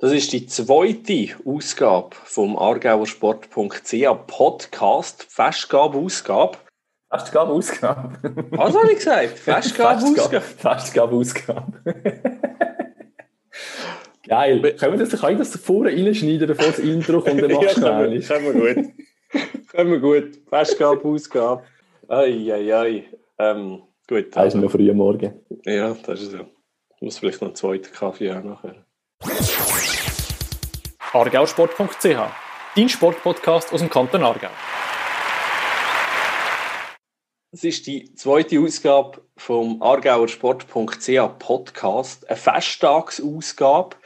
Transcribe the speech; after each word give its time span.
Das 0.00 0.12
ist 0.12 0.32
die 0.32 0.46
zweite 0.46 1.34
Ausgabe 1.44 2.10
vom 2.22 2.56
Aargauersport.ch 2.56 3.50
Podcast, 4.28 5.26
Festgabe-Ausgabe. 5.28 6.56
Festgabe-Ausgabe? 7.10 8.12
Was 8.50 8.76
habe 8.76 8.92
ich 8.92 8.98
gesagt? 8.98 9.38
Festgabe-Ausgabe. 9.40 10.40
Festgabe-Ausgabe. 10.40 11.82
Geil. 14.28 14.60
Können 14.74 14.98
wir 14.98 15.04
das, 15.04 15.20
kann 15.20 15.32
ich 15.32 15.38
das 15.38 15.56
vorne 15.56 15.90
reinschneiden, 15.90 16.46
bevor 16.46 16.66
das 16.66 16.78
Intro 16.78 17.20
kommt, 17.20 17.42
dann 17.42 17.50
machst 17.54 17.78
ja, 17.78 17.98
können, 17.98 18.12
wir, 18.12 18.20
können 18.20 18.44
wir 18.44 18.74
gut. 18.74 18.92
können 19.72 19.90
wir 19.90 19.98
gut. 19.98 20.40
Festgabe-Ausgabe. 20.48 21.64
Ei, 22.06 22.52
ei, 22.52 22.72
ei. 22.72 23.04
Ähm, 23.40 23.82
gut. 24.06 24.36
Das 24.36 24.54
ist 24.54 24.60
noch 24.60 24.70
früh 24.70 24.88
am 24.92 24.98
Morgen. 24.98 25.40
Ja, 25.64 25.96
das 26.06 26.22
ist 26.22 26.30
so. 26.30 26.38
Ich 26.38 27.02
muss 27.02 27.18
vielleicht 27.18 27.40
noch 27.40 27.48
einen 27.48 27.56
zweiten 27.56 27.92
Kaffee 27.92 28.30
auch 28.30 28.44
nachher. 28.44 28.84
argausport.ch, 31.12 32.18
dein 32.76 32.88
Sportpodcast 32.88 33.72
aus 33.72 33.80
dem 33.80 33.88
Kanton 33.88 34.22
Aargau. 34.22 34.50
Es 37.50 37.64
ist 37.64 37.86
die 37.86 38.14
zweite 38.14 38.60
Ausgabe 38.60 39.22
vom 39.38 39.82
Aargauersport.ch 39.82 41.38
Podcast, 41.38 42.28
eine 42.28 42.36
Festtagsausgabe. 42.36 43.96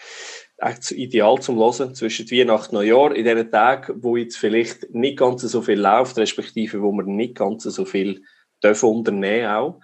Echt 0.59 0.93
ideal 0.93 1.41
zum 1.41 1.59
Hören 1.59 1.97
zwischen 1.97 2.31
Weihnachten 2.31 2.77
und 2.77 2.83
Neujahr, 2.83 3.17
in 3.17 3.25
diesen 3.25 3.51
Tagen, 3.51 4.01
wo 4.01 4.17
jetzt 4.17 4.37
vielleicht 4.37 4.95
nicht 4.95 5.19
ganz 5.19 5.43
so 5.43 5.61
viel 5.61 5.81
läuft, 5.81 6.19
respektive 6.19 6.83
wo 6.83 6.93
man 6.93 7.07
nicht 7.07 7.35
ganz 7.35 7.65
so 7.65 7.85
viel 7.85 8.23
unternehmen 8.63 9.51
auch. 9.51 9.81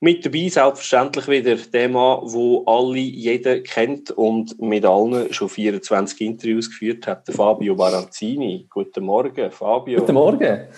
Mit 0.00 0.24
dabei 0.24 0.48
selbstverständlich 0.48 1.26
wieder 1.26 1.56
der 1.56 1.88
Mann, 1.88 2.20
wo 2.22 2.62
alle 2.66 2.98
jeder 2.98 3.58
kennt 3.58 4.12
und 4.12 4.60
mit 4.60 4.84
allen 4.84 5.32
schon 5.32 5.48
24 5.48 6.20
Interviews 6.20 6.68
geführt 6.68 7.08
hat, 7.08 7.26
der 7.26 7.34
Fabio 7.34 7.74
Baranzini. 7.74 8.68
Guten 8.70 9.04
Morgen, 9.04 9.50
Fabio. 9.50 9.98
Guten 9.98 10.14
Morgen. 10.14 10.68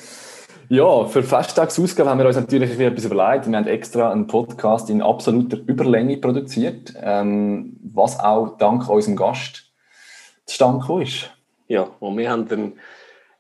Ja, 0.71 1.05
für 1.05 1.23
Festtagsausgabe 1.23 2.09
haben 2.09 2.19
wir 2.19 2.29
uns 2.29 2.37
natürlich 2.37 2.81
etwas 2.81 3.05
überlegt. 3.05 3.47
Wir 3.47 3.59
haben 3.59 3.67
extra 3.67 4.11
einen 4.11 4.27
Podcast 4.27 4.89
in 4.89 5.03
absoluter 5.03 5.59
Überlänge 5.67 6.17
produziert, 6.17 6.95
ähm, 7.03 7.77
was 7.93 8.19
auch 8.19 8.57
dank 8.57 8.89
unserem 8.89 9.17
Gast 9.17 9.71
zustande 10.47 11.03
ist. 11.03 11.31
Ja, 11.69 11.91
und 12.01 12.17
wir 12.17 12.31
haben 12.31 12.49
dann 12.49 12.73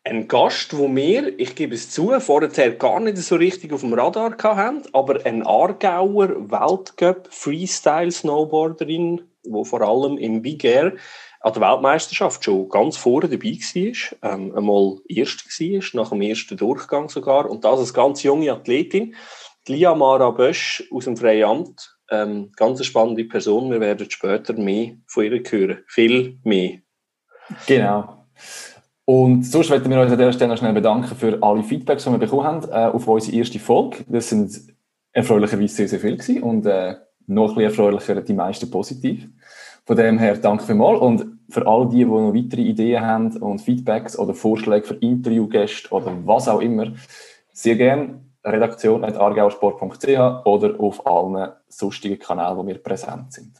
ein 0.04 0.28
Gast, 0.28 0.76
wo 0.76 0.94
wir, 0.94 1.38
ich 1.38 1.54
gebe 1.54 1.74
es 1.74 1.90
zu, 1.90 2.18
vorher 2.20 2.70
gar 2.72 3.00
nicht 3.00 3.18
so 3.18 3.36
richtig 3.36 3.72
auf 3.72 3.82
dem 3.82 3.92
Radar 3.92 4.36
hatten, 4.42 4.82
aber 4.92 5.24
ein 5.26 5.46
Aargauer 5.46 6.50
Weltcup 6.50 7.28
Freestyle 7.30 8.10
Snowboarderin, 8.10 9.22
wo 9.44 9.64
vor 9.64 9.82
allem 9.82 10.16
im 10.16 10.42
Big 10.42 10.64
Air 10.64 10.94
an 11.40 11.52
der 11.52 11.62
Weltmeisterschaft 11.62 12.44
schon 12.44 12.68
ganz 12.68 12.96
vorne 12.96 13.28
dabei 13.28 13.58
war, 13.58 14.32
ähm, 14.32 14.56
einmal 14.56 14.98
Erste 15.08 15.44
war, 15.48 16.02
nach 16.02 16.10
dem 16.10 16.22
ersten 16.22 16.56
Durchgang 16.56 17.08
sogar, 17.08 17.48
und 17.48 17.64
das 17.64 17.80
als 17.80 17.94
ganz 17.94 18.22
junge 18.22 18.52
Athletin, 18.52 19.14
die 19.66 19.72
Lia 19.72 19.94
Mara 19.94 20.30
Bösch 20.30 20.84
aus 20.90 21.04
dem 21.04 21.16
Freiamt, 21.16 21.96
ähm, 22.10 22.52
ganz 22.56 22.78
eine 22.78 22.84
spannende 22.84 23.24
Person, 23.24 23.70
wir 23.70 23.80
werden 23.80 24.10
später 24.10 24.54
mehr 24.54 24.96
von 25.06 25.24
ihr 25.24 25.42
hören, 25.50 25.84
viel 25.86 26.38
mehr. 26.42 26.78
Genau. 27.66 28.26
Und 29.12 29.42
sonst 29.42 29.70
möchten 29.70 29.90
wir 29.90 30.00
uns 30.00 30.12
an 30.12 30.18
dieser 30.18 30.32
Stelle 30.32 30.52
noch 30.52 30.58
schnell 30.58 30.72
bedanken 30.72 31.16
für 31.16 31.42
alle 31.42 31.64
Feedbacks, 31.64 32.04
die 32.04 32.12
wir 32.12 32.18
bekommen 32.18 32.44
haben 32.44 32.70
äh, 32.70 32.94
auf 32.94 33.08
unsere 33.08 33.36
erste 33.36 33.58
Folge. 33.58 34.04
Das 34.06 34.28
sind 34.28 34.72
erfreulicherweise 35.10 35.74
sehr, 35.74 35.88
sehr 35.88 35.98
viel 35.98 36.16
gewesen 36.16 36.44
und 36.44 36.64
äh, 36.64 36.94
noch 37.26 37.56
ein 37.56 37.64
erfreulicher 37.64 38.20
die 38.20 38.34
meisten 38.34 38.70
positiv. 38.70 39.26
Von 39.84 39.96
dem 39.96 40.20
her 40.20 40.36
danke 40.36 40.64
vielmals 40.64 41.00
und 41.00 41.26
für 41.48 41.66
all 41.66 41.88
die, 41.88 41.96
die 41.96 42.04
noch 42.04 42.32
weitere 42.32 42.60
Ideen 42.60 43.04
haben 43.04 43.36
und 43.38 43.60
Feedbacks 43.60 44.16
oder 44.16 44.32
Vorschläge 44.32 44.86
für 44.86 44.94
Interviewgäste 44.94 45.90
oder 45.90 46.16
was 46.24 46.46
auch 46.46 46.60
immer, 46.60 46.92
sehr 47.52 47.74
gerne 47.74 48.20
redaktion.argauersport.ch 48.44 50.46
oder 50.46 50.78
auf 50.78 51.04
allen 51.04 51.50
sonstigen 51.66 52.20
Kanälen, 52.20 52.56
wo 52.56 52.64
wir 52.64 52.78
präsent 52.78 53.32
sind. 53.32 53.56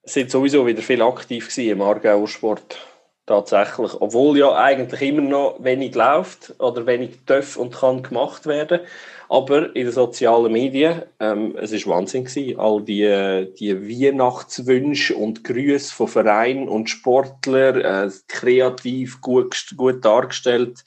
Es 0.00 0.14
sind 0.14 0.30
sowieso 0.30 0.66
wieder 0.66 0.80
viel 0.80 1.02
aktiv 1.02 1.58
im 1.58 1.82
Aargauer 1.82 2.28
Sport 2.28 2.78
tatsächlich. 3.28 3.92
Obwohl 4.00 4.38
ja 4.38 4.56
eigentlich 4.56 5.02
immer 5.02 5.22
noch 5.22 5.62
wenig 5.62 5.94
läuft 5.94 6.54
oder 6.58 6.86
wenig 6.86 7.24
darf 7.26 7.56
und 7.56 7.74
kann 7.74 8.02
gemacht 8.02 8.46
werden. 8.46 8.80
Aber 9.28 9.76
in 9.76 9.84
den 9.84 9.92
sozialen 9.92 10.50
Medien, 10.50 11.02
ähm, 11.20 11.54
es 11.60 11.72
ist 11.72 11.86
Wahnsinn 11.86 12.24
gewesen, 12.24 12.58
all 12.58 12.82
die, 12.82 13.46
die 13.60 13.76
Weihnachtswünsche 13.76 15.14
und 15.14 15.44
Grüße 15.44 15.94
von 15.94 16.08
Vereinen 16.08 16.66
und 16.66 16.88
Sportlern, 16.88 17.80
äh, 17.80 18.10
kreativ, 18.26 19.20
gut, 19.20 19.74
gut 19.76 20.02
dargestellt. 20.02 20.82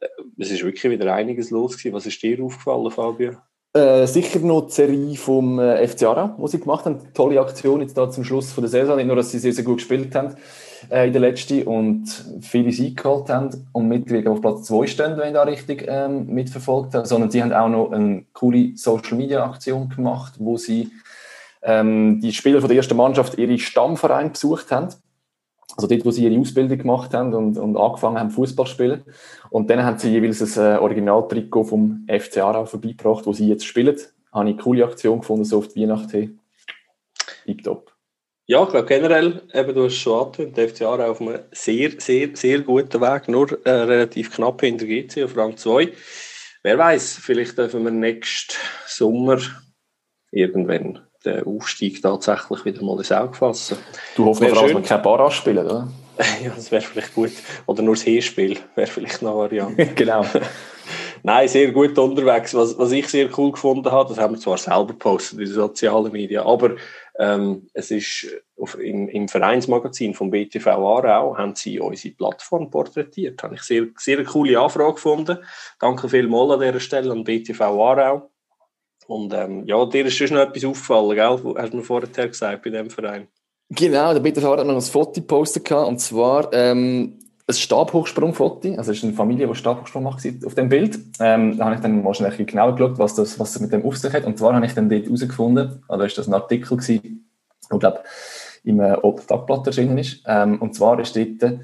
Äh, 0.00 0.06
es 0.36 0.50
ist 0.50 0.64
wirklich 0.64 0.90
wieder 0.90 1.14
einiges 1.14 1.50
los 1.50 1.78
gewesen. 1.78 1.94
Was 1.94 2.06
ist 2.06 2.20
dir 2.20 2.42
aufgefallen, 2.42 2.90
Fabio? 2.90 3.32
Äh, 3.72 4.06
sicher 4.06 4.40
noch 4.40 4.66
die 4.66 4.72
Serie 4.72 5.16
vom 5.16 5.60
äh, 5.60 5.86
FC 5.86 6.04
Ara, 6.04 6.36
die 6.42 6.48
sie 6.48 6.60
gemacht 6.60 6.86
haben. 6.86 7.12
Tolle 7.14 7.40
Aktion 7.40 7.82
jetzt 7.82 7.96
da 7.96 8.10
zum 8.10 8.24
Schluss 8.24 8.50
von 8.50 8.62
der 8.62 8.70
Saison. 8.70 8.96
Nicht 8.96 9.06
nur, 9.06 9.16
dass 9.16 9.30
sie 9.30 9.38
sehr, 9.38 9.52
sehr 9.52 9.64
gut 9.64 9.76
gespielt 9.76 10.12
haben 10.16 10.34
äh, 10.90 11.06
in 11.06 11.12
der 11.12 11.20
letzten 11.20 11.62
und 11.64 12.06
viele 12.40 12.72
Siege 12.72 13.02
geholt 13.02 13.28
haben 13.28 13.68
und 13.72 13.88
mittlerweile 13.88 14.30
auf 14.30 14.40
Platz 14.40 14.64
2 14.64 14.86
stehen, 14.86 15.16
wenn 15.16 15.28
ich 15.28 15.34
da 15.34 15.42
richtig 15.42 15.86
ähm, 15.88 16.26
mitverfolgt 16.26 16.94
habe, 16.94 17.06
sondern 17.06 17.30
sie 17.30 17.42
haben 17.42 17.52
auch 17.52 17.68
noch 17.68 17.92
eine 17.92 18.24
coole 18.32 18.76
Social-Media-Aktion 18.76 19.88
gemacht, 19.88 20.34
wo 20.38 20.56
sie 20.56 20.90
ähm, 21.62 22.20
die 22.20 22.32
Spieler 22.32 22.60
von 22.60 22.68
der 22.68 22.76
ersten 22.76 22.96
Mannschaft 22.96 23.38
ihre 23.38 23.58
Stammverein 23.58 24.32
besucht 24.32 24.70
haben 24.70 24.88
also 25.76 25.88
dort, 25.88 26.04
wo 26.04 26.10
sie 26.10 26.24
ihre 26.24 26.40
Ausbildung 26.40 26.78
gemacht 26.78 27.12
haben 27.12 27.34
und, 27.34 27.58
und 27.58 27.76
angefangen 27.76 28.18
haben, 28.18 28.30
Fußball 28.30 28.66
zu 28.66 28.72
spielen. 28.72 29.04
Und 29.50 29.68
dann 29.68 29.82
haben 29.82 29.98
sie 29.98 30.10
jeweils 30.10 30.56
ein 30.56 30.76
äh, 30.76 30.78
Originaltrikot 30.78 31.64
vom 31.64 32.06
FC 32.08 32.38
Aarau 32.38 32.64
vorbeigebracht, 32.64 33.26
wo 33.26 33.32
sie 33.32 33.48
jetzt 33.48 33.66
spielen. 33.66 33.96
Habe 34.32 34.48
ich 34.48 34.54
eine 34.54 34.62
coole 34.62 34.84
Aktion 34.84 35.20
gefunden, 35.20 35.44
so 35.44 35.58
auf 35.58 35.68
die 35.68 35.82
Weihnacht 35.82 36.10
hin. 36.10 36.38
Tipptopp. 37.44 37.95
Ja, 38.48 38.62
ich 38.62 38.68
glaube 38.68 38.86
generell, 38.86 39.42
eben, 39.52 39.74
du 39.74 39.84
hast 39.86 39.96
schon 39.96 40.26
angetönt, 40.26 40.56
der 40.56 40.68
FC 40.68 40.82
Aarau 40.82 41.10
auf 41.10 41.20
einem 41.20 41.40
sehr, 41.50 41.90
sehr, 41.98 42.28
sehr 42.34 42.60
guten 42.60 43.00
Weg, 43.00 43.26
nur 43.26 43.58
äh, 43.66 43.70
relativ 43.70 44.32
knapp 44.32 44.60
hinter 44.60 44.86
GC 44.86 45.24
auf 45.24 45.36
Rang 45.36 45.56
2. 45.56 45.92
Wer 46.62 46.78
weiß, 46.78 47.18
vielleicht 47.20 47.58
dürfen 47.58 47.82
wir 47.82 47.90
nächsten 47.90 48.54
Sommer 48.86 49.38
irgendwann 50.30 51.00
den 51.24 51.42
Aufstieg 51.42 52.00
tatsächlich 52.00 52.64
wieder 52.64 52.84
mal 52.84 52.98
ins 52.98 53.10
Auge 53.10 53.34
fassen. 53.34 53.78
Du 54.14 54.26
hoffst 54.26 54.40
noch, 54.40 54.52
dass 54.52 54.74
wir 54.74 54.80
kein 54.80 55.02
Barrage 55.02 55.34
spielen, 55.34 55.66
oder? 55.66 55.88
ja, 56.42 56.50
das 56.54 56.70
wäre 56.70 56.82
vielleicht 56.82 57.14
gut. 57.14 57.32
Oder 57.66 57.82
nur 57.82 57.94
das 57.94 58.04
Hinspiel 58.04 58.58
wäre 58.76 58.86
vielleicht 58.86 59.22
noch 59.22 59.32
eine 59.32 59.38
Variante. 59.40 59.86
genau. 59.94 60.24
Nein, 61.22 61.48
sehr 61.48 61.72
gut 61.72 61.98
unterwegs. 61.98 62.54
Was, 62.54 62.78
was 62.78 62.92
ich 62.92 63.08
sehr 63.08 63.28
cool 63.36 63.50
gefunden 63.50 63.90
habe, 63.90 64.08
das 64.08 64.18
haben 64.18 64.34
wir 64.34 64.40
zwar 64.40 64.58
selber 64.58 64.86
gepostet 64.88 65.40
in 65.40 65.46
den 65.46 65.54
sozialen 65.54 66.12
Medien, 66.12 66.42
aber 66.42 66.76
ähm, 67.18 67.68
es 67.72 67.90
ist 67.90 68.26
auf, 68.56 68.78
im, 68.78 69.08
im, 69.08 69.28
Vereinsmagazin 69.28 70.14
vom 70.14 70.30
BTV 70.30 70.66
Aarau 70.66 71.36
haben 71.36 71.54
sie 71.54 71.80
unsere 71.80 72.14
Plattform 72.14 72.70
porträtiert. 72.70 73.42
Habe 73.42 73.54
ich 73.54 73.62
sehr, 73.62 73.86
sehr 73.96 74.22
coole 74.24 74.58
Anfrage 74.60 74.94
gefunden. 74.94 75.38
Danke 75.78 76.08
vielmals 76.08 76.52
an 76.52 76.60
dieser 76.60 76.80
Stelle 76.80 77.12
an 77.12 77.24
BTV 77.24 77.60
Aarau. 77.60 78.30
Und 79.06 79.32
ähm, 79.32 79.64
ja, 79.66 79.84
dir 79.86 80.06
ist 80.06 80.16
schon 80.16 80.28
noch 80.28 80.40
etwas 80.40 80.64
aufgefallen, 80.64 81.14
gell? 81.14 81.54
Hast 81.56 81.72
du 81.72 81.76
mir 81.76 81.82
vorher 81.82 82.28
gesagt 82.28 82.62
bei 82.62 82.70
diesem 82.70 82.90
Verein? 82.90 83.28
Genau, 83.70 84.12
der 84.12 84.20
BTV 84.20 84.44
hat 84.44 84.66
noch 84.66 84.74
ein 84.74 84.80
Foto 84.80 85.20
gepostet 85.20 85.70
und 85.72 86.00
zwar 86.00 86.52
ähm, 86.52 87.18
ein 87.48 87.54
Stabhochsprungfoto. 87.54 88.70
Also 88.76 88.90
es 88.90 88.98
ist 88.98 89.04
eine 89.04 89.12
Familie, 89.12 89.46
die 89.46 89.54
Stabhochsprung 89.54 90.02
macht 90.02 90.26
auf 90.44 90.54
dem 90.54 90.68
Bild. 90.68 90.98
Ähm, 91.20 91.56
da 91.56 91.66
habe 91.66 91.76
ich 91.76 91.80
dann 91.80 92.02
mal 92.02 92.14
schnell 92.14 92.32
genauer 92.44 92.74
geschaut, 92.74 92.98
was 92.98 93.14
das, 93.14 93.38
was 93.38 93.52
das 93.52 93.62
mit 93.62 93.72
dem 93.72 93.84
auf 93.84 93.96
sich 93.96 94.12
hat. 94.12 94.24
Und 94.24 94.38
zwar 94.38 94.54
habe 94.54 94.66
ich 94.66 94.74
dann 94.74 94.88
dort 94.88 95.04
herausgefunden, 95.04 95.82
oder 95.88 96.06
ist 96.06 96.18
das 96.18 96.26
ein 96.26 96.34
Artikel 96.34 96.76
gewesen, 96.76 97.28
ich 97.72 97.78
glaube 97.78 98.00
im 98.64 98.80
äh, 98.80 98.96
Tagblatt 99.28 99.66
erschienen 99.68 99.98
ist. 99.98 100.22
Ähm, 100.26 100.60
und 100.60 100.74
zwar 100.74 100.98
ist 100.98 101.14
dort 101.16 101.60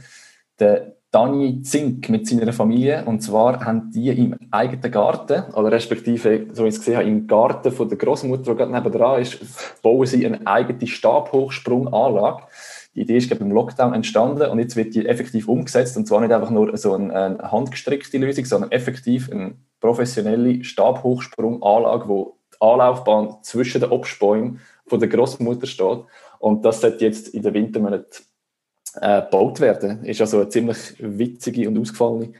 der 0.60 0.94
Dani 1.10 1.62
Zink 1.62 2.08
mit 2.08 2.28
seiner 2.28 2.52
Familie. 2.52 3.04
Und 3.04 3.20
zwar 3.20 3.64
haben 3.64 3.90
die 3.90 4.08
im 4.08 4.36
eigenen 4.52 4.90
Garten, 4.90 5.52
oder 5.52 5.72
respektive, 5.72 6.46
so 6.52 6.64
wie 6.64 6.68
ich 6.68 6.74
es 6.74 6.80
gesehen 6.80 6.96
habe, 6.96 7.08
im 7.08 7.26
Garten 7.26 7.72
von 7.72 7.88
der 7.88 7.98
Großmutter, 7.98 8.52
die 8.52 8.56
gerade 8.56 8.72
nebenan 8.72 9.20
ist, 9.20 9.38
bauen 9.82 10.06
sie 10.06 10.24
eine 10.24 10.46
eigene 10.46 10.86
Stabhochsprunganlage. 10.86 12.44
Die 12.94 13.02
Idee 13.02 13.16
ist 13.16 13.28
glaube 13.28 13.44
im 13.44 13.52
Lockdown 13.52 13.94
entstanden 13.94 14.50
und 14.50 14.58
jetzt 14.58 14.76
wird 14.76 14.94
die 14.94 15.06
effektiv 15.06 15.48
umgesetzt. 15.48 15.96
Und 15.96 16.06
zwar 16.06 16.20
nicht 16.20 16.32
einfach 16.32 16.50
nur 16.50 16.76
so 16.76 16.92
eine, 16.94 17.14
eine 17.14 17.52
handgestrickte 17.52 18.18
Lösung, 18.18 18.44
sondern 18.44 18.70
effektiv 18.70 19.30
eine 19.30 19.54
professionelle 19.80 20.62
Stabhochsprunganlage, 20.62 22.08
wo 22.08 22.36
die 22.52 22.60
Anlaufbahn 22.60 23.36
zwischen 23.42 23.80
den 23.80 23.90
Obstbäumen 23.90 24.60
von 24.86 25.00
der 25.00 25.08
Großmutter 25.08 25.66
steht. 25.66 26.00
Und 26.38 26.64
das 26.64 26.80
sollte 26.80 27.04
jetzt 27.04 27.28
in 27.28 27.42
den 27.42 27.54
Wintermonaten 27.54 28.26
äh, 29.00 29.22
gebaut 29.22 29.60
werden. 29.60 30.04
Ist 30.04 30.20
also 30.20 30.40
eine 30.40 30.48
ziemlich 30.50 30.94
witzige 30.98 31.68
und 31.68 31.78
ausgefallene 31.78 32.32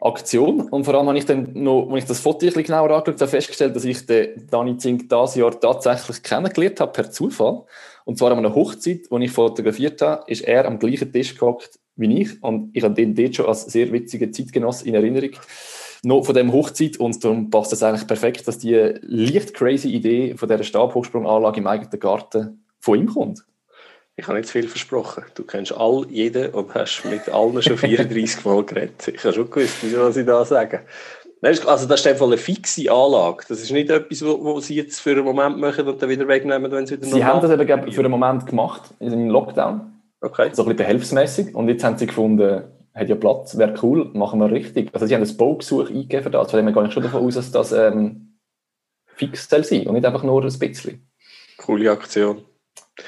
Aktion. 0.00 0.62
Und 0.70 0.84
vor 0.84 0.94
allem 0.94 1.08
habe 1.08 1.18
ich 1.18 1.26
dann 1.26 1.50
noch, 1.52 1.86
wenn 1.88 1.98
ich 1.98 2.06
das 2.06 2.20
Foto 2.20 2.38
ein 2.38 2.46
bisschen 2.46 2.64
genauer 2.64 2.90
angeschaut 2.90 3.20
habe, 3.20 3.28
festgestellt, 3.28 3.76
dass 3.76 3.84
ich 3.84 4.06
den 4.06 4.46
Dani 4.50 4.78
Zink 4.78 5.10
dieses 5.10 5.34
Jahr 5.34 5.58
tatsächlich 5.60 6.22
kennengelernt 6.22 6.80
habe, 6.80 6.92
per 6.92 7.10
Zufall. 7.10 7.64
Und 8.04 8.18
zwar 8.18 8.32
an 8.32 8.38
einer 8.38 8.54
Hochzeit, 8.54 9.10
die 9.10 9.24
ich 9.24 9.30
fotografiert 9.30 10.00
habe, 10.02 10.24
ist 10.30 10.42
er 10.42 10.66
am 10.66 10.78
gleichen 10.78 11.12
Tisch 11.12 11.34
gehockt 11.34 11.78
wie 11.96 12.22
ich. 12.22 12.42
Und 12.42 12.70
ich 12.74 12.82
habe 12.82 12.94
den 12.94 13.14
dort 13.14 13.36
schon 13.36 13.46
als 13.46 13.66
sehr 13.66 13.92
witzigen 13.92 14.32
Zeitgenoss 14.32 14.82
in 14.82 14.94
Erinnerung. 14.94 15.30
Noch 16.02 16.24
von 16.24 16.34
dem 16.34 16.52
Hochzeit. 16.52 16.96
Und 16.96 17.22
darum 17.22 17.50
passt 17.50 17.72
es 17.72 17.82
eigentlich 17.82 18.06
perfekt, 18.06 18.48
dass 18.48 18.58
die 18.58 18.94
leicht 19.02 19.54
crazy 19.54 19.88
Idee 19.88 20.34
von 20.36 20.48
dieser 20.48 20.64
Stabhochsprunganlage 20.64 21.60
im 21.60 21.66
eigenen 21.66 22.00
Garten 22.00 22.64
von 22.78 22.98
ihm 22.98 23.06
kommt. 23.06 23.44
Ich 24.16 24.26
habe 24.26 24.36
nicht 24.36 24.48
zu 24.48 24.52
viel 24.52 24.68
versprochen. 24.68 25.24
Du 25.34 25.44
kennst 25.44 25.72
all 25.72 26.06
jeden 26.10 26.50
und 26.50 26.74
hast 26.74 27.04
mit 27.04 27.28
allen 27.30 27.62
schon 27.62 27.78
34 27.78 28.44
Mal 28.44 28.64
geredet. 28.64 29.08
Ich 29.08 29.24
habe 29.24 29.32
schon 29.32 29.50
gewusst, 29.50 29.76
was 29.96 30.16
ich 30.16 30.26
da 30.26 30.44
sage. 30.44 30.80
Also 31.42 31.86
das 31.86 32.00
ist 32.00 32.06
einfach 32.06 32.26
eine 32.26 32.36
fixe 32.36 32.90
Anlage. 32.90 33.44
Das 33.48 33.60
ist 33.60 33.70
nicht 33.70 33.88
etwas, 33.88 34.22
was 34.22 34.66
sie 34.66 34.74
jetzt 34.74 35.00
für 35.00 35.12
einen 35.12 35.24
Moment 35.24 35.58
machen 35.58 35.88
und 35.88 36.00
dann 36.00 36.10
wieder 36.10 36.28
wegnehmen, 36.28 36.70
wenn 36.70 36.86
sie 36.86 36.96
wieder 36.96 37.06
Sie 37.06 37.24
haben 37.24 37.40
das 37.40 37.50
eben 37.50 37.92
für 37.92 38.00
einen 38.00 38.10
Moment 38.10 38.46
gemacht, 38.46 38.82
im 39.00 39.30
Lockdown. 39.30 39.92
Okay. 40.20 40.50
So 40.52 40.62
ein 40.62 40.68
bisschen 40.68 40.76
behelfsmäßig. 40.76 41.54
Und 41.54 41.68
jetzt 41.68 41.82
haben 41.82 41.96
sie 41.96 42.06
gefunden, 42.06 42.64
hat 42.94 43.08
ja 43.08 43.14
Platz, 43.14 43.56
wäre 43.56 43.74
cool, 43.82 44.10
machen 44.12 44.38
wir 44.40 44.50
richtig. 44.50 44.90
Also 44.92 45.06
sie 45.06 45.14
haben 45.14 45.22
ein 45.22 45.36
Baugesuch 45.36 45.88
eingegeben 45.88 46.24
für 46.24 46.30
das. 46.30 46.50
Von 46.50 46.64
dem 46.64 46.74
gehe 46.74 46.86
ich 46.86 46.92
schon 46.92 47.02
davon 47.02 47.24
aus, 47.24 47.34
dass 47.34 47.50
das 47.50 47.72
ähm, 47.72 48.38
fix 49.06 49.48
soll 49.48 49.64
sein 49.64 49.86
und 49.86 49.94
nicht 49.94 50.04
einfach 50.04 50.22
nur 50.22 50.44
ein 50.44 50.58
bisschen. 50.58 51.08
Coole 51.56 51.90
Aktion. 51.90 52.42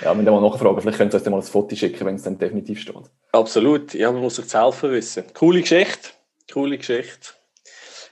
Ja, 0.03 0.15
ihr 0.15 0.23
mal 0.23 0.41
nachfragen, 0.41 0.81
vielleicht 0.81 0.97
könnt 0.97 1.13
ihr 1.13 1.19
euch 1.19 1.23
dann 1.23 1.33
mal 1.33 1.39
ein 1.39 1.43
Foto 1.43 1.77
schicken, 1.77 2.07
wenn 2.07 2.15
es 2.15 2.23
dann 2.23 2.39
definitiv 2.39 2.81
steht. 2.81 3.11
Absolut, 3.33 3.93
ja, 3.93 4.11
man 4.11 4.23
muss 4.23 4.37
sich 4.37 4.49
zu 4.49 4.59
helfen 4.59 4.91
wissen. 4.91 5.25
Coole 5.35 5.61
Geschichte, 5.61 6.11
coole 6.51 6.79
Geschichte. 6.79 7.35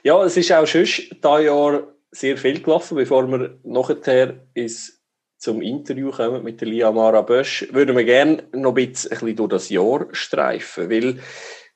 Ja, 0.03 0.23
es 0.23 0.35
ist 0.35 0.51
auch 0.51 0.65
schon 0.65 0.83
dieses 0.83 1.09
Jahr 1.23 1.83
sehr 2.11 2.35
viel 2.35 2.61
gelaufen, 2.61 2.95
bevor 2.95 3.27
wir 3.27 3.59
nachher 3.63 4.47
ins 4.55 4.99
zum 5.37 5.61
Interview 5.61 6.11
kommen 6.11 6.43
mit 6.43 6.61
der 6.61 6.67
Lia 6.67 6.91
Mara 6.91 7.21
Bösch, 7.21 7.67
würden 7.71 7.97
wir 7.97 8.03
gerne 8.03 8.43
noch 8.53 8.75
ein 8.75 8.91
bisschen 8.91 9.35
durch 9.35 9.49
das 9.49 9.69
Jahr 9.69 10.07
streifen, 10.11 10.89
weil 10.89 11.19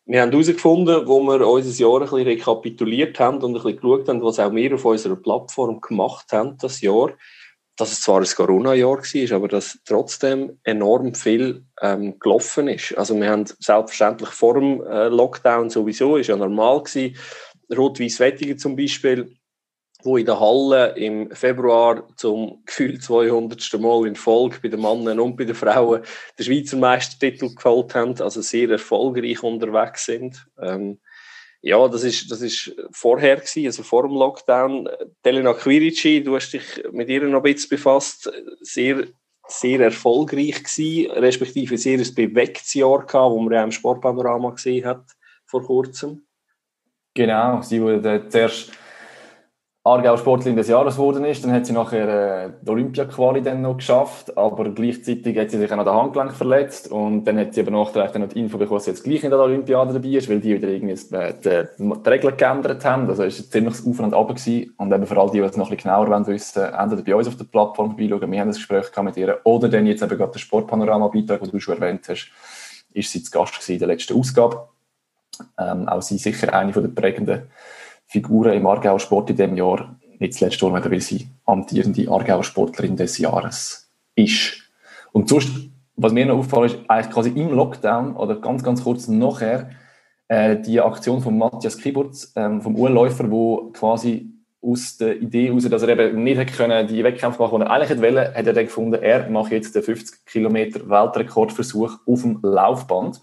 wir 0.05 0.21
haben 0.21 0.31
herausgefunden, 0.31 1.07
wo 1.07 1.19
wir 1.21 1.47
unser 1.47 1.81
Jahr 1.81 2.01
ein 2.01 2.09
bisschen 2.09 2.27
rekapituliert 2.27 3.19
haben 3.19 3.41
und 3.41 3.55
ein 3.55 3.63
bisschen 3.63 3.79
geschaut 3.79 4.07
haben, 4.07 4.21
was 4.21 4.39
auch 4.39 4.53
wir 4.53 4.75
auf 4.75 4.85
unserer 4.85 5.15
Plattform 5.15 5.81
gemacht 5.81 6.31
haben, 6.31 6.57
das 6.59 6.81
Jahr, 6.81 7.13
dass 7.77 7.91
es 7.91 8.01
zwar 8.01 8.21
ein 8.21 8.27
Corona-Jahr 8.27 8.99
war, 8.99 9.35
aber 9.35 9.47
dass 9.47 9.79
trotzdem 9.85 10.59
enorm 10.63 11.15
viel 11.15 11.65
ähm, 11.81 12.19
gelaufen 12.19 12.67
ist. 12.67 12.95
Also 12.97 13.19
wir 13.19 13.29
haben 13.29 13.45
selbstverständlich 13.45 14.29
vor 14.29 14.53
dem 14.53 14.83
äh, 14.83 15.07
Lockdown 15.07 15.71
sowieso, 15.71 16.17
ist 16.17 16.27
ja 16.27 16.37
normal 16.37 16.83
gewesen, 16.83 17.15
Rot-Weiß 17.75 18.19
Wettigen 18.19 18.57
zum 18.57 18.75
Beispiel, 18.75 19.35
wo 20.03 20.17
in 20.17 20.25
der 20.25 20.39
Halle 20.39 20.95
im 20.97 21.31
Februar 21.31 22.07
zum 22.15 22.63
Gefühl 22.65 22.99
200. 22.99 23.79
Mal 23.79 24.07
in 24.07 24.15
Folge 24.15 24.59
bei 24.61 24.69
den 24.69 24.81
Männern 24.81 25.19
und 25.19 25.35
bei 25.35 25.45
den 25.45 25.55
Frauen 25.55 26.03
den 26.37 26.45
Schweizer 26.45 26.77
Meistertitel 26.77 27.53
geholt 27.55 27.95
haben, 27.95 28.21
also 28.21 28.41
sehr 28.41 28.69
erfolgreich 28.69 29.41
unterwegs 29.41 30.05
sind. 30.05 30.45
Ähm, 30.61 30.99
ja, 31.61 31.87
das 31.87 32.03
ist, 32.03 32.29
das 32.29 32.41
ist 32.41 32.75
vorher 32.91 33.37
gewesen, 33.37 33.65
also 33.65 33.81
vor 33.81 34.03
dem 34.03 34.11
Lockdown. 34.11 34.87
Telena 35.23 35.53
Quirici, 35.53 36.23
du 36.23 36.35
hast 36.35 36.51
dich 36.51 36.83
mit 36.91 37.09
ihr 37.09 37.23
noch 37.23 37.43
ein 37.43 37.53
bisschen 37.53 37.69
befasst, 37.69 38.31
sehr, 38.61 39.07
sehr 39.47 39.79
erfolgreich 39.79 40.63
gewesen, 40.63 41.11
respektive 41.13 41.79
sehr 41.79 41.97
ein 41.97 42.13
bewegtes 42.13 42.75
Jahr 42.75 43.07
gehabt, 43.07 43.31
wo 43.31 43.39
man 43.39 43.53
ja 43.53 43.63
im 43.63 43.71
Sportpanorama 43.71 44.51
gesehen 44.51 44.85
hat, 44.85 45.05
vor 45.47 45.63
kurzem. 45.63 46.24
Genau, 47.15 47.61
sie 47.61 47.81
wurde 47.81 48.27
zuerst 48.27 48.71
Aargau 49.85 50.17
Sportlerin 50.17 50.57
des 50.57 50.67
Jahres 50.67 50.95
geworden 50.95 51.23
ist. 51.23 51.45
Dann 51.45 51.53
hat 51.53 51.65
sie 51.65 51.71
nachher 51.71 52.45
äh, 52.47 52.49
die 52.61 52.69
Olympia-Quali 52.71 53.41
dann 53.41 53.61
noch 53.61 53.77
geschafft, 53.77 54.35
aber 54.35 54.71
gleichzeitig 54.71 55.37
hat 55.37 55.51
sie 55.51 55.59
sich 55.59 55.71
auch 55.71 55.77
noch 55.77 55.85
den 55.85 55.93
Handgelenk 55.93 56.33
verletzt 56.33 56.91
und 56.91 57.23
dann 57.23 57.37
hat 57.37 57.53
sie 57.53 57.61
aber 57.61 57.71
nachträglich 57.71 58.11
dann 58.11 58.23
noch 58.23 58.29
die 58.29 58.39
Info 58.39 58.57
bekommen, 58.57 58.77
dass 58.77 58.85
sie 58.85 58.91
jetzt 58.91 59.03
gleich 59.03 59.23
in 59.23 59.29
der 59.29 59.39
Olympiade 59.39 59.93
dabei 59.93 60.09
ist, 60.09 60.27
weil 60.27 60.41
die 60.41 60.55
wieder 60.55 60.67
irgendwie 60.67 61.15
äh, 61.15 61.33
die, 61.35 61.67
die 61.77 62.09
Regeln 62.09 62.35
geändert 62.35 62.83
haben. 62.83 63.07
Also 63.07 63.23
es 63.23 63.39
war 63.39 63.51
ziemlich 63.51 63.75
Auf 63.75 63.99
und 63.99 64.13
Ab 64.13 64.29
und 64.31 64.91
eben 64.91 65.05
für 65.05 65.17
all 65.17 65.29
die, 65.29 65.39
die 65.39 65.45
es 65.45 65.55
noch 65.55 65.67
ein 65.67 65.75
bisschen 65.77 65.91
genauer 65.91 66.09
wollen 66.09 66.27
wissen, 66.27 66.63
entweder 66.63 67.01
bei 67.03 67.15
uns 67.15 67.27
auf 67.27 67.37
der 67.37 67.45
Plattform 67.45 67.91
vorbeischauen, 67.91 68.31
wir 68.31 68.39
haben 68.41 68.49
ein 68.49 68.53
Gespräch 68.55 68.85
mit 69.03 69.15
ihr, 69.15 69.39
oder 69.45 69.69
dann 69.69 69.85
jetzt 69.85 70.01
eben 70.01 70.17
gerade 70.17 70.33
der 70.33 70.39
Sportpanorama-Beitrag, 70.39 71.41
den 71.41 71.51
du 71.51 71.59
schon 71.59 71.79
erwähnt 71.79 72.09
hast, 72.09 72.29
ist 72.91 73.11
sie 73.11 73.21
zu 73.21 73.29
Gast 73.29 73.53
gewesen 73.53 73.73
in 73.73 73.79
der 73.79 73.87
letzten 73.89 74.19
Ausgabe. 74.19 74.67
Ähm, 75.59 75.87
auch 75.87 76.01
sie 76.01 76.17
sicher 76.17 76.53
eine 76.53 76.73
von 76.73 76.83
den 76.83 76.95
prägenden 76.95 77.43
Figuren 78.05 78.53
im 78.53 78.67
Aargauer 78.67 78.99
Sport 78.99 79.29
in 79.29 79.35
diesem 79.35 79.57
Jahr, 79.57 79.95
nicht 80.19 80.33
zuletzt 80.33 80.63
auch, 80.63 80.73
weil 80.73 81.01
sie 81.01 81.27
amtierende 81.45 82.09
Aargauer 82.09 82.43
Sportlerin 82.43 82.95
des 82.95 83.17
Jahres 83.17 83.89
ist. 84.15 84.63
Und 85.11 85.29
sonst, 85.29 85.49
was 85.95 86.13
mir 86.13 86.25
noch 86.25 86.37
auffällt, 86.37 86.73
ist 86.73 86.89
eigentlich 86.89 87.13
quasi 87.13 87.29
im 87.29 87.51
Lockdown 87.51 88.15
oder 88.15 88.35
ganz, 88.35 88.63
ganz 88.63 88.83
kurz 88.83 89.07
nachher 89.07 89.69
äh, 90.27 90.57
die 90.57 90.81
Aktion 90.81 91.21
von 91.21 91.37
Matthias 91.37 91.77
Kiburz, 91.77 92.33
ähm, 92.35 92.61
vom 92.61 92.75
Urläufer, 92.75 93.29
wo 93.29 93.71
quasi 93.71 94.31
aus 94.61 94.97
der 94.97 95.21
Idee 95.21 95.47
heraus, 95.47 95.69
dass 95.69 95.83
er 95.83 95.89
eben 95.89 96.23
nicht 96.23 96.37
hätte 96.37 96.53
können, 96.53 96.87
die 96.87 97.03
Wettkämpfe 97.03 97.41
machen, 97.41 97.59
die 97.59 97.65
er 97.65 97.71
eigentlich 97.71 98.01
wollte, 98.01 98.33
hat 98.33 98.47
er 98.47 98.53
dann 98.53 98.65
gefunden, 98.65 99.01
er 99.01 99.29
macht 99.29 99.51
jetzt 99.51 99.75
den 99.75 99.83
50 99.83 100.25
Kilometer 100.25 100.89
Weltrekordversuch 100.89 101.99
auf 102.05 102.21
dem 102.21 102.39
Laufband. 102.41 103.21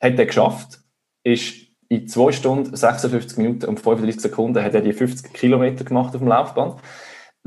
Hat 0.00 0.18
er 0.18 0.26
geschafft, 0.26 0.80
ist 1.24 1.66
in 1.88 2.08
2 2.08 2.32
Stunden, 2.32 2.74
56 2.74 3.38
Minuten 3.38 3.66
und 3.66 3.80
35 3.80 4.20
Sekunden 4.20 4.62
hat 4.62 4.74
er 4.74 4.80
die 4.80 4.92
50 4.92 5.32
Kilometer 5.32 5.84
gemacht 5.84 6.14
auf 6.14 6.20
dem 6.20 6.28
Laufband. 6.28 6.80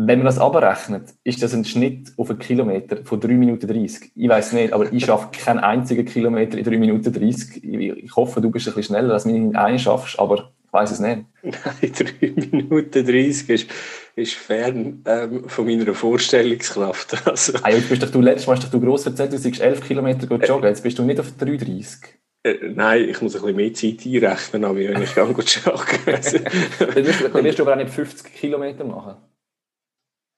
Wenn 0.02 0.20
man 0.20 0.28
das 0.28 0.40
abrechnet, 0.40 1.14
ist 1.26 1.44
das 1.44 1.54
ein 1.54 1.66
Schnitt 1.66 2.14
auf 2.16 2.30
einen 2.30 2.40
Kilometer 2.40 3.04
von 3.04 3.20
3 3.20 3.34
Minuten 3.34 3.68
30. 3.68 4.14
Ich 4.16 4.30
weiß 4.30 4.54
nicht, 4.54 4.72
aber 4.72 4.94
ich 4.94 5.04
schaffe 5.04 5.28
keinen 5.32 5.60
einzigen 5.60 6.06
Kilometer 6.06 6.58
in 6.58 6.64
3 6.64 6.78
Minuten 6.78 7.12
30. 7.12 7.62
Ich 7.62 8.16
hoffe, 8.16 8.40
du 8.40 8.50
bist 8.50 8.66
ein 8.70 8.76
bisschen 8.76 8.96
schneller, 8.96 9.10
dass 9.10 9.26
du 9.26 9.30
einen 9.30 9.78
schaffst, 9.78 10.18
aber 10.18 10.54
ich 10.66 10.72
weiß 10.72 10.92
es 10.92 11.02
nicht. 11.02 11.26
Nein, 11.44 11.92
3 12.22 12.34
Minuten 12.50 13.06
30 13.06 13.50
ist, 13.50 13.70
ist 14.16 14.36
fern 14.36 15.04
ähm, 15.06 15.50
von 15.50 15.66
meiner 15.66 15.94
Vorstellungskraft. 15.94 17.28
Also. 17.28 17.60
Ah, 17.62 17.70
jetzt 17.70 17.90
bist 17.90 18.02
doch 18.02 18.10
du 18.10 18.22
letztes 18.22 18.48
Mal 18.48 18.56
hast 18.56 18.74
du 18.74 18.80
gross 18.80 19.06
erzählt, 19.06 19.34
du 19.34 19.38
sagst 19.38 19.60
11 19.60 19.82
Kilometer 19.82 20.34
joggen, 20.46 20.70
jetzt 20.70 20.84
bist 20.84 20.98
du 20.98 21.04
nicht 21.04 21.20
auf 21.20 21.34
3,30. 21.38 21.98
Äh, 22.44 22.70
nein, 22.74 23.10
ich 23.10 23.22
muss 23.22 23.36
ein 23.36 23.42
bisschen 23.42 23.56
mehr 23.56 23.74
Zeit 23.74 24.06
einrechnen, 24.06 24.64
aber 24.64 24.76
wenn 24.76 25.02
ich 25.02 25.14
gehe 25.14 25.24
joggen. 25.26 26.00
dann, 26.06 27.06
wirst 27.06 27.24
dann 27.34 27.44
wirst 27.44 27.60
du 27.60 27.64
aber 27.64 27.74
auch 27.74 27.78
nicht 27.78 27.90
50 27.90 28.34
Kilometer 28.34 28.84
machen. 28.86 29.16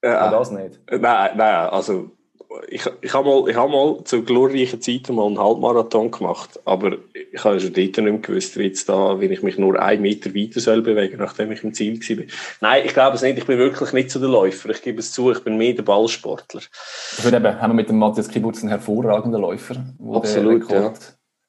Äh, 0.00 0.10
das 0.10 0.50
nicht? 0.50 0.80
Äh, 0.86 0.98
nein, 0.98 1.36
nein, 1.36 1.68
also 1.70 2.10
ich, 2.68 2.82
ich 3.00 3.14
habe 3.14 3.28
mal, 3.28 3.54
hab 3.54 3.70
mal 3.70 4.02
zu 4.04 4.24
glorreichen 4.24 4.80
Zeiten 4.80 5.14
mal 5.14 5.26
einen 5.26 5.38
Halbmarathon 5.38 6.10
gemacht, 6.10 6.60
aber 6.64 6.98
ich 7.32 7.42
habe 7.44 7.60
schon 7.60 7.72
dort 7.72 7.96
nicht 7.96 8.22
gewusst, 8.24 8.58
wie, 8.58 8.64
jetzt 8.64 8.88
da, 8.88 9.20
wenn 9.20 9.32
ich 9.32 9.42
mich 9.42 9.56
nur 9.56 9.80
einen 9.80 10.02
Meter 10.02 10.34
weiter 10.34 10.60
soll 10.60 10.82
bewegen, 10.82 11.18
nachdem 11.18 11.52
ich 11.52 11.62
im 11.64 11.72
Ziel 11.72 11.98
war. 12.00 12.24
Nein, 12.60 12.82
ich 12.84 12.92
glaube 12.92 13.16
es 13.16 13.22
nicht. 13.22 13.38
Ich 13.38 13.46
bin 13.46 13.58
wirklich 13.58 13.92
nicht 13.92 14.10
so 14.10 14.18
der 14.18 14.28
Läufer. 14.28 14.70
Ich 14.70 14.82
gebe 14.82 14.98
es 14.98 15.12
zu, 15.12 15.30
ich 15.30 15.42
bin 15.42 15.56
mehr 15.56 15.72
der 15.72 15.84
Ballsportler. 15.84 16.60
Ich 17.16 17.24
würde 17.24 17.36
eben, 17.38 17.60
haben 17.60 17.70
wir 17.70 17.74
mit 17.74 17.88
dem 17.88 17.98
Matthias 17.98 18.28
Kiburz 18.28 18.60
einen 18.60 18.70
hervorragenden 18.70 19.40
Läufer, 19.40 19.76
Absolut, 20.12 20.70
ja 20.70 20.92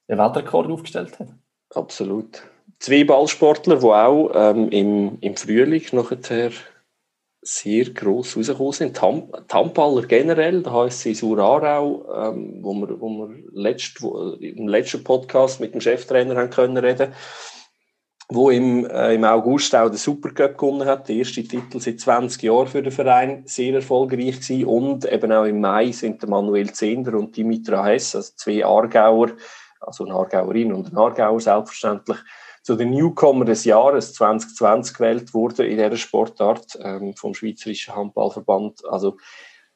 den 0.10 0.18
Weltrekord 0.18 0.70
aufgestellt 0.70 1.20
hat. 1.20 1.30
Absolut. 1.74 2.44
Zwei 2.80 3.04
Ballsportler, 3.04 3.78
die 3.78 3.86
auch 3.86 4.32
ähm, 4.34 4.70
im, 4.70 5.18
im 5.22 5.36
Frühling 5.36 5.84
nachher 5.94 6.52
sehr 7.42 7.86
gross 7.90 8.38
rausgekommen 8.38 8.74
sind. 8.74 8.98
Die 8.98 9.54
Handballer 9.54 10.04
generell, 10.04 10.64
da 10.64 10.72
heisst 10.72 11.02
sie 11.02 11.14
Surarau, 11.14 12.06
ähm, 12.14 12.60
wo 12.62 12.74
wir, 12.74 13.02
wo 13.02 13.10
wir 13.10 13.36
letzt, 13.52 14.02
wo, 14.02 14.34
im 14.34 14.68
letzten 14.68 15.04
Podcast 15.04 15.60
mit 15.60 15.74
dem 15.74 15.82
Cheftrainer 15.82 16.36
haben 16.36 16.50
können 16.50 16.78
reden 16.78 17.14
wo 18.30 18.50
im, 18.50 18.86
äh, 18.86 19.16
im 19.16 19.24
August 19.26 19.76
auch 19.76 19.90
den 19.90 19.98
Supercup 19.98 20.58
gewonnen 20.58 20.88
hat, 20.88 21.08
der 21.08 21.18
erste 21.18 21.44
Titel 21.44 21.80
seit 21.80 22.00
20 22.00 22.42
Jahren 22.44 22.68
für 22.68 22.82
den 22.82 22.92
Verein, 22.92 23.44
sehr 23.46 23.76
erfolgreich 23.76 24.40
gewesen. 24.40 24.66
Und 24.66 25.12
eben 25.12 25.32
auch 25.32 25.46
im 25.46 25.60
Mai 25.60 25.92
sind 25.92 26.22
der 26.22 26.30
Manuel 26.30 26.72
Zehnder 26.72 27.16
und 27.16 27.36
Dimitra 27.36 27.86
Hess, 27.86 28.16
also 28.16 28.32
zwei 28.36 28.66
Aargauer, 28.66 29.32
also 29.86 30.06
Aargauerin 30.06 30.74
und 30.74 30.92
ein 30.92 30.98
Aargauer 30.98 31.40
selbstverständlich, 31.40 32.18
zu 32.64 32.76
den 32.78 32.92
Newcomer 32.92 33.46
des 33.46 33.66
Jahres 33.66 34.14
2020 34.14 34.96
gewählt 34.96 35.34
wurde 35.34 35.68
in 35.68 35.78
dieser 35.78 35.98
Sportart 35.98 36.80
ähm, 36.82 37.14
vom 37.14 37.34
Schweizerischen 37.34 37.94
Handballverband. 37.94 38.86
Also 38.86 39.18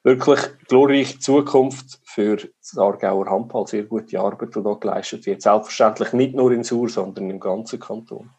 wirklich 0.04 0.40
glorreiche 0.70 1.20
Zukunft 1.20 2.00
für 2.06 2.38
das 2.38 2.78
Aargauer 2.78 3.30
Handball. 3.30 3.68
Sehr 3.68 3.84
gute 3.84 4.18
Arbeit, 4.20 4.56
die 4.56 4.64
da 4.64 4.74
geleistet 4.74 5.26
wird. 5.26 5.42
Selbstverständlich 5.42 6.14
nicht 6.14 6.34
nur 6.34 6.52
in 6.54 6.64
Sur, 6.64 6.88
sondern 6.88 7.30
im 7.30 7.42
ganzen 7.42 7.80
Kanton. 7.80 8.30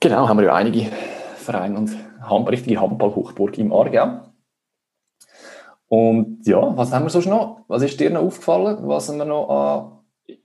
Genau, 0.00 0.28
haben 0.28 0.38
wir 0.38 0.46
ja 0.46 0.54
einige 0.54 0.90
Vereine 1.36 1.78
und 1.78 1.96
Hand, 2.20 2.48
richtige 2.50 2.80
Handball-Hochburg 2.80 3.56
im 3.56 3.72
Aargau. 3.72 4.20
Und 5.88 6.46
ja, 6.46 6.76
was 6.76 6.92
haben 6.92 7.04
wir 7.04 7.10
sonst 7.10 7.26
noch? 7.26 7.60
Was 7.68 7.82
ist 7.82 8.00
dir 8.00 8.10
noch 8.10 8.22
aufgefallen, 8.22 8.78
was 8.82 9.10
wir 9.10 9.24
noch 9.24 9.48
an 9.48 10.03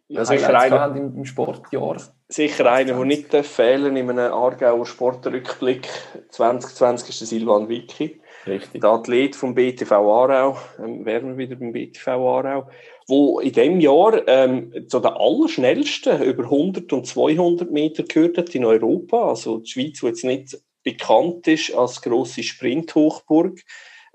ja, 0.09 0.25
sicher 0.25 0.59
einer, 0.59 0.95
im, 0.95 1.15
im 1.17 1.25
Sportjahr? 1.25 1.97
Sicher 2.27 2.71
einer, 2.71 2.93
der 2.93 3.05
nicht 3.05 3.33
fehlen 3.33 3.95
in 3.95 4.09
einem 4.09 4.33
Aargauer 4.33 4.85
Sportrückblick 4.85 5.87
2020 6.29 7.09
ist 7.09 7.21
der 7.21 7.27
Silvan 7.27 7.69
Vicky. 7.69 8.19
Richtig. 8.45 8.81
Der 8.81 8.89
Athlet 8.89 9.35
vom 9.35 9.53
BTV 9.53 9.91
Aarau, 9.91 10.57
ähm, 10.79 11.05
wären 11.05 11.29
wir 11.29 11.37
wieder 11.37 11.55
beim 11.55 11.71
BTV 11.71 12.07
Aarau, 12.07 12.69
wo 13.07 13.39
in 13.39 13.53
dem 13.53 13.79
Jahr 13.79 14.27
ähm, 14.27 14.73
zu 14.87 14.99
den 14.99 15.11
allerschnellsten 15.11 16.21
über 16.23 16.43
100 16.43 16.91
und 16.91 17.05
200 17.05 17.71
Meter 17.71 18.03
gehört 18.03 18.37
hat 18.37 18.55
in 18.55 18.65
Europa. 18.65 19.29
Also 19.29 19.59
die 19.59 19.69
Schweiz, 19.69 19.99
die 19.99 20.07
jetzt 20.07 20.23
nicht 20.23 20.57
bekannt 20.83 21.47
ist 21.47 21.75
als 21.75 22.01
grosse 22.01 22.43
Sprinthochburg, 22.43 23.59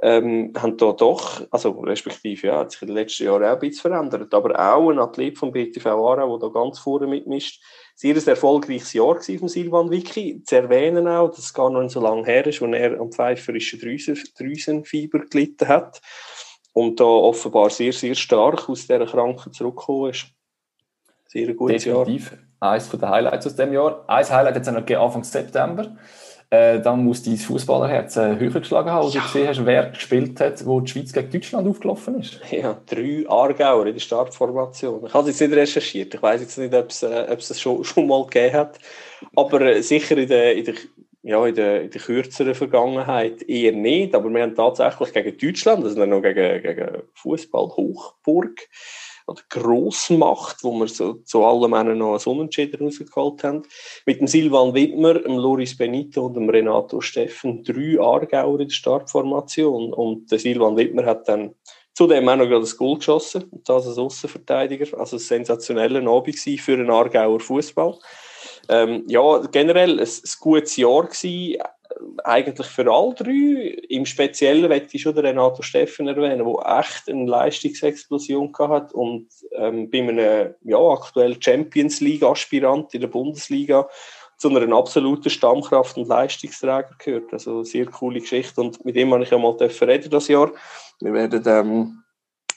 ähm, 0.03 0.53
haben 0.57 0.77
da 0.77 0.93
doch, 0.93 1.47
also 1.51 1.71
respektive, 1.81 2.49
ja, 2.49 2.59
hat 2.59 2.73
sich 2.73 2.83
in 2.83 2.89
den 2.89 2.97
letzten 2.97 3.25
Jahren 3.25 3.45
auch 3.45 3.53
ein 3.53 3.59
bisschen 3.59 3.93
verändert, 3.93 4.35
aber 4.35 4.59
auch 4.59 4.91
ein 4.91 4.99
Athlet 4.99 5.39
vom 5.39 5.53
BTV 5.53 5.87
Aarau, 5.87 6.39
der 6.39 6.49
da 6.49 6.53
ganz 6.53 6.79
vorne 6.79 7.07
mitmischt, 7.07 7.63
sehr 7.95 8.17
ein 8.17 8.27
erfolgreiches 8.27 8.93
Jahr 8.93 9.21
von 9.21 9.49
Silvan 9.49 9.91
Vicky. 9.91 10.43
Zu 10.45 10.57
erwähnen 10.57 11.07
auch, 11.07 11.29
dass 11.29 11.39
es 11.39 11.55
gar 11.55 11.71
noch 11.71 11.83
nicht 11.83 11.93
so 11.93 12.01
lange 12.01 12.25
her 12.25 12.47
ist, 12.47 12.61
als 12.61 12.73
er 12.73 13.01
am 13.01 13.13
pfeiferischen 13.13 13.81
Drüsen, 13.81 14.21
Drüsenfieber 14.37 15.21
gelitten 15.21 15.69
hat 15.69 16.01
und 16.73 16.99
da 16.99 17.05
offenbar 17.05 17.71
sehr, 17.71 17.93
sehr 17.93 18.17
stark 18.17 18.69
aus 18.69 18.83
dieser 18.87 19.07
Krankheit 19.07 19.55
zurückgekommen 19.55 20.11
ist. 20.11 20.27
Sehr 21.29 21.55
gutes 21.55 21.85
Definitiv. 21.85 22.33
Jahr. 22.33 22.73
Eines 22.73 22.91
der 22.91 23.09
Highlights 23.09 23.47
aus 23.47 23.57
dem 23.57 23.73
Jahr. 23.73 24.05
Ein 24.09 24.29
Highlight 24.29 24.57
jetzt 24.57 24.71
noch 24.71 25.01
Anfang 25.01 25.25
September. 25.25 25.97
Äh, 26.55 26.81
dann 26.81 27.05
muss 27.05 27.23
dein 27.23 27.37
Fußballerherz 27.37 28.17
äh, 28.17 28.39
höher 28.39 28.61
geschlagen 28.61 28.91
haben, 28.91 29.07
als 29.07 29.15
ja. 29.15 29.23
du 29.23 29.27
gesehen 29.27 29.49
hast, 29.49 29.67
wer 29.67 29.91
gespielt 29.91 30.41
hat, 30.41 30.65
wo 30.65 30.81
die 30.81 30.91
Schweiz 30.91 31.13
gegen 31.13 31.31
Deutschland 31.31 31.69
aufgelaufen 31.69 32.21
ist. 32.21 32.41
Ja, 32.51 32.79
drei 32.87 33.25
Aargauer 33.29 33.87
in 33.87 33.95
der 33.95 34.01
Startformation. 34.01 35.05
Ich 35.07 35.15
habe 35.15 35.29
es 35.29 35.41
jetzt 35.41 35.49
nicht 35.49 35.59
recherchiert. 35.59 36.15
Ich 36.15 36.23
weiß 36.23 36.41
jetzt 36.41 36.59
nicht, 36.59 36.73
ob 36.73 36.91
es, 36.91 37.03
äh, 37.03 37.27
ob 37.29 37.39
es 37.39 37.61
schon, 37.61 37.83
schon 37.83 38.07
mal 38.07 38.25
gegeben 38.25 38.55
hat. 38.55 38.79
Aber 39.35 39.61
äh, 39.63 39.83
sicher 39.83 40.17
in 40.17 40.29
der, 40.29 40.55
in 40.55 40.65
der 40.65 40.75
ja, 41.27 41.45
in 41.47 41.55
der, 41.55 41.83
in 41.83 41.91
der 41.91 42.01
kürzeren 42.01 42.55
Vergangenheit 42.55 43.43
eher 43.49 43.73
nicht, 43.73 44.15
aber 44.15 44.29
wir 44.29 44.43
haben 44.43 44.55
tatsächlich 44.55 45.11
gegen 45.15 45.39
Deutschland, 45.39 45.83
also 45.83 46.05
noch 46.05 46.21
gegen, 46.21 46.63
gegen 46.63 47.03
Fußball-Hochburg, 47.15 48.69
oder 49.27 49.43
Grossmacht, 49.49 50.63
wo 50.63 50.73
wir 50.79 50.89
so, 50.89 51.15
zu 51.25 51.45
allem 51.45 51.71
noch 51.71 52.15
einen 52.15 52.27
Unentschieden 52.27 52.85
rausgeholt 52.85 53.43
haben. 53.45 53.63
Mit 54.07 54.21
dem 54.21 54.27
Silvan 54.27 54.75
Wittmer, 54.75 55.15
dem 55.15 55.37
Loris 55.37 55.77
Benito 55.77 56.27
und 56.27 56.35
dem 56.35 56.51
Renato 56.51 57.01
Steffen 57.01 57.63
drei 57.63 57.99
Aargauer 58.01 58.61
in 58.61 58.69
der 58.69 58.75
Startformation. 58.75 59.93
Und 59.93 60.31
der 60.31 60.39
Silvan 60.39 60.77
Wittmer 60.77 61.07
hat 61.07 61.29
dann 61.29 61.55
zudem 61.95 62.29
auch 62.29 62.37
noch 62.37 62.47
gerade 62.47 62.61
das 62.61 62.77
Goal 62.77 62.97
geschossen, 62.97 63.45
und 63.51 63.69
das 63.69 63.87
als 63.87 63.99
Außenverteidiger. 63.99 64.99
Also 64.99 65.17
ein 65.17 65.21
sensationeller 65.21 66.07
Abend 66.11 66.39
für 66.39 66.75
einen 66.75 66.91
Aargauer 66.91 67.41
Fußball. 67.41 67.99
Ähm, 68.69 69.05
ja, 69.09 69.39
generell 69.51 70.01
ein, 70.01 70.07
ein 70.07 70.31
gutes 70.41 70.77
Jahr 70.77 71.05
gewesen, 71.05 71.63
eigentlich 72.23 72.67
für 72.67 72.93
alle 72.93 73.15
drei. 73.15 73.79
Im 73.89 74.07
Speziellen 74.07 74.69
möchte 74.69 74.97
ich 74.97 75.03
schon 75.03 75.17
Renato 75.17 75.63
Steffen 75.63 76.09
erwähnen, 76.09 76.45
der 76.45 76.81
echt 76.81 77.09
eine 77.09 77.27
Leistungsexplosion 77.27 78.53
hat 78.59 78.93
und 78.93 79.29
ähm, 79.53 79.91
bei 79.91 79.99
einem 79.99 80.55
ja, 80.63 80.79
aktuell 80.79 81.41
Champions 81.41 82.01
League-Aspirant 82.01 82.95
in 82.95 83.01
der 83.01 83.09
Bundesliga 83.09 83.89
zu 84.37 84.49
einer 84.49 84.77
absoluten 84.77 85.31
Stammkraft 85.31 85.97
und 85.97 86.09
Leistungsträger 86.09 86.91
gehört. 86.99 87.33
Also 87.33 87.63
sehr 87.63 87.87
coole 87.87 88.21
Geschichte 88.21 88.61
und 88.61 88.85
mit 88.85 88.97
ihm 88.97 89.13
habe 89.13 89.25
ich 89.25 89.31
ja 89.31 89.39
mal 89.39 89.53
reden 89.53 90.11
das 90.11 90.29
Jahr. 90.29 90.53
Wir 91.01 91.13
werden 91.13 91.43
ähm, 91.47 92.05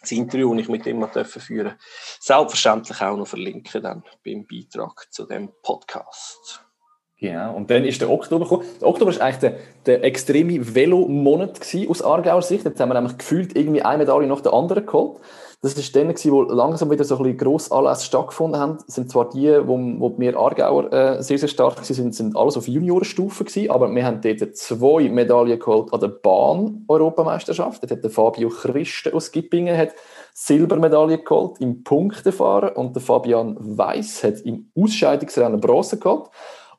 das 0.01 0.11
Interview, 0.11 0.53
das 0.53 0.63
ich 0.63 0.69
mit 0.69 0.85
ihm 0.85 1.05
dürfen 1.11 1.41
führen 1.41 1.75
selbstverständlich 2.19 3.01
auch 3.01 3.17
noch 3.17 3.27
verlinken 3.27 3.81
dann 3.81 4.03
beim 4.23 4.45
Beitrag 4.45 5.07
zu 5.11 5.25
dem 5.25 5.49
Podcast. 5.61 6.66
Genau, 7.19 7.55
und 7.55 7.71
dann 7.71 7.83
ist 7.83 7.99
der 7.99 8.11
Oktober 8.11 8.45
gekommen. 8.45 8.63
Der 8.79 8.87
Oktober 8.87 9.15
war 9.15 9.21
eigentlich 9.21 9.39
der, 9.39 9.57
der 9.87 10.03
extreme 10.03 10.75
Velo-Monat 10.75 11.59
aus 11.89 12.03
Aargauer 12.03 12.43
Sicht. 12.43 12.63
Jetzt 12.63 12.79
haben 12.79 12.89
wir 12.89 12.93
nämlich 12.93 13.17
gefühlt 13.17 13.57
irgendwie 13.57 13.81
eine 13.81 13.99
Medaille 13.99 14.27
nach 14.27 14.41
der 14.41 14.53
anderen 14.53 14.85
geholt. 14.85 15.17
Das 15.63 15.75
war 15.75 16.03
dann, 16.03 16.13
wo 16.15 16.41
langsam 16.43 16.91
wieder 16.91 17.03
so 17.03 17.17
ein 17.17 17.23
bisschen 17.23 17.39
Grossanlässe 17.39 18.05
stattgefunden 18.05 18.61
haben. 18.61 18.77
Das 18.85 18.93
sind 18.93 19.09
zwar 19.09 19.29
die, 19.29 19.49
wo, 19.65 19.75
wo 19.97 20.13
wir 20.19 20.37
Aargauer 20.37 20.93
äh, 20.93 21.23
sehr, 21.23 21.39
sehr 21.39 21.49
stark 21.49 21.77
waren, 21.77 22.11
sind 22.11 22.37
alles 22.37 22.57
auf 22.57 22.67
Juniorenstufe 22.67 23.43
gewesen, 23.43 23.71
aber 23.71 23.93
wir 23.93 24.05
haben 24.05 24.21
dort 24.21 24.55
zwei 24.55 25.09
Medaillen 25.09 25.57
geholt 25.57 25.91
an 25.91 25.99
der 25.99 26.09
Bahn-Europameisterschaft. 26.09 27.81
Dort 27.81 27.91
hat 27.91 28.03
der 28.03 28.11
Fabio 28.11 28.49
Christen 28.49 29.15
aus 29.15 29.31
Gippingen 29.31 29.75
hat 29.75 29.95
Silbermedaille 30.35 31.17
geholt 31.17 31.59
im 31.59 31.83
Punktefahren 31.83 32.75
und 32.75 32.95
der 32.95 33.01
Fabian 33.01 33.57
Weiss 33.59 34.23
hat 34.23 34.41
im 34.41 34.69
Ausscheidungsrennen 34.79 35.59
Bronze 35.59 35.97
geholt. 35.97 36.29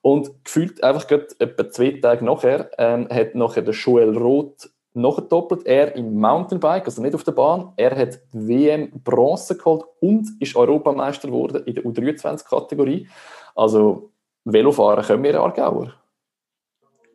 Und 0.02 0.44
gefühlt 0.44 0.82
einfach 0.82 1.10
etwa 1.10 1.70
zwei 1.70 1.90
Tage 2.00 2.24
nachher 2.24 2.70
ähm, 2.78 3.08
hat 3.10 3.34
nachher 3.34 3.62
der 3.62 3.74
Joel 3.74 4.16
Roth 4.16 4.70
noch 4.94 5.20
doppelt. 5.20 5.66
Er 5.66 5.94
im 5.96 6.18
Mountainbike, 6.18 6.86
also 6.86 7.02
nicht 7.02 7.14
auf 7.14 7.24
der 7.24 7.32
Bahn. 7.32 7.72
Er 7.76 7.96
hat 7.96 8.20
WM 8.32 8.90
Bronze 9.02 9.56
geholt 9.56 9.84
und 10.00 10.28
ist 10.40 10.56
Europameister 10.56 11.28
geworden 11.28 11.62
in 11.66 11.74
der 11.74 11.84
U23-Kategorie. 11.84 13.08
Also 13.54 14.10
Velofahren 14.44 15.04
können 15.04 15.24
wir 15.24 15.40
Aargauer. 15.40 15.94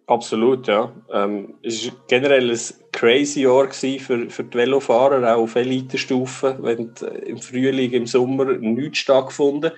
Absolut, 0.06 0.68
ja. 0.68 0.92
Ähm, 1.12 1.56
es 1.64 1.88
war 1.88 1.96
generell 2.08 2.52
ein 2.52 2.60
crazy 2.92 3.44
Jahr 3.44 3.72
für, 3.72 4.30
für 4.30 4.44
die 4.44 4.58
Velofahrer, 4.58 5.36
auch 5.36 5.44
auf 5.44 5.56
Elitestufen. 5.56 6.58
Wenn 6.62 6.94
im 7.26 7.38
Frühling, 7.38 7.92
im 7.92 8.06
Sommer 8.06 8.46
nichts 8.46 9.00
stattgefunden 9.00 9.72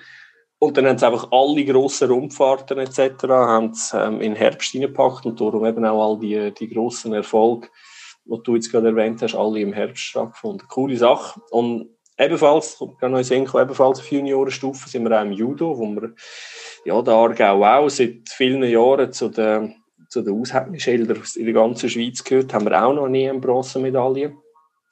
und 0.58 0.76
dann 0.76 0.86
haben 0.86 0.98
sie 0.98 1.06
einfach 1.06 1.28
alle 1.32 1.64
grossen 1.64 2.10
Rundfahrten 2.10 2.78
etc. 2.78 3.24
Haben 3.28 3.74
sie, 3.74 3.98
ähm, 3.98 4.20
in 4.20 4.34
Herbst 4.34 4.74
reingepackt 4.74 5.26
und 5.26 5.40
darum 5.40 5.66
eben 5.66 5.84
auch 5.84 6.12
all 6.12 6.18
die, 6.18 6.52
die 6.54 6.68
grossen 6.68 7.12
Erfolge, 7.12 7.68
die 8.24 8.42
du 8.42 8.54
jetzt 8.54 8.70
gerade 8.70 8.88
erwähnt 8.88 9.20
hast, 9.22 9.34
alle 9.34 9.60
im 9.60 9.74
Herbst 9.74 10.02
stattgefunden. 10.02 10.66
Coole 10.68 10.96
Sache. 10.96 11.40
Und 11.50 11.90
ebenfalls, 12.18 12.80
ich 12.80 12.98
kann 12.98 13.14
euch 13.14 13.26
sehen, 13.26 13.42
ebenfalls 13.42 14.00
auf 14.00 14.10
Juniorenstufe 14.10 14.88
sind 14.88 15.04
wir 15.04 15.18
auch 15.18 15.24
im 15.24 15.32
Judo, 15.32 15.78
wo 15.78 15.86
wir 15.86 16.14
ja, 16.86 17.02
der 17.02 17.14
Aargau 17.14 17.64
auch 17.64 17.90
seit 17.90 18.28
vielen 18.28 18.62
Jahren 18.62 19.12
zu 19.12 19.28
den, 19.28 19.74
zu 20.08 20.22
den 20.22 20.40
Aushängeschildern 20.40 21.22
in 21.34 21.44
der 21.44 21.54
ganzen 21.54 21.90
Schweiz 21.90 22.24
gehört, 22.24 22.54
haben 22.54 22.64
wir 22.64 22.82
auch 22.82 22.94
noch 22.94 23.08
nie 23.08 23.28
eine 23.28 23.40
Bronzemedaille. 23.40 24.34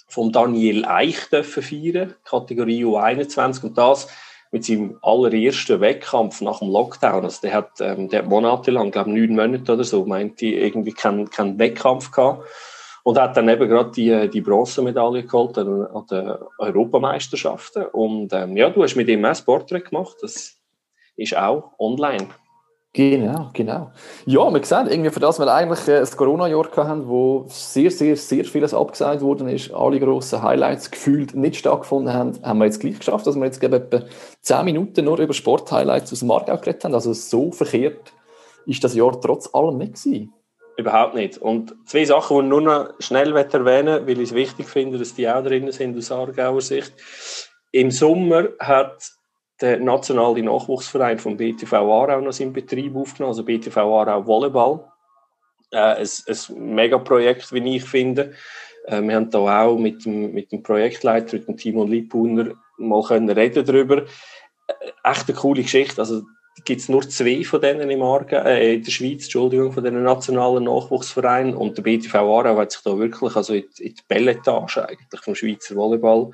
Vom 0.09 0.30
Daniel 0.30 0.85
Eich 0.85 1.28
dürfen 1.30 1.62
feiern, 1.62 2.14
Kategorie 2.25 2.85
U21 2.85 3.64
und 3.64 3.78
das 3.78 4.09
mit 4.54 4.64
seinem 4.64 4.99
allerersten 5.02 5.80
Wettkampf 5.80 6.40
nach 6.40 6.61
dem 6.61 6.70
Lockdown. 6.70 7.25
Also 7.25 7.40
der 7.42 7.54
hat, 7.54 7.80
ähm, 7.80 8.08
der 8.08 8.20
hat 8.20 8.28
monatelang, 8.28 8.92
glaube 8.92 9.11
ich, 9.11 9.16
neun 9.16 9.34
Monate 9.34 9.73
oder 9.73 9.82
so, 9.82 10.06
meinte 10.06 10.46
irgendwie 10.46 10.92
keinen 10.92 11.28
kein 11.28 11.58
Wettkampf 11.58 12.12
gehabt. 12.12 12.46
Und 13.02 13.18
hat 13.18 13.37
dann 13.37 13.49
eben 13.49 13.68
gerade 13.68 13.90
die, 13.90 14.30
die 14.30 14.40
Bronzemedaille 14.40 15.25
geholt 15.25 15.58
an, 15.58 15.88
den 16.08 16.34
Europameisterschaften. 16.58 17.87
Und 17.87 18.32
ähm, 18.32 18.56
ja, 18.56 18.70
du 18.70 18.84
hast 18.84 18.94
mit 18.94 19.08
ihm 19.08 19.25
auch 19.25 19.34
Sporttrack 19.34 19.90
gemacht. 19.90 20.18
Das 20.23 20.56
ist 21.16 21.37
auch 21.37 21.73
online. 21.80 22.28
Genau, 22.97 23.51
genau. 23.53 23.91
Ja, 24.25 24.55
wir 24.55 24.65
sehen, 24.65 24.87
irgendwie 24.87 25.11
für 25.11 25.19
das 25.19 25.41
wir 25.41 25.53
eigentlich 25.53 25.89
äh, 25.89 25.99
ein 25.99 26.17
Corona-Jahr 26.17 26.71
hatten, 26.77 27.09
wo 27.09 27.45
sehr, 27.49 27.91
sehr, 27.91 28.17
sehr 28.17 28.45
vieles 28.45 28.73
abgesagt 28.73 29.21
worden 29.21 29.49
ist, 29.49 29.75
alle 29.75 29.99
grossen 29.99 30.41
Highlights 30.41 30.93
gefühlt 30.93 31.35
nicht 31.35 31.57
stattgefunden 31.57 32.15
haben, 32.15 32.39
haben 32.45 32.59
wir 32.61 32.67
jetzt 32.67 32.79
gleich 32.79 33.01
geschafft, 33.01 33.27
dass 33.27 33.35
wir 33.35 33.47
jetzt 33.47 33.59
glaube 33.59 33.79
etwa 33.79 34.05
10 34.43 34.65
Minuten 34.65 35.07
nur 35.07 35.19
über 35.19 35.35
Sport-Highlights 35.35 36.13
aus 36.13 36.21
dem 36.21 36.31
Aargau 36.31 36.57
geredet 36.57 36.85
haben. 36.85 36.95
Also 36.95 37.13
so 37.15 37.51
verkehrt 37.51 38.13
ist 38.65 38.85
das 38.85 38.95
Jahr 38.95 39.21
trotz 39.21 39.53
allem 39.53 39.79
nicht 39.79 39.95
gewesen. 39.95 40.33
Überhaupt 40.77 41.17
nicht. 41.17 41.39
Und 41.39 41.75
zwei 41.87 42.05
Sachen, 42.05 42.37
die 42.37 42.45
ich 42.45 42.49
nur 42.49 42.61
noch 42.61 42.91
schnell 43.01 43.37
erwähnen 43.37 44.07
weil 44.07 44.21
ich 44.21 44.31
es 44.31 44.35
wichtig 44.37 44.69
finde, 44.69 44.99
dass 44.99 45.17
die 45.17 45.29
auch 45.29 45.43
drin 45.43 45.73
sind 45.73 45.99
aus 45.99 46.13
Aargauer 46.13 46.61
Sicht. 46.61 46.93
Im 47.73 47.91
Sommer 47.91 48.51
hat 48.61 49.03
der 49.64 49.80
nationale 49.80 50.42
Nachwuchsverein 50.42 51.18
vom 51.18 51.38
BTV 51.38 51.73
Aarau 51.73 52.21
noch 52.21 52.33
seinen 52.33 52.52
Betrieb 52.52 52.94
aufgenommen, 52.94 53.30
also 53.30 53.44
BTV 53.44 53.78
Aarau 53.78 54.26
Volleyball. 54.26 54.85
Äh, 55.71 55.78
ein, 55.78 56.09
ein 56.28 56.75
Megaprojekt, 56.75 57.50
wie 57.50 57.76
ich 57.76 57.85
finde. 57.85 58.35
Äh, 58.87 59.00
wir 59.00 59.16
haben 59.16 59.30
da 59.30 59.64
auch 59.64 59.78
mit 59.78 60.04
dem, 60.04 60.35
mit 60.35 60.52
dem 60.52 60.62
Projektleiter, 60.62 61.38
mit 61.38 61.49
dem 61.49 61.56
Timo 61.56 61.85
Liebhuner, 61.85 62.52
mal 62.76 63.02
können 63.04 63.30
reden 63.30 63.64
darüber. 63.64 64.02
Äh, 64.66 64.75
echt 65.02 65.28
eine 65.28 65.38
coole 65.38 65.62
Geschichte. 65.62 66.02
Also, 66.02 66.25
gibt 66.64 66.80
es 66.80 66.88
nur 66.88 67.08
zwei 67.08 67.42
von 67.44 67.61
denen 67.61 67.90
im 67.90 68.02
Arge, 68.02 68.42
äh, 68.44 68.75
in 68.75 68.84
der 68.84 68.90
Schweiz, 68.90 69.25
Entschuldigung, 69.25 69.73
von 69.73 69.82
den 69.82 70.02
nationalen 70.02 70.64
Nachwuchsvereinen. 70.64 71.54
Und 71.54 71.76
der 71.76 71.82
BTV 71.82 72.14
Aarau 72.14 72.56
hat 72.56 72.73
sich 72.73 72.82
da 72.82 72.96
wirklich 72.96 73.34
also 73.34 73.54
in, 73.54 73.64
in 73.78 73.94
die 73.94 74.02
Belletage 74.06 74.88
eigentlich 74.88 75.20
vom 75.20 75.34
Schweizer 75.34 75.75
Volleyball, 75.75 76.30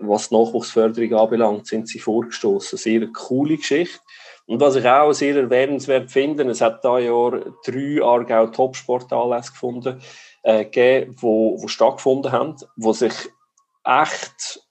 was 0.00 0.28
die 0.28 0.34
Nachwuchsförderung 0.34 1.14
anbelangt, 1.14 1.66
sind 1.66 1.88
sie 1.88 2.00
vorgestoßen. 2.00 2.78
Sehr 2.78 3.06
coole 3.08 3.56
Geschichte. 3.56 4.00
Und 4.46 4.60
was 4.60 4.76
ich 4.76 4.86
auch 4.86 5.12
sehr 5.12 5.36
erwähnenswert 5.36 6.10
finde, 6.10 6.44
es 6.44 6.60
hat 6.60 6.84
da 6.84 6.98
Jahr 6.98 7.40
drei 7.64 8.02
Aargau 8.02 8.48
Topsportanlässe 8.48 9.52
gefunden, 9.52 10.00
äh, 10.42 10.64
gegeben, 10.64 11.16
wo, 11.20 11.62
wo 11.62 11.68
stattgefunden 11.68 12.32
haben, 12.32 12.56
wo 12.76 12.92
sich 12.92 13.14
echt 13.84 14.63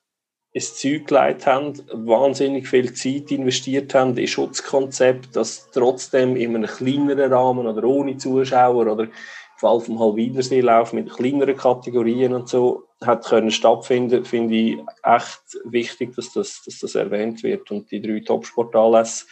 ins 0.54 0.76
Zeug 0.76 1.08
gelegt 1.08 1.48
haben, 1.48 1.74
wahnsinnig 1.92 2.68
viel 2.68 2.94
Zeit 2.94 3.32
investiert 3.32 3.94
haben 3.96 4.16
in 4.16 4.28
Schutzkonzept, 4.28 5.36
das 5.36 5.70
trotzdem 5.72 6.36
in 6.36 6.56
einem 6.56 6.70
kleineren 6.70 7.34
Rahmen 7.34 7.66
oder 7.66 7.84
ohne 7.84 8.18
Zuschauer 8.18 8.86
oder 8.92 9.04
im 9.06 9.12
Fall 9.58 9.80
vom 9.80 10.00
Halbwiederseelauf 10.00 10.94
mit 10.94 11.12
kleineren 11.12 11.58
Kategorien 11.58 12.34
und 12.34 12.50
so 12.50 12.84
hat 13.04 13.26
können 13.26 13.52
stattfinden, 13.52 14.26
finde 14.26 14.56
ich 14.56 14.78
echt 15.04 15.42
wichtig, 15.66 16.16
dass 16.16 16.32
das, 16.34 16.62
dass 16.66 16.80
das 16.80 16.96
erwähnt 16.96 17.44
wird. 17.44 17.70
Und 17.72 17.92
die 17.92 18.02
drei 18.02 18.20
Topsportanlässe 18.20 19.26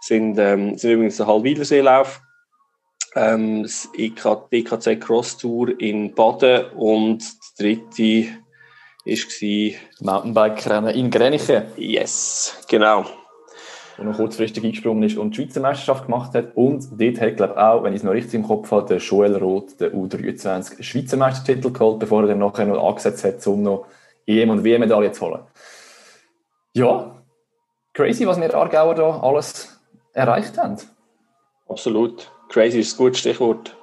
sind, 0.00 0.38
ähm, 0.38 0.76
sind 0.76 0.92
übrigens 0.92 1.16
der 1.16 1.26
Halbwiederseelauf, 1.26 2.20
ähm, 3.14 3.62
das 3.62 3.88
IKC 3.96 5.00
Cross 5.00 5.38
Tour 5.38 5.80
in 5.80 6.14
Baden 6.14 6.70
und 6.72 7.24
die 7.58 7.80
dritte 7.88 8.45
war 9.06 9.80
Mountainbike-Rennen 10.00 10.94
in 10.94 11.10
Greniche. 11.10 11.66
Yes, 11.76 12.64
genau. 12.68 13.04
Wo 13.96 14.04
noch 14.04 14.16
kurzfristig 14.16 14.64
eingesprungen 14.64 15.04
ist 15.04 15.16
und 15.16 15.30
die 15.30 15.42
Schweizer 15.42 15.60
Meisterschaft 15.60 16.06
gemacht 16.06 16.34
hat. 16.34 16.54
Und 16.54 16.86
dort 17.00 17.20
hat, 17.20 17.36
glaube 17.36 17.54
ich, 17.54 17.58
auch, 17.58 17.82
wenn 17.82 17.92
ich 17.92 17.98
es 17.98 18.02
noch 18.02 18.12
richtig 18.12 18.34
im 18.34 18.42
Kopf 18.42 18.70
habe, 18.70 18.86
der 18.86 18.98
Joel 18.98 19.36
Roth 19.36 19.80
den 19.80 19.92
U23 19.92 20.82
Schweizer 20.82 21.16
Meistertitel 21.16 21.70
geholt, 21.70 22.00
bevor 22.00 22.22
er 22.22 22.28
dann 22.28 22.38
nachher 22.38 22.66
noch 22.66 22.86
angesetzt 22.86 23.24
hat, 23.24 23.46
um 23.46 23.62
noch 23.62 23.86
EM- 24.26 24.50
und 24.50 24.64
WM-Medaille 24.64 25.12
zu 25.12 25.26
holen. 25.26 25.40
Ja, 26.74 27.22
crazy, 27.94 28.26
was 28.26 28.38
wir 28.38 28.54
Aargauer 28.54 28.94
da 28.94 29.20
alles 29.20 29.80
erreicht 30.12 30.58
haben. 30.58 30.76
Absolut. 31.68 32.30
Crazy 32.48 32.80
ist 32.80 32.94
ein 32.94 32.98
gutes 32.98 33.20
Stichwort. 33.20 33.76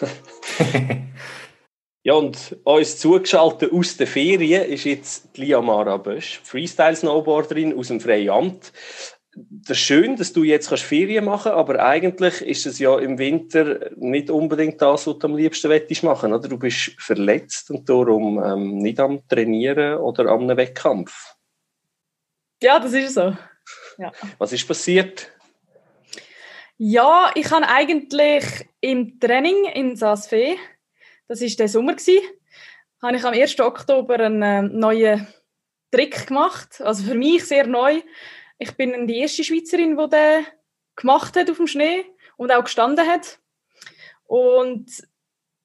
ja, 2.06 2.14
und 2.14 2.56
uns 2.62 2.98
zugeschaltet 2.98 3.72
aus 3.72 3.96
den 3.96 4.06
Ferien 4.06 4.70
ist 4.70 4.84
jetzt 4.84 5.36
Liamara 5.36 5.96
Bösch, 5.96 6.40
Freestyle-Snowboarderin 6.44 7.76
aus 7.76 7.88
dem 7.88 8.00
Freiamt. 8.00 8.72
Das 9.34 9.76
ist 9.76 9.82
schön, 9.82 10.14
dass 10.14 10.32
du 10.32 10.44
jetzt 10.44 10.68
Ferien 10.68 11.24
machen 11.24 11.50
kannst, 11.50 11.58
aber 11.58 11.84
eigentlich 11.84 12.42
ist 12.42 12.64
es 12.64 12.78
ja 12.78 12.96
im 13.00 13.18
Winter 13.18 13.90
nicht 13.96 14.30
unbedingt 14.30 14.80
das, 14.80 15.08
was 15.08 15.18
du 15.18 15.26
am 15.26 15.36
liebsten 15.36 15.66
möchtest 15.66 16.04
machen, 16.04 16.32
oder? 16.32 16.48
Du 16.48 16.56
bist 16.56 16.92
verletzt 16.96 17.72
und 17.72 17.88
darum 17.88 18.40
ähm, 18.40 18.78
nicht 18.78 19.00
am 19.00 19.26
Trainieren 19.26 19.98
oder 19.98 20.26
am 20.26 20.46
Wettkampf. 20.46 21.34
Ja, 22.62 22.78
das 22.78 22.92
ist 22.92 23.14
so. 23.14 23.36
Ja. 23.98 24.12
Was 24.38 24.52
ist 24.52 24.68
passiert? 24.68 25.32
Ja, 26.78 27.32
ich 27.34 27.50
habe 27.50 27.66
eigentlich 27.66 28.44
im 28.80 29.18
Training 29.18 29.64
in 29.74 29.96
Saasfee, 29.96 30.56
das 31.28 31.40
war 31.40 31.48
der 31.48 31.68
Sommer, 31.68 31.94
gewesen, 31.94 32.20
habe 33.02 33.16
ich 33.16 33.24
am 33.24 33.34
1. 33.34 33.60
Oktober 33.60 34.20
einen 34.20 34.42
äh, 34.42 34.62
neuen 34.62 35.26
Trick 35.90 36.26
gemacht. 36.26 36.80
Also 36.80 37.04
für 37.04 37.14
mich 37.14 37.44
sehr 37.44 37.66
neu. 37.66 38.00
Ich 38.58 38.76
bin 38.76 39.06
die 39.06 39.18
erste 39.18 39.44
Schweizerin, 39.44 39.96
die 39.96 40.08
den 40.08 40.46
gemacht 40.96 41.36
hat 41.36 41.50
auf 41.50 41.56
dem 41.58 41.66
Schnee 41.66 42.04
und 42.36 42.52
auch 42.52 42.64
gestanden 42.64 43.06
hat. 43.06 43.38
Und 44.24 44.86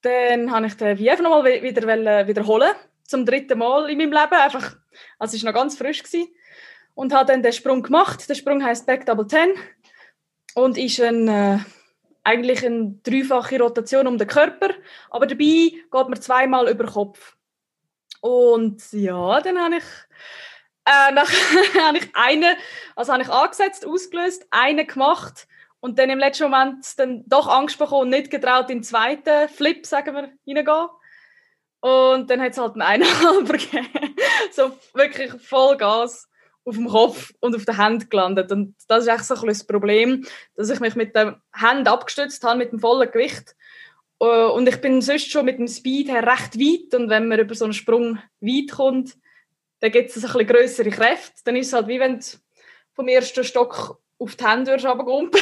dann 0.02 0.52
habe 0.52 0.68
ich 0.68 0.76
den 0.76 0.98
einfach 0.98 1.24
nochmal 1.24 1.46
wieder 1.46 2.28
wiederholen, 2.28 2.72
zum 3.04 3.26
dritten 3.26 3.60
Mal 3.60 3.90
in 3.90 3.98
meinem 3.98 4.12
Leben. 4.12 4.34
Einfach, 4.34 4.78
also 5.20 5.38
es 5.38 5.44
war 5.44 5.52
noch 5.52 5.60
ganz 5.60 5.78
frisch. 5.78 6.04
Gewesen. 6.04 6.28
Und 6.94 7.14
habe 7.14 7.32
dann 7.32 7.42
den 7.42 7.54
Sprung 7.54 7.82
gemacht. 7.82 8.28
Der 8.28 8.36
Sprung 8.36 8.64
heißt 8.64 8.86
Back 8.86 9.06
Double 9.06 9.28
Ten 9.28 9.54
und 10.56 10.78
ist 10.78 11.00
ein, 11.00 11.28
äh, 11.28 11.60
eigentlich 12.24 12.66
eine 12.66 12.96
dreifache 13.04 13.60
Rotation 13.60 14.08
um 14.08 14.18
den 14.18 14.28
Körper, 14.28 14.70
aber 15.10 15.26
dabei 15.26 15.44
geht 15.44 15.92
man 15.92 16.22
zweimal 16.22 16.70
über 16.70 16.84
den 16.84 16.94
Kopf. 16.94 17.36
Und 18.22 18.92
ja, 18.92 19.42
dann 19.42 19.60
habe 19.60 19.78
ich, 19.78 19.84
äh, 20.86 21.12
nach, 21.14 21.32
ich 21.96 22.10
eine, 22.14 22.56
also 22.96 23.14
habe 23.14 23.24
ich 23.24 23.30
angesetzt, 23.30 23.86
ausgelöst, 23.86 24.46
eine 24.52 24.86
gemacht 24.86 25.48
und 25.80 25.98
dann 25.98 26.10
im 26.10 26.20
letzten 26.20 26.50
Moment 26.50 27.00
dann 27.00 27.24
doch 27.28 27.48
Angst 27.48 27.80
bekommen 27.80 28.04
und 28.04 28.10
nicht 28.10 28.30
getraut 28.30 28.70
in 28.70 28.80
den 28.80 28.84
zweiten 28.84 29.50
Flip, 29.50 29.86
sagen 29.86 30.16
wir, 30.16 30.32
hineingehen. 30.46 30.88
Und 31.80 32.30
dann 32.30 32.42
hat 32.42 32.52
es 32.52 32.60
halt 32.60 32.74
einen 32.74 32.82
eineinhalber 33.04 33.54
gegeben. 33.54 34.16
so 34.52 34.78
wirklich 34.94 35.32
voll 35.42 35.78
Gas 35.78 36.30
auf 36.64 36.76
dem 36.76 36.88
Kopf 36.88 37.34
und 37.40 37.56
auf 37.56 37.66
der 37.66 37.78
Hand 37.78 38.10
gelandet. 38.10 38.52
Und 38.52 38.76
das 38.88 39.04
ist 39.04 39.10
echt 39.10 39.26
so 39.26 39.36
ein 39.36 39.48
das 39.48 39.66
Problem, 39.66 40.26
dass 40.56 40.70
ich 40.70 40.80
mich 40.80 40.96
mit 40.96 41.16
der 41.16 41.42
Hand 41.54 41.88
abgestützt 41.88 42.44
habe, 42.44 42.60
mit 42.60 42.72
dem 42.72 42.80
vollen 42.80 43.10
Gewicht. 43.12 43.56
Äh, 44.20 44.26
und 44.26 44.68
ich 44.68 44.80
bin 44.82 45.02
sonst 45.02 45.32
schon 45.32 45.46
mit 45.46 45.58
dem 45.58 45.68
Speed 45.68 46.10
her 46.10 46.26
recht 46.26 46.58
weit. 46.58 46.94
Und 47.00 47.10
wenn 47.10 47.28
man 47.28 47.40
über 47.40 47.56
so 47.56 47.66
einen 47.66 47.74
Sprung 47.74 48.20
weit 48.40 48.72
kommt, 48.72 49.18
dann 49.80 49.92
gibt 49.92 50.10
es 50.12 50.18
ein 50.18 50.22
bisschen 50.22 50.48
größere 50.48 50.90
Kräfte. 50.92 51.42
Dann 51.46 51.56
ist 51.56 51.68
es 51.68 51.74
halt 51.74 51.88
wie 51.88 52.00
wenn 52.00 52.20
du 52.20 52.26
vom 52.94 53.08
ersten 53.08 53.44
Stock 53.44 54.00
auf 54.20 54.36
die 54.36 54.46
Hände 54.46 54.74
runtergumpen 54.74 55.42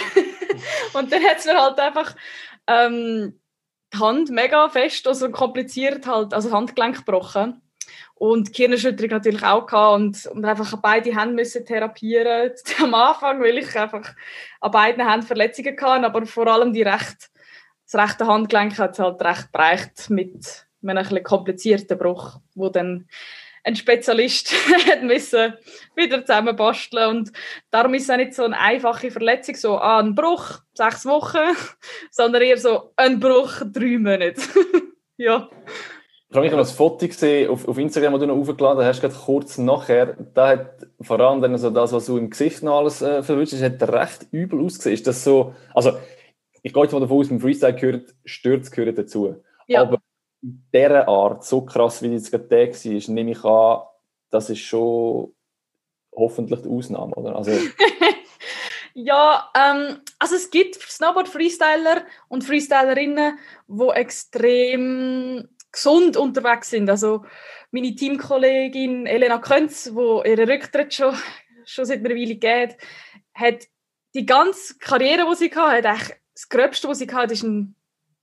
Und 0.94 1.12
dann 1.12 1.24
hat 1.24 1.40
es 1.40 1.46
mir 1.46 1.62
halt 1.62 1.80
einfach 1.80 2.16
ähm, 2.68 3.40
die 3.94 3.98
Hand 3.98 4.30
mega 4.30 4.70
fest, 4.70 5.08
also 5.08 5.30
kompliziert 5.32 6.06
halt, 6.06 6.34
also 6.34 6.52
Handgelenk 6.52 6.98
gebrochen 6.98 7.62
und 8.20 8.54
Kirnerschütterung 8.54 9.12
natürlich 9.12 9.44
auch 9.44 9.66
gehabt 9.66 9.96
und, 9.96 10.26
und 10.26 10.44
einfach 10.44 10.78
beide 10.82 11.18
Hände 11.18 11.36
müssen 11.36 11.66
therapieren 11.66 12.52
am 12.84 12.94
Anfang, 12.94 13.42
weil 13.42 13.58
ich 13.58 13.80
einfach 13.80 14.14
an 14.60 14.72
beiden 14.72 15.10
Händen 15.10 15.26
Verletzungen 15.26 15.76
hatte, 15.80 16.06
aber 16.06 16.26
vor 16.26 16.48
allem 16.48 16.74
die 16.74 16.82
recht, 16.82 17.30
das 17.90 17.96
rechte 17.96 18.28
Handgelenk 18.28 18.78
hat 18.78 19.00
halt 19.00 19.22
recht 19.22 19.52
bereicht 19.54 20.10
mit 20.10 20.68
einem 20.86 20.98
ein 20.98 21.24
komplizierten 21.24 21.98
Bruch, 21.98 22.40
wo 22.56 22.68
dann 22.68 23.08
ein 23.64 23.78
Spezialist 23.78 24.54
hat 24.88 25.02
müssen 25.02 25.54
wieder 25.96 26.26
zusammenbasteln 26.26 27.10
und 27.10 27.32
darum 27.72 27.94
ist 27.94 28.04
es 28.04 28.10
auch 28.10 28.18
nicht 28.18 28.34
so 28.34 28.44
eine 28.44 28.60
einfache 28.60 29.12
Verletzung, 29.12 29.56
so 29.56 29.78
ah, 29.78 30.00
ein 30.00 30.14
Bruch, 30.14 30.60
sechs 30.74 31.06
Wochen, 31.06 31.56
sondern 32.12 32.42
eher 32.42 32.58
so 32.58 32.92
ein 32.98 33.22
Bruch, 33.22 33.62
drei 33.72 33.98
Monate. 33.98 34.42
ja. 35.16 35.50
Ich 36.30 36.36
habe 36.36 36.46
mich 36.46 36.52
noch 36.52 36.60
ein 36.60 36.66
Foto 36.66 37.08
gesehen 37.08 37.50
auf, 37.50 37.68
auf 37.68 37.78
Instagram, 37.80 38.14
das 38.14 38.22
du 38.22 38.28
noch 38.28 38.38
aufgeladen 38.38 38.86
hast, 38.86 39.02
gerade 39.02 39.16
kurz 39.16 39.58
nachher. 39.58 40.16
Da 40.36 40.50
hat 40.50 40.88
vor 41.02 41.20
allem 41.20 41.42
dann 41.42 41.58
so 41.58 41.72
das, 41.72 41.92
was 41.92 42.06
du 42.06 42.18
im 42.18 42.30
Gesicht 42.30 42.62
noch 42.62 42.78
alles 42.78 43.02
äh, 43.02 43.24
verwünscht 43.24 43.54
hast, 43.54 43.64
hat 43.64 43.82
recht 43.92 44.28
übel 44.30 44.64
ausgesehen. 44.64 44.94
Ist 44.94 45.08
das 45.08 45.24
so, 45.24 45.56
also, 45.74 45.98
ich 46.62 46.72
gehe 46.72 46.84
jetzt 46.84 46.92
mal 46.92 47.00
davon 47.00 47.18
aus, 47.18 47.30
beim 47.30 47.40
Freestyle 47.40 47.74
gehört, 47.74 48.14
Stürze 48.26 48.70
gehören 48.70 48.94
dazu. 48.94 49.38
Ja. 49.66 49.82
Aber 49.82 49.98
in 50.44 50.64
dieser 50.72 51.08
Art, 51.08 51.44
so 51.46 51.62
krass 51.62 52.04
wie 52.04 52.10
jetzt 52.10 52.30
gerade 52.30 52.44
der 52.44 52.68
war, 52.70 53.14
nehme 53.14 53.32
ich 53.32 53.44
an, 53.44 53.82
das 54.30 54.52
ist 54.52 54.60
schon 54.60 55.34
hoffentlich 56.16 56.62
die 56.62 56.70
Ausnahme, 56.70 57.16
oder? 57.16 57.36
Also, 57.36 57.52
Ja, 58.94 59.50
ähm, 59.56 60.02
also 60.20 60.36
es 60.36 60.52
gibt 60.52 60.76
Snowboard-Freestyler 60.76 62.04
und 62.28 62.44
Freestylerinnen, 62.44 63.38
die 63.68 63.88
extrem 63.94 65.48
gesund 65.72 66.18
unterwegs 66.18 66.70
sind. 66.70 66.90
Also 66.90 67.26
meine 67.72 67.96
Teamkollegin 67.96 69.06
Elena 69.06 69.38
Könz, 69.38 69.92
wo 69.94 70.24
ihre 70.24 70.48
Rücktritt 70.48 70.94
schon, 70.94 71.16
schon 71.66 71.86
seit 71.86 72.00
einer 72.00 72.16
Weile 72.16 72.36
geht, 72.36 72.78
hat 73.34 73.68
die 74.16 74.26
ganze 74.26 74.78
Karriere, 74.78 75.28
die 75.30 75.36
sie 75.36 75.56
hatte, 75.56 75.90
eigentlich 75.90 76.18
das 76.34 76.50
Gröbste, 76.50 76.88
was 76.88 77.00
sie 77.00 77.08
hatte, 77.12 77.34
ist 77.34 77.44
ein 77.44 77.76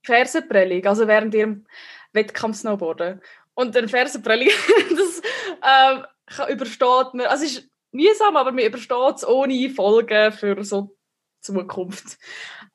Fersenprellung, 0.02 0.84
also 0.86 1.06
während 1.06 1.34
ihrem 1.34 1.66
Wettkampf 2.12 2.56
Snowboarden. 2.56 3.20
Und 3.54 3.76
ein 3.76 3.88
Fersenprellung, 3.88 4.48
das 4.90 5.22
ähm, 5.62 6.52
übersteht 6.52 7.14
man, 7.14 7.26
also 7.26 7.44
es 7.44 7.58
ist 7.58 7.70
mühsam, 7.92 8.36
aber 8.36 8.52
man 8.52 8.64
übersteht 8.64 9.16
es 9.16 9.26
ohne 9.26 9.70
Folgen 9.70 10.32
für 10.32 10.62
so 10.64 10.96
Zukunft. 11.40 12.18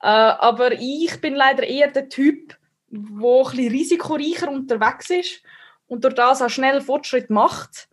Äh, 0.02 0.08
aber 0.08 0.74
ich 0.74 1.20
bin 1.22 1.36
leider 1.36 1.64
eher 1.64 1.90
der 1.90 2.10
Typ, 2.10 2.56
wo 2.92 3.44
ein 3.44 3.52
bisschen 3.52 3.72
risikoreicher 3.72 4.50
unterwegs 4.50 5.10
ist 5.10 5.42
und 5.88 6.04
durch 6.04 6.16
das 6.16 6.42
auch 6.42 6.50
schnell 6.50 6.82
Fortschritt 6.82 7.30
macht, 7.30 7.88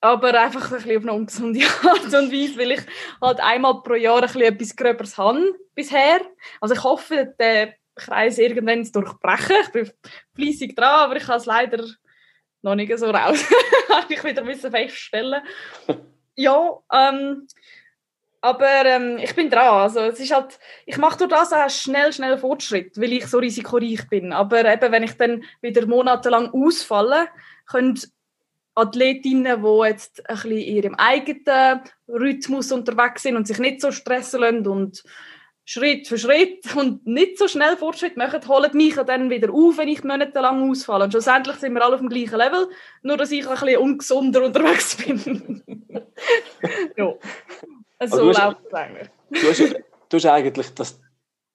aber 0.00 0.40
einfach 0.40 0.70
ein 0.70 0.76
bisschen 0.76 0.96
auf 0.96 1.02
eine 1.02 1.12
ungesunde 1.12 1.60
Art 1.82 2.04
und 2.04 2.32
Weise, 2.32 2.58
weil 2.58 2.72
ich 2.72 2.80
halt 3.20 3.40
einmal 3.40 3.82
pro 3.82 3.94
Jahr 3.94 4.16
ein 4.16 4.22
bisschen 4.22 4.42
etwas 4.42 4.76
Gröberes 4.76 5.18
habe 5.18 5.54
bisher. 5.74 6.20
Also 6.60 6.74
ich 6.74 6.82
hoffe, 6.82 7.34
den 7.38 7.74
Kreis 7.94 8.38
irgendwann 8.38 8.84
zu 8.84 8.92
durchbrechen. 8.92 9.56
Ich 9.62 9.72
bin 9.72 9.90
fleissig 10.34 10.74
dran, 10.74 11.00
aber 11.00 11.16
ich 11.16 11.24
kann 11.24 11.36
es 11.36 11.46
leider 11.46 11.84
noch 12.62 12.74
nicht 12.74 12.96
so 12.98 13.10
raus. 13.10 13.44
ich 14.08 14.24
wieder 14.24 14.44
feststellen. 14.44 15.42
Ja, 16.34 16.78
ähm, 16.92 17.46
aber 18.40 18.86
ähm, 18.86 19.18
ich 19.18 19.34
bin 19.34 19.50
dran. 19.50 19.82
Also, 19.82 20.00
es 20.00 20.20
ist 20.20 20.32
halt, 20.32 20.58
ich 20.86 20.96
mache 20.96 21.18
durch 21.18 21.30
das 21.30 21.52
auch 21.52 21.68
schnell, 21.68 22.12
schnell 22.12 22.38
Fortschritt, 22.38 22.98
weil 22.98 23.12
ich 23.12 23.26
so 23.26 23.38
risikoreich 23.38 24.08
bin. 24.08 24.32
Aber 24.32 24.64
eben, 24.64 24.92
wenn 24.92 25.02
ich 25.02 25.16
dann 25.16 25.44
wieder 25.60 25.86
monatelang 25.86 26.50
ausfalle, 26.50 27.28
können 27.66 28.00
Athletinnen, 28.74 29.62
die 29.62 29.88
jetzt 29.88 30.28
ein 30.28 30.34
bisschen 30.34 30.52
in 30.52 30.76
ihrem 30.76 30.94
eigenen 30.94 31.80
Rhythmus 32.08 32.72
unterwegs 32.72 33.22
sind 33.22 33.36
und 33.36 33.46
sich 33.46 33.58
nicht 33.58 33.80
so 33.80 33.92
stressen 33.92 34.66
und 34.66 35.02
Schritt 35.64 36.08
für 36.08 36.18
Schritt 36.18 36.64
und 36.76 37.06
nicht 37.06 37.38
so 37.38 37.46
schnell 37.46 37.76
Fortschritt 37.76 38.16
machen, 38.16 38.46
holen 38.48 38.70
mich 38.72 38.96
dann 38.96 39.30
wieder 39.30 39.52
auf, 39.52 39.78
wenn 39.78 39.88
ich 39.88 40.02
monatelang 40.02 40.68
ausfalle. 40.68 41.04
Und 41.04 41.12
schlussendlich 41.12 41.56
sind 41.56 41.74
wir 41.74 41.84
alle 41.84 41.94
auf 41.94 42.00
dem 42.00 42.08
gleichen 42.08 42.38
Level, 42.38 42.68
nur 43.02 43.16
dass 43.16 43.30
ich 43.30 43.46
ein 43.46 43.54
bisschen 43.54 43.78
ungesunder 43.78 44.42
unterwegs 44.46 44.96
bin. 44.96 45.62
ja. 46.96 47.14
Also, 48.00 48.16
so 48.16 48.24
läuft 48.24 48.66
es 48.66 48.74
eigentlich. 48.74 49.08
Du 49.30 49.48
hast, 49.48 49.60
du 50.08 50.16
hast 50.16 50.26
eigentlich 50.26 50.74
das 50.74 51.00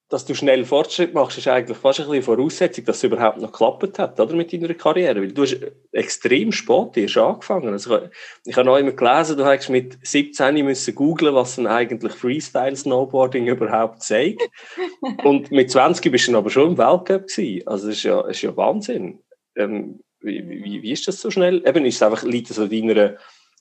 dass 0.10 0.26
du 0.26 0.36
schnell 0.36 0.66
Fortschritt 0.66 1.16
machst, 1.16 1.40
ist 1.40 1.48
eigentlich 1.48 1.78
fast 1.78 2.00
ein 2.00 2.06
bisschen 2.06 2.24
Voraussetzung, 2.24 2.86
dass 2.86 2.98
es 2.98 3.04
überhaupt 3.04 3.40
noch 3.40 3.52
geklappt 3.52 3.98
hat, 3.98 4.20
oder, 4.20 4.36
mit 4.36 4.54
deiner 4.54 4.74
Karriere. 4.76 5.20
Weil 5.20 5.32
du 5.32 5.42
hast 5.42 5.58
extrem 5.92 6.52
spät 6.52 6.96
erst 6.96 7.18
angefangen. 7.18 7.70
Also 7.70 7.98
ich, 7.98 8.10
ich 8.46 8.56
habe 8.56 8.68
noch 8.68 8.78
immer 8.78 8.92
gelesen, 8.92 9.38
du 9.38 9.46
hast 9.46 9.70
mit 9.70 9.98
17 10.04 10.64
müssen 10.64 10.94
googlen, 10.94 11.34
was 11.34 11.56
denn 11.56 11.66
eigentlich 11.66 12.14
Freestyle-Snowboarding 12.14 13.48
überhaupt 13.48 14.04
sagt. 14.04 14.42
Und 15.24 15.52
mit 15.52 15.72
20 15.72 16.12
bist 16.12 16.28
du 16.28 16.34
dann 16.34 16.40
aber 16.40 16.52
schon 16.52 16.72
im 16.72 16.78
Weltcup 16.78 17.28
gewesen. 17.28 17.68
Also 17.68 17.88
das 17.88 17.98
ist 17.98 18.04
ja, 18.04 18.22
das 18.22 18.32
ist 18.38 18.44
ja 18.44 18.56
Wahnsinn. 18.56 19.24
Ähm, 19.56 20.02
wie, 20.20 20.48
wie, 20.48 20.84
wie, 20.84 20.92
ist 20.92 21.08
das 21.08 21.20
so 21.20 21.32
schnell? 21.32 21.68
Eben, 21.68 21.84
ist 21.84 21.96
es 21.96 22.04
einfach, 22.04 22.24
liegt 22.24 22.52
es 22.52 22.60
an 22.60 22.70
deiner 22.70 23.18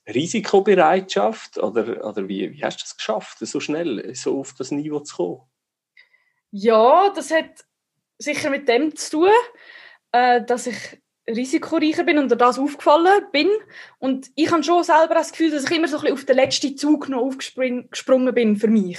Risikobereitschaft? 0.07 1.59
Oder, 1.59 2.05
oder 2.07 2.29
wie, 2.29 2.53
wie 2.53 2.65
hast 2.65 2.81
du 2.81 2.85
das 2.85 2.97
geschafft, 2.97 3.39
so 3.41 3.61
schnell 3.61 4.15
so 4.15 4.41
auf 4.41 4.55
das 4.55 4.71
Niveau 4.71 5.01
zu 5.01 5.17
kommen? 5.17 5.41
Ja, 6.51 7.11
das 7.15 7.31
hat 7.31 7.65
sicher 8.19 8.51
mit 8.51 8.69
dem 8.69 8.95
zu 8.95 9.19
tun, 9.19 9.31
äh, 10.13 10.45
dass 10.45 10.67
ich 10.67 11.01
risikoreicher 11.27 12.05
bin 12.05 12.19
und 12.19 12.31
durch 12.31 12.39
das 12.39 12.59
aufgefallen 12.59 13.27
bin. 13.33 13.49
Und 13.99 14.31
ich 14.35 14.51
habe 14.53 14.63
schon 14.63 14.85
selber 14.85 15.15
das 15.15 15.33
Gefühl, 15.33 15.51
dass 15.51 15.65
ich 15.65 15.71
immer 15.77 15.89
so 15.89 15.97
ein 15.97 16.03
bisschen 16.03 16.19
auf 16.19 16.25
den 16.25 16.37
letzten 16.37 16.77
Zug 16.77 17.09
noch 17.09 17.23
aufgesprungen 17.23 18.35
bin 18.35 18.57
für 18.57 18.69
mich. 18.69 18.99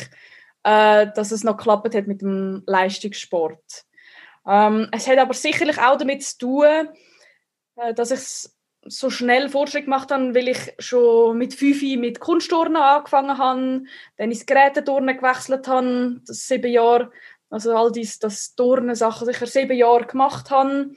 Äh, 0.65 1.11
dass 1.13 1.31
es 1.31 1.43
noch 1.43 1.57
geklappt 1.57 1.93
hat 1.93 2.07
mit 2.07 2.23
dem 2.23 2.63
Leistungssport. 2.65 3.85
Ähm, 4.47 4.89
es 4.91 5.07
hat 5.07 5.19
aber 5.19 5.35
sicherlich 5.35 5.77
auch 5.79 5.95
damit 5.95 6.23
zu 6.23 6.37
tun, 6.39 6.89
äh, 7.75 7.93
dass 7.93 8.09
ich 8.09 8.49
so 8.87 9.09
schnell 9.09 9.49
Fortschritt 9.49 9.85
gemacht 9.85 10.11
habe, 10.11 10.35
weil 10.35 10.47
ich 10.47 10.73
schon 10.79 11.37
mit 11.37 11.53
fünf 11.53 11.81
mit 11.81 12.19
Kunstturnen 12.19 12.77
angefangen 12.77 13.37
habe, 13.37 13.83
dann 14.17 14.31
ins 14.31 14.45
Geräteturnen 14.45 15.17
gewechselt 15.17 15.67
habe, 15.67 16.21
das 16.25 16.47
sieben 16.47 16.71
Jahre 16.71 17.11
also 17.49 17.75
all 17.75 17.91
dies, 17.91 18.19
das 18.19 18.55
Turnen-Sachen 18.55 19.25
sicher 19.25 19.47
sieben 19.47 19.77
Jahre 19.77 20.05
gemacht 20.05 20.49
habe 20.49 20.91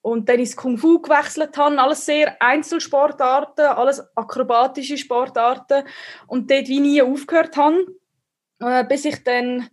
und 0.00 0.28
dann 0.28 0.40
ins 0.40 0.56
Kung 0.56 0.78
Fu 0.78 1.00
gewechselt 1.00 1.56
habe. 1.56 1.80
Alles 1.80 2.06
sehr 2.06 2.40
Einzelsportarten, 2.40 3.66
alles 3.66 4.02
akrobatische 4.16 4.98
Sportarten 4.98 5.84
und 6.26 6.50
dort 6.50 6.68
wie 6.68 6.80
nie 6.80 7.02
aufgehört 7.02 7.56
habe, 7.56 7.86
äh, 8.60 8.84
bis 8.84 9.04
ich 9.04 9.22
dann 9.22 9.68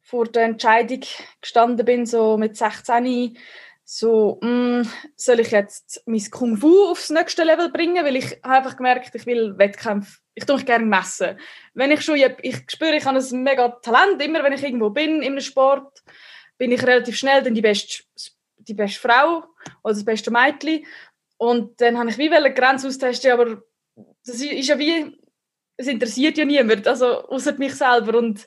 vor 0.00 0.26
der 0.26 0.44
Entscheidung 0.44 1.00
gestanden 1.40 1.84
bin, 1.84 2.06
so 2.06 2.36
mit 2.36 2.56
16, 2.56 3.36
so, 3.84 4.38
mh, 4.42 4.82
mm, 4.82 4.88
soll 5.16 5.40
ich 5.40 5.50
jetzt 5.50 6.02
mein 6.06 6.30
Kung 6.30 6.56
Fu 6.56 6.86
aufs 6.86 7.10
nächste 7.10 7.44
Level 7.44 7.70
bringen, 7.70 8.04
weil 8.04 8.16
ich 8.16 8.38
habe 8.42 8.54
einfach 8.54 8.76
gemerkt, 8.76 9.14
ich 9.14 9.26
will 9.26 9.58
Wettkämpfe, 9.58 10.18
ich 10.34 10.44
tue 10.44 10.56
mich 10.56 10.66
gerne 10.66 10.86
messen. 10.86 11.38
Wenn 11.74 11.90
ich 11.90 12.02
schon, 12.02 12.16
ich 12.16 12.64
spüre, 12.68 12.96
ich 12.96 13.04
habe 13.04 13.18
ein 13.18 13.42
mega 13.42 13.68
Talent, 13.68 14.22
immer 14.22 14.42
wenn 14.42 14.52
ich 14.52 14.62
irgendwo 14.62 14.90
bin, 14.90 15.22
in 15.22 15.32
einem 15.32 15.40
Sport, 15.40 16.02
bin 16.58 16.72
ich 16.72 16.82
relativ 16.82 17.16
schnell 17.16 17.42
dann 17.42 17.54
die 17.54 17.60
beste, 17.60 18.04
die 18.58 18.74
beste 18.74 19.00
Frau 19.00 19.44
oder 19.82 19.94
das 19.94 20.04
beste 20.04 20.30
Mädchen. 20.30 20.86
Und 21.36 21.80
dann 21.80 21.98
habe 21.98 22.10
ich 22.10 22.18
wie 22.18 22.30
eine 22.30 22.54
Grenze 22.54 22.86
austesten, 22.88 23.32
aber 23.32 23.62
das 24.24 24.40
ist 24.40 24.68
ja 24.68 24.78
wie, 24.78 25.18
es 25.76 25.88
interessiert 25.88 26.38
ja 26.38 26.44
niemand, 26.44 26.86
also 26.86 27.26
außer 27.28 27.54
mich 27.58 27.74
selber. 27.74 28.16
Und 28.16 28.46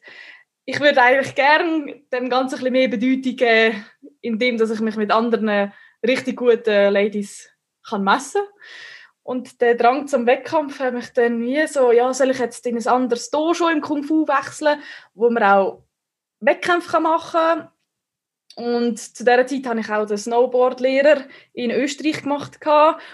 ich 0.66 0.80
würde 0.80 1.02
eigentlich 1.02 1.36
gerne 1.36 2.02
dem 2.12 2.30
Ganzen 2.30 2.56
ein 2.56 2.60
bisschen 2.60 2.74
mehr 2.74 2.88
Bedeutung 2.88 3.36
geben, 3.36 3.86
indem 4.22 4.58
dass 4.58 4.72
ich 4.72 4.80
mich 4.80 4.96
mit 4.96 5.12
anderen 5.12 5.72
richtig 6.06 6.38
guten 6.38 6.94
Ladies 6.94 7.50
kann 7.88 8.04
messen 8.04 8.42
kann. 8.42 8.54
Und 9.24 9.62
der 9.62 9.76
Drang 9.76 10.08
zum 10.08 10.28
Wettkampf 10.28 10.80
hat 10.80 10.94
mich 10.94 11.12
dann 11.14 11.42
wie 11.42 11.66
so, 11.68 11.92
ja, 11.92 12.14
soll 12.14 12.30
ich 12.30 12.40
jetzt 12.40 12.66
in 12.68 12.78
ein 12.78 12.88
anderes 12.88 13.32
Dojo 13.32 13.70
im 13.70 13.82
Kung 13.82 14.04
Fu 14.04 14.28
wechseln, 14.28 14.80
wo 15.16 15.30
man 15.30 15.44
auch 15.44 15.84
Wettkämpfe 16.40 17.00
machen 17.00 17.40
kann. 17.40 17.70
Und 18.56 19.00
zu 19.00 19.26
dieser 19.26 19.48
Zeit 19.48 19.66
habe 19.66 19.80
ich 19.80 19.90
auch 19.90 20.06
den 20.06 20.18
Snowboardlehrer 20.18 21.24
in 21.54 21.72
Österreich 21.72 22.22
gemacht. 22.22 22.60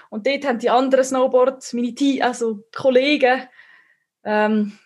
Und 0.09 0.27
dort 0.27 0.45
haben 0.45 0.59
die 0.59 0.69
anderen 0.69 1.03
Snowboards, 1.03 1.73
meine 1.73 1.95
Team, 1.95 2.21
also 2.21 2.63
Kollegen, 2.75 3.47
ähm, 4.23 4.77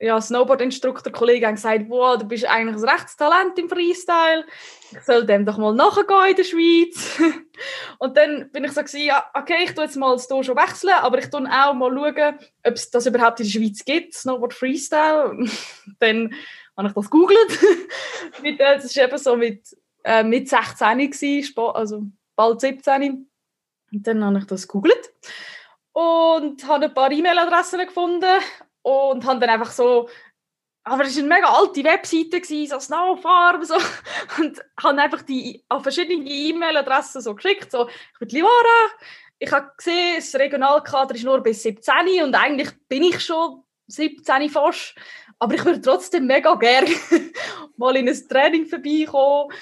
ja, 0.00 0.20
Snowboard-Instruktor-Kollegen 0.20 1.46
haben 1.46 1.54
gesagt, 1.56 1.86
wow, 1.88 2.16
du 2.16 2.24
bist 2.24 2.44
eigentlich 2.44 2.76
ein 2.76 2.88
rechtes 2.88 3.16
Talent 3.16 3.58
im 3.58 3.68
Freestyle. 3.68 4.44
Ich 4.92 5.00
soll 5.00 5.26
dem 5.26 5.44
doch 5.44 5.58
mal 5.58 5.74
nachgehen 5.74 6.30
in 6.30 6.36
der 6.36 6.44
Schweiz. 6.44 7.18
und 7.98 8.16
dann 8.16 8.50
bin 8.52 8.64
ich 8.64 8.72
so 8.72 8.80
gewesen, 8.80 9.00
ja, 9.00 9.24
okay, 9.34 9.64
ich 9.64 9.74
tue 9.74 9.84
jetzt 9.84 9.96
mal 9.96 10.12
das 10.14 10.26
schon 10.26 10.56
wechseln, 10.56 10.94
aber 11.00 11.18
ich 11.18 11.30
tue 11.30 11.40
auch 11.40 11.74
mal 11.74 11.92
schauen, 11.92 12.38
ob 12.64 12.74
es 12.74 12.90
das 12.90 13.06
überhaupt 13.06 13.40
in 13.40 13.46
der 13.46 13.52
Schweiz 13.58 13.84
gibt, 13.84 14.14
Snowboard 14.14 14.54
Freestyle. 14.54 15.36
dann 15.98 16.32
habe 16.76 16.88
ich 16.88 16.94
das 16.94 17.10
gegoogelt. 17.10 17.58
das 18.58 18.96
war 18.96 19.04
eben 19.04 19.18
so 19.18 19.36
mit, 19.36 19.76
äh, 20.04 20.22
mit 20.22 20.48
16 20.48 20.98
gewesen, 21.10 21.54
also 21.56 22.02
bald 22.36 22.60
17. 22.60 23.28
Und 23.90 24.06
dann 24.06 24.24
habe 24.24 24.38
ich 24.38 24.44
das 24.44 24.68
gegoogelt 24.68 25.12
und 25.92 26.68
habe 26.68 26.84
ein 26.84 26.94
paar 26.94 27.10
E-Mail-Adressen 27.10 27.80
gefunden 27.80 28.40
und 28.88 29.24
habe 29.26 29.40
dann 29.40 29.50
einfach 29.50 29.70
so 29.70 30.08
aber 30.88 31.04
es 31.04 31.16
war 31.16 31.22
eine 31.22 31.34
mega 31.34 31.52
alte 31.52 31.84
Webseite, 31.84 32.66
so 32.66 32.80
Snowfarm, 32.80 33.62
so. 33.62 33.74
Und 34.38 34.58
habe 34.82 35.02
einfach 35.02 35.22
die 35.22 35.62
an 35.68 35.82
verschiedene 35.82 36.24
E-Mail-Adressen 36.24 37.20
so 37.20 37.34
geschickt, 37.34 37.70
so, 37.70 37.88
ich 37.88 38.18
bin 38.18 38.28
Livara, 38.30 38.88
ich 39.38 39.52
habe 39.52 39.70
gesehen, 39.76 40.16
das 40.16 40.34
Regionalkader 40.34 41.14
ist 41.14 41.24
nur 41.24 41.40
bis 41.42 41.62
17 41.62 42.22
und 42.24 42.34
eigentlich 42.34 42.70
bin 42.88 43.02
ich 43.02 43.20
schon 43.20 43.62
17 43.86 44.48
fast, 44.48 44.94
aber 45.38 45.54
ich 45.54 45.64
würde 45.64 45.80
trotzdem 45.80 46.26
mega 46.26 46.54
gerne 46.54 46.90
mal 47.76 47.96
in 47.96 48.08
ein 48.08 48.28
Training 48.28 48.66
vorbeikommen 48.66 49.52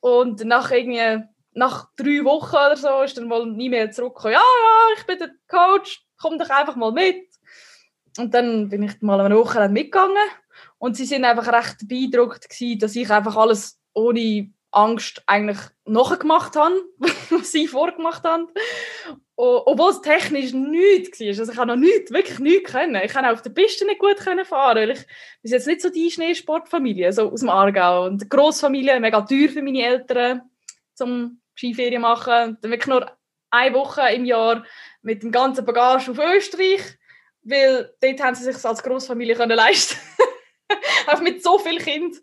und 0.00 0.44
nach 0.44 0.70
irgendwie, 0.70 1.24
nach 1.54 1.88
drei 1.96 2.24
Wochen 2.24 2.56
oder 2.56 2.76
so 2.76 3.02
ist 3.02 3.16
dann 3.16 3.28
mal 3.28 3.46
nie 3.46 3.70
mehr 3.70 3.90
zurückgekommen, 3.90 4.34
ja, 4.34 4.40
ja, 4.40 4.98
ich 4.98 5.06
bin 5.06 5.18
der 5.18 5.30
Coach, 5.48 6.04
komm 6.20 6.38
doch 6.38 6.50
einfach 6.50 6.76
mal 6.76 6.92
mit. 6.92 7.31
Und 8.18 8.34
dann 8.34 8.68
bin 8.68 8.82
ich 8.82 9.00
mal 9.00 9.20
eine 9.20 9.36
Woche 9.36 9.68
mitgegangen 9.68 10.16
und 10.78 10.96
sie 10.96 11.04
sind 11.04 11.24
einfach 11.24 11.52
recht 11.52 11.88
beeindruckt 11.88 12.48
gewesen, 12.48 12.78
dass 12.78 12.96
ich 12.96 13.10
einfach 13.10 13.36
alles 13.36 13.80
ohne 13.94 14.50
Angst 14.70 15.22
eigentlich 15.26 15.58
nachgemacht 15.84 16.56
habe, 16.56 16.74
was 17.30 17.52
sie 17.52 17.68
vorgemacht 17.68 18.24
haben. 18.24 18.48
Obwohl 19.36 19.90
es 19.90 20.00
technisch 20.02 20.52
nichts 20.52 21.20
war. 21.20 21.26
Also 21.28 21.52
ich 21.52 21.58
habe 21.58 21.68
noch 21.68 21.76
nichts, 21.76 22.12
wirklich 22.12 22.38
nichts 22.38 22.72
können. 22.72 23.00
Ich 23.02 23.12
kann 23.12 23.24
auf 23.24 23.42
der 23.42 23.50
Piste 23.50 23.86
nicht 23.86 23.98
gut 23.98 24.18
fahren, 24.20 24.76
weil 24.76 24.90
ich 24.90 25.06
bis 25.42 25.52
jetzt 25.52 25.66
nicht 25.66 25.80
so 25.80 25.90
die 25.90 26.10
Schneesportfamilie, 26.10 27.12
so 27.12 27.30
aus 27.30 27.40
dem 27.40 27.48
Aargau. 27.48 28.06
Und 28.06 28.28
Grossfamilie, 28.30 29.00
mega 29.00 29.22
teuer 29.22 29.48
für 29.48 29.62
meine 29.62 29.82
Eltern, 29.82 30.42
zum 30.94 31.40
Skiferien 31.54 32.02
machen. 32.02 32.58
Dann 32.60 32.70
wirklich 32.70 32.86
nur 32.86 33.10
eine 33.50 33.74
Woche 33.74 34.02
im 34.12 34.24
Jahr 34.24 34.64
mit 35.02 35.22
dem 35.22 35.32
ganzen 35.32 35.64
Bagage 35.64 36.10
auf 36.10 36.18
Österreich 36.18 36.98
weil 37.42 37.94
dort 38.00 38.20
haben 38.22 38.34
sie 38.34 38.44
sich 38.44 38.64
als 38.64 38.82
Großfamilie 38.82 39.34
können 39.34 39.56
leisten 39.56 39.98
auch 41.06 41.20
mit 41.20 41.42
so 41.42 41.58
viel 41.58 41.78
Kind. 41.78 42.16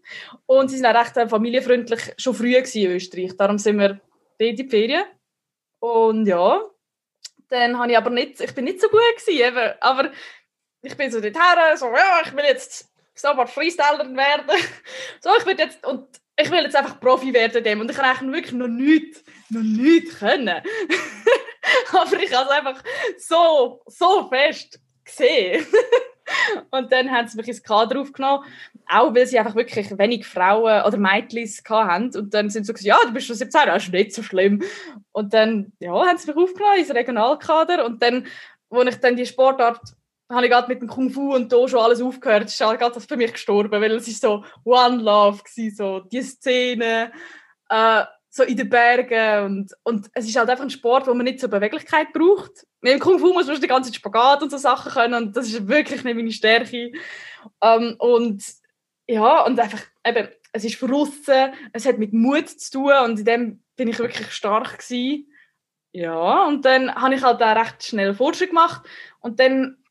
Und 0.46 0.70
sie 0.70 0.78
sind 0.78 0.86
auch 0.86 0.96
recht 0.96 1.18
äh, 1.18 1.28
familienfreundlich 1.28 2.14
schon 2.18 2.34
früh 2.34 2.56
in 2.56 2.92
Österreich. 2.92 3.36
Darum 3.38 3.58
sind 3.58 3.80
wir 3.80 3.90
dort 3.90 4.02
in 4.40 4.56
die 4.56 4.70
Ferien. 4.70 5.04
Und 5.80 6.26
ja 6.26 6.62
dann 7.50 7.78
habe 7.78 7.92
ich 7.92 7.98
aber 7.98 8.10
nicht 8.10 8.40
ich 8.40 8.54
bin 8.54 8.66
nicht 8.66 8.80
so 8.80 8.88
gut 8.88 9.02
gewesen, 9.18 9.74
aber 9.82 10.12
ich 10.82 10.96
bin 10.96 11.12
so 11.12 11.20
dort 11.20 11.36
her, 11.36 11.78
so 11.78 11.88
ja 11.88 12.22
ich 12.26 12.36
will 12.36 12.46
jetzt 12.46 12.88
Snowboard 13.18 13.50
Freestyler 13.50 14.16
werden. 14.16 14.50
So 15.22 15.32
ich 15.38 15.46
will 15.46 15.60
jetzt 15.60 15.86
und 15.86 16.08
ich 16.38 16.50
will 16.50 16.64
jetzt 16.64 16.76
einfach 16.76 17.02
Profi 17.02 17.34
werden 17.34 17.62
dem. 17.62 17.82
Und 17.82 17.92
ich 17.92 17.98
habe 17.98 18.08
eigentlich 18.08 18.34
wirklich 18.34 18.54
noch 18.54 18.68
nichts 18.68 19.24
noch 19.50 19.62
nichts 19.62 20.20
können. 20.20 20.62
Aber 21.92 22.14
ich 22.14 22.34
habe 22.34 22.50
es 22.50 22.56
einfach 22.56 22.84
so 23.18 23.82
so 23.88 24.30
fest 24.30 24.80
gesehen. 25.18 25.66
und 26.72 26.92
dann 26.92 27.12
haben 27.12 27.28
sie 27.28 27.38
mich 27.38 27.48
ins 27.48 27.64
Kader 27.64 28.00
aufgenommen, 28.00 28.46
auch 28.88 29.14
weil 29.14 29.28
sie 29.28 29.40
einfach 29.40 29.56
wirklich 29.56 29.98
wenig 29.98 30.26
Frauen 30.26 30.84
oder 30.84 30.98
Mädchen 30.98 31.48
hatten. 31.70 32.16
Und 32.18 32.34
dann 32.34 32.50
sind 32.50 32.66
sie 32.66 32.74
so, 32.74 32.88
ja, 32.88 32.98
du 33.04 33.14
bist 33.14 33.28
schon 33.28 33.36
17, 33.36 33.62
das 33.66 33.84
ist 33.84 33.92
nicht 33.92 34.14
so 34.14 34.24
schlimm. 34.24 34.64
Und 35.12 35.34
dann 35.34 35.72
ja, 35.80 35.92
haben 35.94 36.18
sie 36.18 36.28
mich 36.28 36.38
aufgenommen 36.38 36.80
ins 36.80 36.94
Regionalkader. 36.94 37.86
Und 37.86 38.02
dann, 38.02 38.28
als 38.70 38.96
ich 38.96 39.02
dann 39.02 39.16
die 39.16 39.26
Sportart 39.26 39.82
habe 40.32 40.46
ich 40.46 40.52
gerade 40.52 40.68
mit 40.68 40.82
dem 40.82 40.88
Kung 40.88 41.10
Fu 41.10 41.34
und 41.34 41.52
da 41.52 41.68
schon 41.68 41.80
alles 41.80 42.02
aufgehört. 42.02 42.46
Es 42.46 42.54
ist 42.54 42.62
halt 42.62 42.80
gerade 42.80 43.00
für 43.00 43.18
mich 43.18 43.34
gestorben, 43.34 43.72
weil 43.72 43.92
es 43.92 44.08
ist 44.08 44.22
so 44.22 44.44
One 44.64 44.98
Love 44.98 45.40
war, 45.40 45.72
so 45.72 46.00
die 46.02 46.22
Szene. 46.22 47.12
Äh, 47.68 48.04
so 48.30 48.44
in 48.44 48.58
den 48.58 48.70
Bergen 48.70 49.46
und, 49.46 49.74
und 49.84 50.10
es 50.14 50.28
ist 50.28 50.36
halt 50.36 50.50
einfach 50.50 50.64
ein 50.64 50.70
Sport, 50.70 51.08
wo 51.08 51.14
man 51.14 51.26
nicht 51.26 51.40
so 51.40 51.50
Beweglichkeit 51.50 52.14
braucht. 52.14 52.68
Im 52.82 53.00
Kung 53.00 53.20
Fu 53.20 53.34
muss 53.34 53.48
man 53.48 53.60
die 53.60 53.68
ganze 53.68 53.94
Spagat 53.94 54.44
und 54.44 54.52
so 54.52 54.58
Sachen 54.58 54.92
können 54.92 55.14
und 55.16 55.36
das 55.36 55.48
ist 55.48 55.68
wirklich 55.68 56.04
nicht 56.04 56.16
meine 56.16 56.32
Stärke. 56.32 56.92
Ähm, 57.62 57.96
und 57.98 58.44
ja, 59.08 59.44
und 59.46 59.60
einfach 59.60 59.82
eben, 60.06 60.30
es 60.52 60.64
ist 60.64 60.76
verrissen, 60.76 61.54
es 61.74 61.86
hat 61.86 61.98
mit 61.98 62.14
Mut 62.14 62.50
zu 62.50 62.72
tun 62.72 62.94
und 63.04 63.20
in 63.20 63.26
dem 63.26 63.64
bin 63.76 63.88
ich 63.88 63.98
wirklich 63.98 64.32
stark 64.32 64.78
gewesen. 64.78 65.32
Ja, 65.92 66.46
und 66.46 66.66
dann 66.66 66.94
habe 66.94 67.16
ich 67.16 67.24
halt 67.24 67.42
auch 67.42 67.56
recht 67.56 67.84
schnell 67.84 68.14
Forschung 68.14 68.50
gemacht 68.50 68.88
und 69.22 69.40
dann 69.40 69.84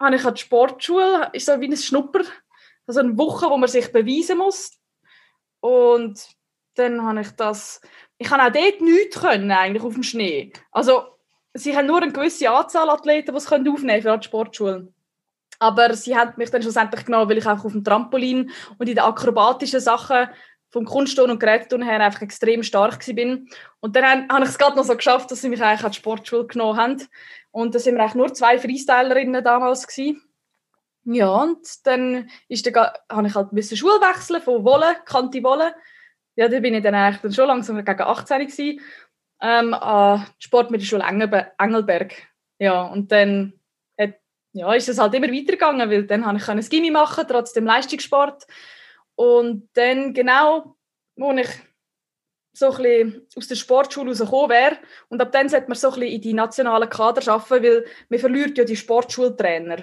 habe 0.00 0.16
ich 0.16 0.24
halt 0.24 0.38
die 0.38 0.42
Sportschule, 0.42 1.30
ist 1.32 1.46
so 1.46 1.60
wie 1.60 1.68
ein 1.68 1.76
Schnupper, 1.76 2.22
also 2.88 3.00
eine 3.00 3.16
Woche, 3.16 3.48
wo 3.48 3.56
man 3.56 3.68
sich 3.68 3.92
beweisen 3.92 4.38
muss 4.38 4.72
und 5.60 6.37
dann 6.78 7.04
habe 7.04 7.20
ich 7.20 7.30
das, 7.32 7.80
ich 8.18 8.30
habe 8.30 8.42
auch 8.42 8.52
dort 8.52 8.80
nichts 8.80 9.20
können, 9.20 9.50
eigentlich 9.50 9.82
auf 9.82 9.94
dem 9.94 10.02
Schnee. 10.02 10.52
Also 10.70 11.02
sie 11.54 11.76
haben 11.76 11.86
nur 11.86 12.02
eine 12.02 12.12
gewisse 12.12 12.50
Anzahl 12.50 12.90
Athleten, 12.90 13.32
die 13.32 13.36
es 13.36 13.50
aufnehmen 13.52 13.74
können 13.74 14.02
für 14.02 14.18
die 14.18 14.26
Sportschulen. 14.26 14.94
Aber 15.58 15.94
sie 15.94 16.16
haben 16.16 16.34
mich 16.36 16.50
dann 16.50 16.62
schlussendlich 16.62 17.04
genommen, 17.04 17.28
weil 17.28 17.38
ich 17.38 17.46
auch 17.46 17.64
auf 17.64 17.72
dem 17.72 17.82
Trampolin 17.82 18.50
und 18.78 18.88
in 18.88 18.94
den 18.94 19.04
akrobatischen 19.04 19.80
Sachen 19.80 20.28
vom 20.70 20.84
Kunstturnen 20.84 21.32
und 21.32 21.40
Geräteturnen 21.40 21.88
her 21.88 22.00
einfach 22.00 22.22
extrem 22.22 22.62
stark 22.62 23.04
bin. 23.06 23.48
Und 23.80 23.96
dann 23.96 24.28
habe 24.28 24.44
ich 24.44 24.50
es 24.50 24.58
gerade 24.58 24.76
noch 24.76 24.84
so 24.84 24.94
geschafft, 24.94 25.30
dass 25.30 25.40
sie 25.40 25.48
mich 25.48 25.62
eigentlich 25.62 25.84
an 25.84 25.90
die 25.90 25.98
Sportschule 25.98 26.46
genommen 26.46 26.78
haben. 26.78 27.08
Und 27.50 27.74
da 27.74 27.78
sind 27.78 27.94
wir 27.94 28.02
eigentlich 28.02 28.14
nur 28.14 28.34
zwei 28.34 28.58
Freestylerinnen 28.58 29.42
damals 29.42 29.86
gewesen. 29.86 30.22
Ja, 31.04 31.30
und 31.30 31.86
dann 31.86 32.28
ist 32.48 32.66
der, 32.66 32.92
habe 33.10 33.26
ich 33.26 33.34
halt 33.34 33.52
müssen 33.52 33.76
Schule 33.76 34.00
wechseln 34.00 34.42
von 34.42 34.64
Wolle, 34.64 34.96
Kanti 35.06 35.42
Wolle. 35.42 35.74
Ja, 36.38 36.48
da 36.48 36.60
bin 36.60 36.74
ich 36.74 36.82
dann 36.84 36.94
eigentlich 36.94 37.20
dann 37.20 37.32
schon 37.32 37.48
langsam 37.48 37.84
gegen 37.84 38.00
18 38.00 38.46
gewesen, 38.46 38.80
ähm, 39.42 39.74
an 39.74 40.24
die 40.40 40.44
Sportmittelschule 40.44 41.02
Engelberg. 41.02 42.12
Ja, 42.60 42.82
und 42.82 43.10
dann 43.10 43.54
ja, 44.52 44.72
ist 44.72 44.88
es 44.88 44.98
halt 44.98 45.14
immer 45.14 45.28
weitergegangen, 45.28 45.90
weil 45.90 46.04
dann 46.04 46.24
habe 46.24 46.38
ich 46.38 46.48
ein 46.48 46.60
Gimmi 46.60 46.90
machen, 46.90 47.26
trotzdem 47.28 47.66
Leistungssport. 47.66 48.46
Und 49.14 49.68
dann 49.74 50.14
genau, 50.14 50.76
wo 51.16 51.32
ich 51.32 51.48
so 52.52 52.72
ein 52.72 53.26
aus 53.36 53.48
der 53.48 53.54
Sportschule 53.56 54.10
rausgekommen 54.10 54.50
wäre, 54.50 54.78
und 55.08 55.20
ab 55.20 55.32
dann 55.32 55.48
sollte 55.48 55.68
man 55.68 55.76
so 55.76 55.90
ein 55.92 56.02
in 56.02 56.20
die 56.20 56.34
nationalen 56.34 56.88
Kader 56.88 57.32
arbeiten, 57.32 57.64
weil 57.64 57.84
man 58.08 58.18
verliert 58.18 58.58
ja 58.58 58.64
die 58.64 58.76
Sportschultrainer. 58.76 59.82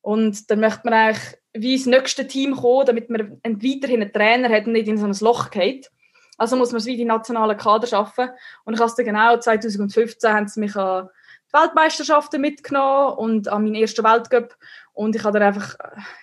Und 0.00 0.50
dann 0.50 0.60
möchte 0.60 0.82
man 0.84 0.94
eigentlich 0.94 1.38
wie 1.54 1.74
ins 1.74 1.86
nächste 1.86 2.26
Team 2.26 2.56
kommen, 2.56 2.86
damit 2.86 3.10
man 3.10 3.40
weiterhin 3.42 4.02
einen 4.02 4.12
Trainer 4.12 4.48
hat 4.48 4.66
und 4.66 4.72
nicht 4.72 4.88
in 4.88 4.98
so 4.98 5.06
ein 5.06 5.16
Loch 5.20 5.50
geht. 5.50 5.90
Also 6.36 6.56
muss 6.56 6.72
man 6.72 6.78
es 6.78 6.86
wie 6.86 6.96
die 6.96 7.04
nationalen 7.04 7.56
Kader 7.56 7.86
schaffen. 7.86 8.28
Und 8.64 8.74
ich 8.74 8.80
habe 8.80 8.90
es 8.90 8.96
dann 8.96 9.06
genau 9.06 9.36
2015 9.36 10.32
haben 10.32 10.48
sie 10.48 10.60
mich 10.60 10.74
an 10.76 11.08
Weltmeisterschaften 11.52 12.40
mitgenommen 12.40 13.16
und 13.16 13.48
an 13.48 13.62
meinen 13.62 13.76
ersten 13.76 14.04
Weltcup. 14.04 14.56
Und 14.92 15.14
ich 15.14 15.22
hatte 15.22 15.38
dann 15.38 15.48
einfach 15.48 15.76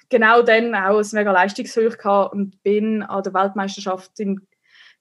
genau 0.09 0.41
dann 0.41 0.75
auch 0.75 0.99
ein 0.99 1.07
mega 1.13 1.31
Leistungshöch 1.31 1.97
gehabt 1.97 2.33
und 2.33 2.61
bin 2.63 3.01
an 3.03 3.23
der 3.23 3.33
Weltmeisterschaft 3.33 4.19
in 4.19 4.45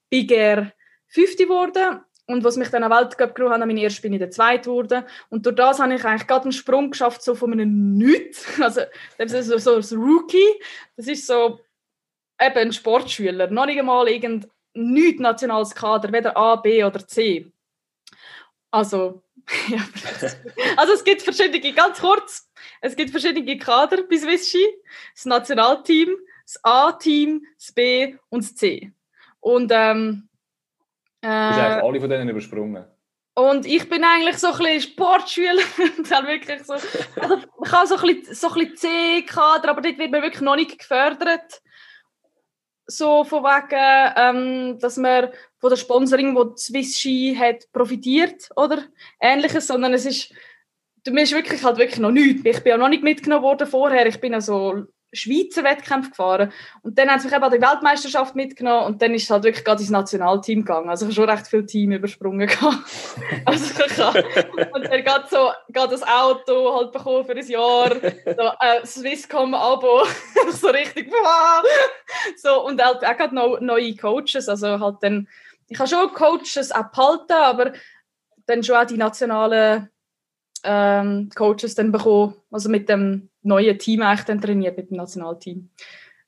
Big 0.09 0.31
Air 0.31 0.73
50 1.09 1.49
geworden. 1.49 2.01
Und 2.31 2.45
was 2.45 2.57
mich 2.57 2.69
dann 2.69 2.85
an 2.85 2.93
Weltcup 2.93 3.35
genommen 3.35 3.61
hat, 3.61 3.67
meine 3.67 3.81
erste 3.81 4.03
bin 4.03 4.13
ich 4.13 4.21
der 4.21 4.31
Zweite 4.31 4.71
geworden. 4.71 5.05
Und 5.31 5.45
durch 5.47 5.57
das 5.57 5.81
habe 5.81 5.95
ich 5.95 6.05
eigentlich 6.05 6.29
gerade 6.29 6.45
einen 6.45 6.53
Sprung 6.53 6.93
geschafft, 6.93 7.23
so 7.23 7.35
von 7.35 7.53
einem 7.53 7.97
Nichts. 7.97 8.47
Also, 8.61 8.83
das 9.19 9.33
ist 9.33 9.49
so, 9.49 9.81
so 9.81 9.97
ein 9.97 10.01
Rookie. 10.01 10.63
Das 10.97 11.09
ist 11.09 11.27
so 11.27 11.59
eben 12.41 12.57
ein 12.57 12.73
Sportschüler. 12.73 13.49
Noch 13.49 13.67
nicht 13.67 13.81
einmal 13.81 14.09
irgendein 14.09 14.49
nichts 14.75 15.21
nationales 15.21 15.75
Kader, 15.75 16.13
weder 16.13 16.37
A, 16.37 16.55
B 16.55 16.85
oder 16.85 17.05
C. 17.05 17.51
Also, 18.71 19.23
ja, 19.69 19.85
also 20.77 20.93
es 20.93 21.03
gibt 21.03 21.23
verschiedene, 21.23 21.73
ganz 21.73 21.99
kurz, 21.99 22.49
es 22.81 22.95
gibt 22.95 23.11
verschiedene 23.11 23.59
Kader 23.59 24.05
bei 24.09 24.17
Swisski. 24.17 24.65
Das 25.17 25.25
Nationalteam, 25.25 26.11
das 26.45 26.61
A-Team, 26.63 27.45
das 27.59 27.73
B 27.73 28.17
und 28.29 28.45
das 28.45 28.55
C. 28.55 28.93
Und 29.41 29.73
ähm, 29.75 30.29
äh, 31.23 31.27
du 31.27 31.31
hast 31.31 31.59
eigentlich 31.59 31.85
alle 31.85 32.01
von 32.01 32.11
denen 32.11 32.29
übersprungen. 32.29 32.85
Und 33.35 33.65
ich 33.65 33.89
bin 33.89 34.05
eigentlich 34.05 34.39
so 34.39 34.49
ein 34.49 34.59
bisschen 34.59 34.81
Sportschüler. 34.93 35.53
wirklich 36.27 36.63
so, 36.65 36.75
also 36.75 37.37
ich 37.65 37.73
habe 37.73 37.87
so 37.87 37.97
ein 37.97 38.01
bisschen, 38.03 38.35
so 38.35 38.49
ein 38.49 38.55
bisschen 38.55 38.77
C-Kader, 38.77 39.71
aber 39.71 39.81
dort 39.81 39.99
wird 39.99 40.11
man 40.11 40.23
wirklich 40.23 40.43
noch 40.43 40.57
nicht 40.57 40.79
gefördert 40.79 41.63
so 42.91 43.25
von 43.25 43.43
wegen, 43.43 44.13
ähm, 44.17 44.79
dass 44.79 44.97
man 44.97 45.31
von 45.59 45.71
der 45.71 45.77
Sponsoring, 45.77 46.35
wo 46.35 46.55
Swiss 46.57 46.99
Ski 46.99 47.37
hat, 47.39 47.71
profitiert 47.73 48.49
oder 48.57 48.85
ähnliches, 49.21 49.67
sondern 49.67 49.95
es 49.95 50.07
ist, 50.07 50.33
du 51.05 51.13
bist 51.13 51.33
wirklich 51.33 51.63
halt 51.63 51.79
wirklich 51.79 52.01
noch 52.01 52.11
nichts. 52.11 52.43
Ich 52.45 52.63
bin 52.63 52.71
ja 52.71 52.77
noch 52.77 52.89
nicht 52.89 53.03
mitgenommen 53.03 53.45
worden 53.45 53.67
vorher. 53.67 54.07
Ich 54.07 54.21
bin 54.21 54.33
ja 54.33 54.41
so 54.41 54.85
Schweizer 55.13 55.65
Wettkämpfe 55.65 56.11
gefahren. 56.11 56.53
Und 56.83 56.99
dann 56.99 57.11
haben 57.11 57.19
sie 57.19 57.27
mich 57.27 57.35
eben 57.35 57.45
an 57.45 57.51
die 57.51 57.61
Weltmeisterschaft 57.61 58.37
mitgenommen 58.37 58.87
und 58.87 59.03
dann 59.03 59.13
ist 59.15 59.25
es 59.25 59.31
halt 59.31 59.45
wirklich 59.45 59.65
gerade 59.65 59.81
ins 59.81 59.91
Nationalteam 59.91 60.61
gegangen. 60.61 60.89
Also 60.89 61.05
ich 61.05 61.17
habe 61.17 61.27
schon 61.27 61.37
recht 61.37 61.49
viel 61.49 61.67
Team 61.67 61.93
übersprungen. 61.93 62.49
also 63.45 63.85
ich 63.85 63.99
habe, 63.99 64.25
und 64.73 64.85
dann 64.85 65.05
gerade 65.05 65.27
so 65.29 65.51
gerade 65.69 65.93
das 65.93 66.03
Auto 66.03 66.77
halt 66.77 66.93
bekommen 66.93 67.25
für 67.25 67.33
ein 67.33 67.47
Jahr, 67.47 67.91
so 67.91 68.51
äh, 68.61 68.87
Swisscom-Abo, 68.87 70.05
so 70.53 70.69
richtig 70.69 71.13
so 72.37 72.65
und 72.65 72.83
halt 72.83 73.05
auch 73.05 73.17
gerade 73.17 73.35
noch 73.35 73.61
neue 73.61 73.97
Coaches, 73.97 74.49
also 74.49 74.79
halt 74.79 74.97
dann, 75.01 75.29
ich 75.69 75.79
habe 75.79 75.89
schon 75.89 76.13
Coaches 76.13 76.73
auch 76.73 76.91
behalten, 76.91 77.33
aber 77.33 77.73
dann 78.47 78.63
schon 78.63 78.77
auch 78.77 78.87
die 78.87 78.97
nationalen 78.97 79.89
ähm, 80.63 81.31
Coaches 81.35 81.75
dann 81.75 81.93
bekommen, 81.93 82.35
also 82.51 82.69
mit 82.69 82.89
dem 82.89 83.30
neuen 83.43 83.79
Team 83.79 84.03
eigentlich 84.03 84.27
dann 84.27 84.41
trainiert, 84.41 84.77
mit 84.77 84.91
dem 84.91 84.97
Nationalteam. 84.97 85.71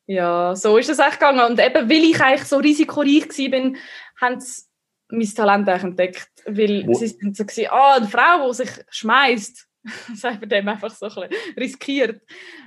Ja, 0.07 0.55
so 0.57 0.77
ist 0.77 0.91
es 0.91 0.99
echt 0.99 1.21
gegangen. 1.21 1.41
Und 1.41 1.61
eben, 1.61 1.89
weil 1.89 2.05
ich 2.05 2.21
eigentlich 2.21 2.45
so 2.45 2.59
risikoreich 2.59 3.29
war, 3.29 3.73
haben 4.21 4.41
sie 4.41 4.63
mein 5.09 5.35
Talent 5.35 5.69
eigentlich 5.69 5.85
entdeckt. 5.85 6.31
Weil 6.47 6.87
Wo? 6.87 6.95
sie 6.95 7.09
sind 7.09 7.37
so 7.37 7.45
gewesen, 7.45 7.69
ah, 7.71 7.97
eine 7.97 8.09
Frau, 8.09 8.49
die 8.49 8.55
sich 8.55 8.71
schmeißt, 8.91 9.69
sei 10.15 10.37
bei 10.37 10.47
dem 10.47 10.69
einfach 10.69 10.91
so 10.91 11.07
ein 11.07 11.29
bisschen 11.29 11.55
riskiert. 11.57 12.23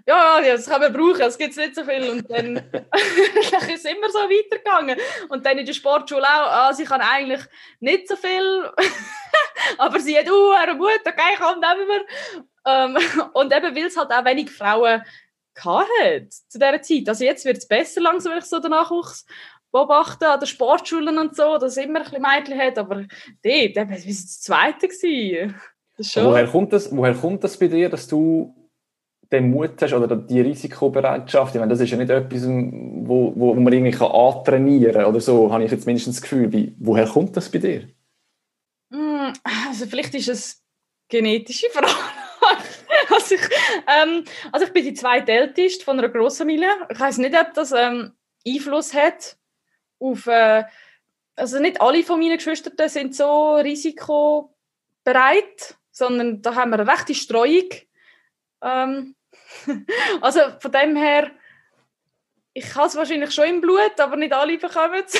Ja, 0.07 0.39
ja, 0.41 0.55
das 0.55 0.67
kann 0.67 0.81
man 0.81 0.93
brauchen, 0.93 1.21
es 1.21 1.37
gibt 1.37 1.55
nicht 1.57 1.75
so 1.75 1.83
viel. 1.83 2.09
Und 2.09 2.29
dann, 2.29 2.55
dann 2.71 3.69
ist 3.69 3.85
es 3.85 3.91
immer 3.91 4.09
so 4.09 4.19
weitergegangen. 4.19 4.97
Und 5.29 5.45
dann 5.45 5.57
in 5.57 5.65
der 5.65 5.73
Sportschule 5.73 6.23
auch, 6.23 6.51
ah, 6.51 6.73
sie 6.73 6.85
kann 6.85 7.01
eigentlich 7.01 7.41
nicht 7.79 8.07
so 8.07 8.15
viel, 8.15 8.69
aber 9.77 9.99
sie 9.99 10.17
hat 10.17 10.29
uh, 10.29 10.75
Mut, 10.77 11.01
okay, 11.05 11.35
komm, 11.37 11.59
nehmen 11.59 11.87
wir. 11.87 12.45
Ähm, 12.65 12.97
und 13.33 13.53
eben, 13.53 13.75
weil 13.75 13.85
es 13.85 13.97
halt 13.97 14.11
auch 14.11 14.25
wenig 14.25 14.51
Frauen 14.51 15.01
hatte 15.57 16.27
zu 16.29 16.59
dieser 16.59 16.81
Zeit. 16.81 17.07
Also 17.07 17.23
jetzt 17.23 17.45
wird 17.45 17.57
es 17.57 17.67
besser 17.67 18.01
langsam, 18.01 18.33
wenn 18.33 18.39
ich 18.39 18.45
so 18.45 18.59
den 18.59 18.71
Nachwuchs 18.71 19.25
beobachte 19.71 20.29
an 20.29 20.39
den 20.39 20.47
Sportschulen 20.47 21.17
und 21.17 21.35
so, 21.35 21.57
dass 21.57 21.77
es 21.77 21.83
immer 21.83 21.99
ein 21.99 22.05
bisschen 22.05 22.21
Mädchen 22.21 22.59
hat, 22.59 22.77
aber 22.77 22.95
dort, 22.95 23.07
eben, 23.43 23.91
es 23.91 24.05
war 24.05 24.11
das 24.11 24.41
Zweite. 24.41 24.87
Gewesen. 24.87 25.55
Woher 25.97 26.47
kommt, 26.47 26.73
das, 26.73 26.95
woher 26.95 27.13
kommt 27.13 27.43
das 27.43 27.57
bei 27.57 27.67
dir, 27.67 27.89
dass 27.89 28.07
du 28.07 28.53
den 29.31 29.49
Mut 29.49 29.81
hast 29.81 29.93
oder 29.93 30.15
die 30.15 30.41
Risikobereitschaft? 30.41 31.55
Ich 31.55 31.59
meine, 31.59 31.71
das 31.71 31.81
ist 31.81 31.89
ja 31.89 31.97
nicht 31.97 32.09
etwas, 32.09 32.43
wo, 32.47 33.33
wo, 33.35 33.53
man 33.55 33.71
irgendwie 33.71 33.97
antrainieren 33.97 34.93
kann 34.93 35.05
oder 35.05 35.19
so, 35.19 35.51
habe 35.51 35.63
ich 35.63 35.71
jetzt 35.71 35.85
mindestens 35.85 36.17
das 36.17 36.21
Gefühl. 36.23 36.51
Wie, 36.51 36.75
woher 36.79 37.07
kommt 37.07 37.35
das 37.35 37.49
bei 37.49 37.59
dir? 37.59 37.87
Hm, 38.91 39.33
also 39.43 39.85
vielleicht 39.87 40.15
ist 40.15 40.29
es 40.29 40.63
genetische 41.09 41.67
Frage. 41.71 42.24
also, 43.13 43.35
ich, 43.35 43.41
ähm, 43.87 44.25
also 44.51 44.65
ich 44.65 44.73
bin 44.73 44.83
die 44.83 44.93
zweitälteste 44.93 45.83
von 45.83 45.99
einer 45.99 46.09
Großfamilie. 46.09 46.69
Ich 46.89 46.99
weiß 46.99 47.17
nicht, 47.19 47.35
ob 47.39 47.53
das 47.53 47.71
ähm, 47.71 48.13
Einfluss 48.47 48.93
hat 48.93 49.37
auf... 49.99 50.27
Äh, 50.27 50.63
also 51.37 51.59
nicht 51.59 51.81
alle 51.81 52.01
von 52.01 52.17
meinen 52.17 52.37
Geschwistern 52.37 52.87
sind 52.87 53.13
so 53.13 53.55
risikobereit 53.55 54.55
sondern 55.95 56.41
da 56.41 56.55
haben 56.55 56.71
wir 56.71 56.79
eine 56.79 56.91
rechte 56.91 57.15
Streuung. 57.15 57.69
Ähm, 58.61 59.15
also 60.21 60.41
von 60.59 60.71
dem 60.71 60.95
her, 60.95 61.31
ich 62.53 62.75
habe 62.75 62.87
es 62.87 62.95
wahrscheinlich 62.95 63.33
schon 63.33 63.45
im 63.45 63.61
Blut, 63.61 63.99
aber 63.99 64.17
nicht 64.17 64.33
alle 64.33 64.57
bekommen 64.57 65.03
es. 65.05 65.19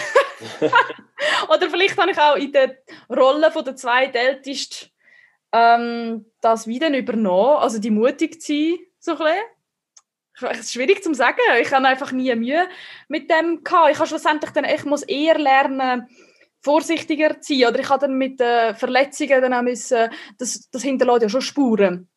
Oder 1.49 1.69
vielleicht 1.69 1.97
habe 1.97 2.11
ich 2.11 2.19
auch 2.19 2.35
in 2.35 2.51
der 2.51 2.77
Rolle 3.09 3.51
von 3.51 3.63
der 3.63 3.75
zweitältesten 3.75 4.89
ähm, 5.55 6.25
das 6.41 6.67
wieder 6.67 6.95
übernommen, 6.95 7.57
also 7.61 7.79
die 7.79 7.91
mutig 7.91 8.41
zu 8.41 8.53
sein, 8.53 8.77
so 8.99 9.17
ein. 9.17 9.37
Es 10.51 10.59
ist 10.59 10.73
schwierig 10.73 11.01
zu 11.01 11.13
sagen. 11.13 11.39
Ich 11.61 11.71
habe 11.71 11.87
einfach 11.87 12.11
nie 12.11 12.35
Mühe 12.35 12.67
mit 13.07 13.31
dem 13.31 13.63
gehabt. 13.63 13.91
Ich 13.91 13.97
habe 13.97 14.07
schlussendlich 14.07 14.51
dann, 14.51 14.65
ich 14.65 14.83
muss 14.83 15.03
eher 15.03 15.39
lernen, 15.39 16.07
vorsichtiger 16.59 17.39
zu 17.39 17.57
sein. 17.57 17.69
Oder 17.69 17.79
ich 17.79 17.89
habe 17.89 18.01
dann 18.01 18.17
mit 18.17 18.41
den 18.41 18.75
Verletzungen 18.75 19.41
dann 19.41 19.53
auch 19.53 19.61
müssen, 19.61 20.09
das, 20.37 20.69
das 20.69 20.83
hinterlässt 20.83 21.21
ja 21.21 21.29
schon 21.29 21.41
Spuren. 21.41 22.09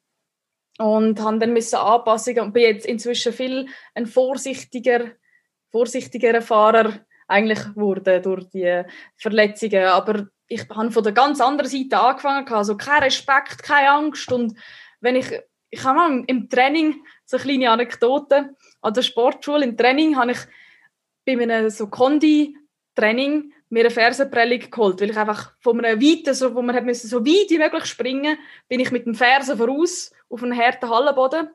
Und 0.79 1.20
habe 1.20 1.38
dann 1.38 1.53
müssen 1.53 1.77
Anpassungen 1.77 2.40
und 2.40 2.53
bin 2.53 2.62
jetzt 2.64 2.87
inzwischen 2.87 3.33
viel 3.33 3.68
ein 3.94 4.07
vorsichtiger, 4.07 5.12
vorsichtigerer 5.70 6.42
Fahrer 6.42 6.94
eigentlich 7.29 7.61
wurde 7.77 8.20
durch 8.20 8.48
die 8.48 8.83
Verletzungen. 9.16 9.85
Aber 9.85 10.27
ich 10.48 10.68
habe 10.68 10.90
von 10.90 11.04
der 11.04 11.12
ganz 11.12 11.40
anderen 11.40 11.70
Seite 11.70 12.00
angefangen, 12.00 12.48
also 12.48 12.76
kein 12.76 13.02
Respekt, 13.02 13.62
keine 13.62 13.90
Angst 13.90 14.32
und 14.32 14.54
wenn 15.00 15.16
ich 15.16 15.30
ich 15.70 15.84
habe 15.84 15.98
mal 15.98 16.24
im 16.26 16.48
Training 16.48 17.04
so 17.24 17.37
eine 17.37 17.44
kleine 17.44 17.70
Anekdote 17.70 18.56
an 18.80 18.94
der 18.94 19.02
Sportschule 19.02 19.64
im 19.64 19.76
Training 19.76 20.16
habe 20.16 20.32
ich 20.32 20.38
bei 21.26 21.32
einem 21.32 21.68
so 21.68 21.88
Kondi-Training 21.88 23.52
mir 23.70 23.80
eine 23.80 23.90
Fersenprellung 23.90 24.70
geholt, 24.70 25.00
weil 25.00 25.11
ich 25.11 25.16
einfach 25.16 25.52
von 25.61 25.84
einem 25.84 26.00
weiten, 26.00 26.32
so, 26.32 26.54
wo 26.54 26.62
man 26.62 26.74
hat 26.74 26.84
müssen, 26.84 27.08
so 27.08 27.24
weit 27.24 27.50
wie 27.50 27.58
möglich 27.58 27.84
springen, 27.84 28.38
bin 28.66 28.80
ich 28.80 28.90
mit 28.90 29.04
dem 29.04 29.14
Fersen 29.14 29.58
voraus 29.58 30.11
auf 30.30 30.42
einen 30.42 30.56
harten 30.56 30.88
Hallenboden 30.88 31.50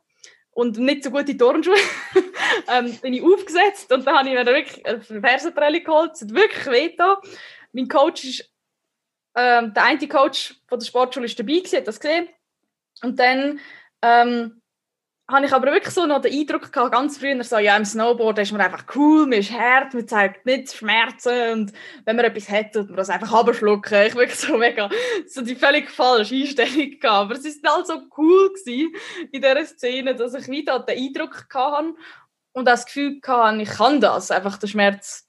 und 0.51 0.77
nicht 0.77 1.03
so 1.03 1.11
gute 1.11 1.37
Turnschuhe. 1.37 1.75
Ähm, 2.71 2.95
bin 3.01 3.13
ich 3.13 3.23
aufgesetzt 3.23 3.91
und 3.91 4.05
dann 4.05 4.15
habe 4.15 4.29
ich 4.29 4.35
mir 4.35 4.45
wirklich 4.45 4.85
eine 4.85 5.01
Fersenprellung 5.01 5.83
geholt, 5.83 6.11
es 6.13 6.21
hat 6.21 6.33
wirklich 6.33 6.65
weh 6.67 6.95
Mein 7.71 7.87
Coach 7.87 8.23
ist, 8.25 8.52
ähm, 9.35 9.73
der 9.73 9.85
eine 9.85 10.07
Coach 10.07 10.55
von 10.67 10.79
der 10.79 10.85
Sportschule 10.85 11.25
ist 11.25 11.39
dabei 11.39 11.53
gewesen, 11.53 11.77
hat 11.77 11.87
das 11.87 11.99
gesehen 11.99 12.27
und 13.01 13.19
dann 13.19 13.59
ähm, 14.01 14.61
habe 15.29 15.45
ich 15.45 15.53
aber 15.53 15.71
wirklich 15.71 15.93
so 15.93 16.05
noch 16.05 16.21
den 16.21 16.33
Eindruck 16.33 16.71
gehabt, 16.71 16.91
ganz 16.91 17.17
früher 17.17 17.41
so, 17.43 17.57
ja, 17.57 17.77
im 17.77 17.85
Snowboard 17.85 18.39
ist 18.39 18.51
man 18.51 18.61
einfach 18.61 18.83
cool, 18.95 19.25
man 19.25 19.39
ist 19.39 19.51
hart, 19.51 19.93
man 19.93 20.07
zeigt 20.07 20.45
nicht 20.45 20.73
Schmerzen 20.73 21.51
und 21.53 21.73
wenn 22.03 22.17
man 22.17 22.25
etwas 22.25 22.49
hat, 22.49 22.73
tut 22.73 22.87
man 22.87 22.97
das 22.97 23.09
einfach 23.09 23.31
abschlucken. 23.31 24.07
Ich 24.07 24.15
wirklich 24.15 24.39
so 24.39 24.57
mega, 24.57 24.89
so 25.27 25.41
die 25.41 25.55
völlig 25.55 25.89
falsche 25.89 26.35
Einstellung 26.35 26.99
gehabt. 26.99 27.05
Aber 27.05 27.33
es 27.35 27.45
ist 27.45 27.65
halt 27.67 27.87
so 27.87 28.01
cool 28.17 28.49
gewesen 28.49 28.93
in 29.31 29.41
dieser 29.41 29.65
Szene, 29.65 30.13
dass 30.13 30.33
ich 30.33 30.47
wieder 30.49 30.79
den 30.79 30.97
Eindruck 30.97 31.47
hatte 31.53 31.93
und 32.51 32.65
das 32.65 32.85
Gefühl 32.85 33.19
hatte, 33.25 33.61
ich 33.61 33.69
kann 33.69 34.01
das, 34.01 34.29
einfach 34.29 34.57
den 34.57 34.69
Schmerz 34.69 35.25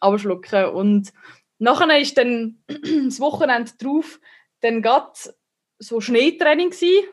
abschlucken. 0.00 0.66
Und 0.66 1.12
nachher 1.58 1.98
ist 1.98 2.16
dann 2.18 2.62
das 2.68 3.20
Wochenende 3.20 3.72
drauf 3.78 4.20
dann 4.60 4.82
gerade 4.82 5.12
so 5.78 6.00
Schneetraining 6.00 6.70
gewesen, 6.70 7.08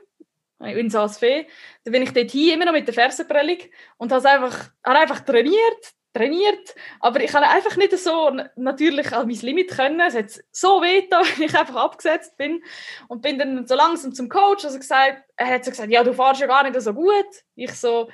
in 0.59 0.89
Saas-Fee. 0.89 1.47
Dann 1.83 1.91
bin 1.91 2.03
ich 2.03 2.13
dort 2.13 2.31
hier 2.31 2.53
immer 2.53 2.65
noch 2.65 2.71
mit 2.71 2.87
der 2.87 2.93
Fersenprellung 2.93 3.57
und 3.97 4.11
habe 4.11 4.29
einfach, 4.29 4.69
habe 4.83 4.99
einfach 4.99 5.19
trainiert, 5.21 5.93
trainiert, 6.13 6.75
aber 6.99 7.21
ich 7.21 7.33
habe 7.33 7.47
einfach 7.47 7.75
nicht 7.75 7.97
so 7.97 8.31
natürlich 8.55 9.11
an 9.11 9.27
mein 9.27 9.39
Limit 9.39 9.71
können. 9.71 9.99
Es 9.99 10.15
hat 10.15 10.43
so 10.51 10.81
weh 10.81 11.07
da, 11.09 11.21
wenn 11.37 11.47
ich 11.47 11.57
einfach 11.57 11.75
abgesetzt 11.75 12.37
bin 12.37 12.63
und 13.07 13.21
bin 13.21 13.37
dann 13.37 13.67
so 13.67 13.75
langsam 13.75 14.13
zum 14.13 14.29
Coach, 14.29 14.63
also 14.63 14.77
gesagt, 14.77 15.23
er 15.35 15.47
hat 15.47 15.65
so 15.65 15.71
gesagt, 15.71 15.91
ja, 15.91 16.03
du 16.03 16.13
fährst 16.13 16.41
ja 16.41 16.47
gar 16.47 16.63
nicht 16.63 16.79
so 16.79 16.93
gut. 16.93 17.25
Ich 17.55 17.73
so, 17.73 18.09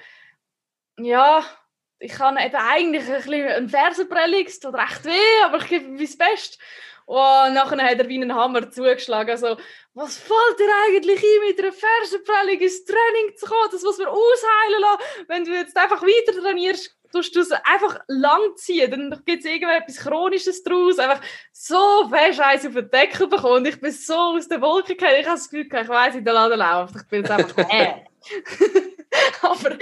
ja, 0.98 1.44
ich 1.99 2.12
kann 2.13 2.38
eben 2.38 2.55
eigentlich 2.55 3.07
ein 3.07 3.15
bisschen 3.15 3.47
ein 3.47 3.69
Fersenprellung, 3.69 4.45
es 4.45 4.59
tut 4.59 4.73
recht 4.73 5.05
weh, 5.05 5.43
aber 5.43 5.57
ich 5.57 5.67
gebe 5.67 5.88
mein 5.88 5.97
Bestes. 5.97 6.57
Und 7.05 7.55
nachher 7.55 7.83
hat 7.83 7.97
er 7.97 8.07
wie 8.07 8.21
einen 8.21 8.35
Hammer 8.35 8.69
zugeschlagen. 8.69 9.31
Also, 9.31 9.57
was 9.95 10.17
fällt 10.17 10.59
dir 10.59 10.69
eigentlich 10.85 11.19
ein, 11.19 11.47
mit 11.47 11.59
einer 11.59 11.73
Fersenprellung 11.73 12.59
ins 12.62 12.85
Training 12.85 13.35
zu 13.35 13.47
kommen? 13.47 13.69
Das 13.71 13.81
muss 13.81 13.97
man 13.97 14.07
ausheilen 14.09 14.81
lassen. 14.81 15.25
Wenn 15.27 15.43
du 15.43 15.51
jetzt 15.51 15.75
einfach 15.75 16.03
weiter 16.03 16.39
trainierst, 16.39 16.95
tust 17.12 17.35
du 17.35 17.39
es 17.39 17.51
einfach 17.51 17.99
lang 18.07 18.55
ziehen. 18.57 18.91
Dann 18.91 19.23
gibt 19.25 19.43
es 19.43 19.51
irgendetwas 19.51 19.97
Chronisches 19.97 20.62
daraus. 20.62 20.99
Einfach 20.99 21.21
so 21.51 22.07
fest 22.09 22.39
eins 22.41 22.67
auf 22.67 22.73
den 22.73 22.91
Deckel 22.91 23.27
bekommen. 23.27 23.65
Ich 23.65 23.81
bin 23.81 23.91
so 23.91 24.13
aus 24.13 24.47
der 24.47 24.62
Wolke 24.62 24.95
gefallen. 24.95 25.21
Ich 25.21 25.25
habe 25.25 25.38
das 25.38 25.49
Gefühl, 25.49 25.65
ich 25.65 25.89
weiss, 25.89 26.13
wie 26.13 26.21
der 26.21 26.33
Laden 26.33 26.59
läuft. 26.59 26.95
Ich 26.95 27.07
bin 27.07 27.21
jetzt 27.23 27.31
einfach, 27.31 27.57
äh. 27.71 28.03
Aber 29.41 29.77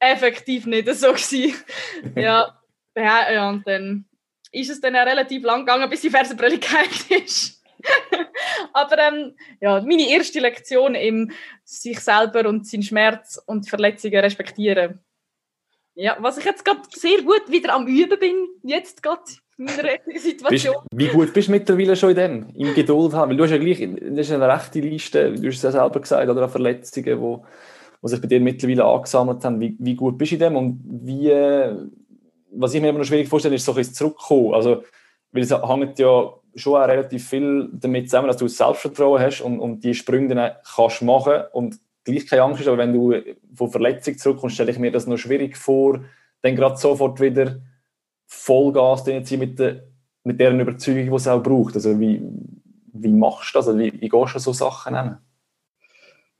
effektiv 0.00 0.66
nicht 0.66 0.92
so 0.94 1.08
gewesen. 1.08 1.54
ja, 2.16 2.54
ja, 2.96 3.48
und 3.48 3.66
dann 3.66 4.04
ist 4.52 4.70
es 4.70 4.80
dann 4.80 4.96
auch 4.96 5.06
relativ 5.06 5.42
lang 5.44 5.60
gegangen, 5.60 5.88
bis 5.90 6.00
die 6.00 6.10
Fersenbrille 6.10 6.58
geheilt 6.58 7.10
ist. 7.10 7.62
Aber 8.72 8.98
ähm, 8.98 9.34
ja, 9.60 9.80
meine 9.80 10.08
erste 10.10 10.40
Lektion 10.40 10.94
im 10.94 11.30
sich 11.64 12.00
selber 12.00 12.48
und 12.48 12.66
seinen 12.66 12.82
Schmerz 12.82 13.40
und 13.46 13.68
Verletzungen 13.68 14.18
respektieren. 14.18 15.00
Ja, 15.94 16.16
was 16.20 16.38
ich 16.38 16.44
jetzt 16.44 16.64
gerade 16.64 16.82
sehr 16.94 17.22
gut 17.22 17.42
wieder 17.48 17.74
am 17.74 17.86
Üben 17.86 18.18
bin, 18.18 18.48
jetzt 18.62 19.02
gerade 19.02 19.22
in 19.58 19.64
meiner 19.64 19.98
Situation. 20.16 20.76
Bist, 20.90 21.00
wie 21.00 21.08
gut 21.08 21.32
bist 21.32 21.48
du 21.48 21.52
mittlerweile 21.52 21.96
schon 21.96 22.10
in 22.10 22.16
dem, 22.16 22.48
im 22.54 22.74
Geduld 22.74 23.12
haben? 23.12 23.30
Weil 23.30 23.36
du 23.36 23.44
hast 23.44 23.50
ja 23.50 23.58
gleich, 23.58 23.78
das 24.00 24.28
ist 24.28 24.32
eine 24.32 24.48
rechte 24.48 24.80
Liste, 24.80 25.32
du 25.32 25.48
hast 25.48 25.56
es 25.56 25.62
ja 25.62 25.72
selber 25.72 26.00
gesagt, 26.00 26.28
oder 26.28 26.48
Verletzungen, 26.48 27.04
die 27.04 27.18
wo, 27.18 27.44
wo 28.00 28.08
sich 28.08 28.20
bei 28.20 28.28
dir 28.28 28.40
mittlerweile 28.40 28.84
angesammelt 28.84 29.44
haben. 29.44 29.60
Wie, 29.60 29.76
wie 29.78 29.94
gut 29.94 30.18
bist 30.18 30.32
du 30.32 30.36
in 30.36 30.40
dem 30.40 30.56
und 30.56 30.80
wie 30.84 31.32
was 32.50 32.74
ich 32.74 32.80
mir 32.80 32.88
immer 32.88 32.98
noch 32.98 33.04
schwierig 33.04 33.28
vorstelle, 33.28 33.56
ist 33.56 33.64
so 33.64 33.74
ein 33.74 33.84
zurückkommen. 33.84 34.54
Also, 34.54 34.82
weil 35.32 35.42
es 35.42 35.50
hängt 35.50 35.98
ja 35.98 36.32
schon 36.54 36.74
auch 36.74 36.88
relativ 36.88 37.28
viel 37.28 37.68
damit 37.72 38.08
zusammen, 38.08 38.28
dass 38.28 38.38
du 38.38 38.48
Selbstvertrauen 38.48 39.20
hast 39.20 39.40
und, 39.42 39.60
und 39.60 39.84
die 39.84 39.94
Sprünge 39.94 40.34
dann 40.34 40.52
kannst 40.74 41.02
machen 41.02 41.42
und 41.52 41.78
gleich 42.04 42.26
keine 42.26 42.42
Angst 42.42 42.60
hast, 42.60 42.68
aber 42.68 42.78
wenn 42.78 42.92
du 42.92 43.14
von 43.54 43.70
Verletzung 43.70 44.16
zurückkommst, 44.16 44.54
stelle 44.54 44.70
ich 44.70 44.78
mir 44.78 44.90
das 44.90 45.06
noch 45.06 45.18
schwierig 45.18 45.56
vor, 45.56 46.00
dann 46.42 46.56
gerade 46.56 46.76
sofort 46.76 47.20
wieder 47.20 47.60
Vollgas 48.26 49.04
zu 49.04 49.36
mit, 49.36 49.58
der, 49.58 49.84
mit 50.24 50.40
deren 50.40 50.60
Überzeugung, 50.60 51.04
die 51.04 51.14
es 51.14 51.28
auch 51.28 51.42
braucht. 51.42 51.74
Also 51.74 51.98
wie, 52.00 52.22
wie 52.92 53.12
machst 53.12 53.54
du 53.54 53.58
das? 53.58 53.68
Also 53.68 53.78
wie, 53.78 53.92
wie 54.00 54.08
gehst 54.08 54.34
du 54.34 54.38
so 54.38 54.52
Sachen 54.52 54.94
an? 54.94 55.18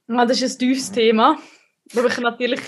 Ja, 0.08 0.24
das 0.24 0.40
ist 0.40 0.56
ein 0.56 0.58
tiefes 0.58 0.90
Thema, 0.90 1.38
wo 1.92 2.00
mich 2.00 2.18
natürlich 2.18 2.60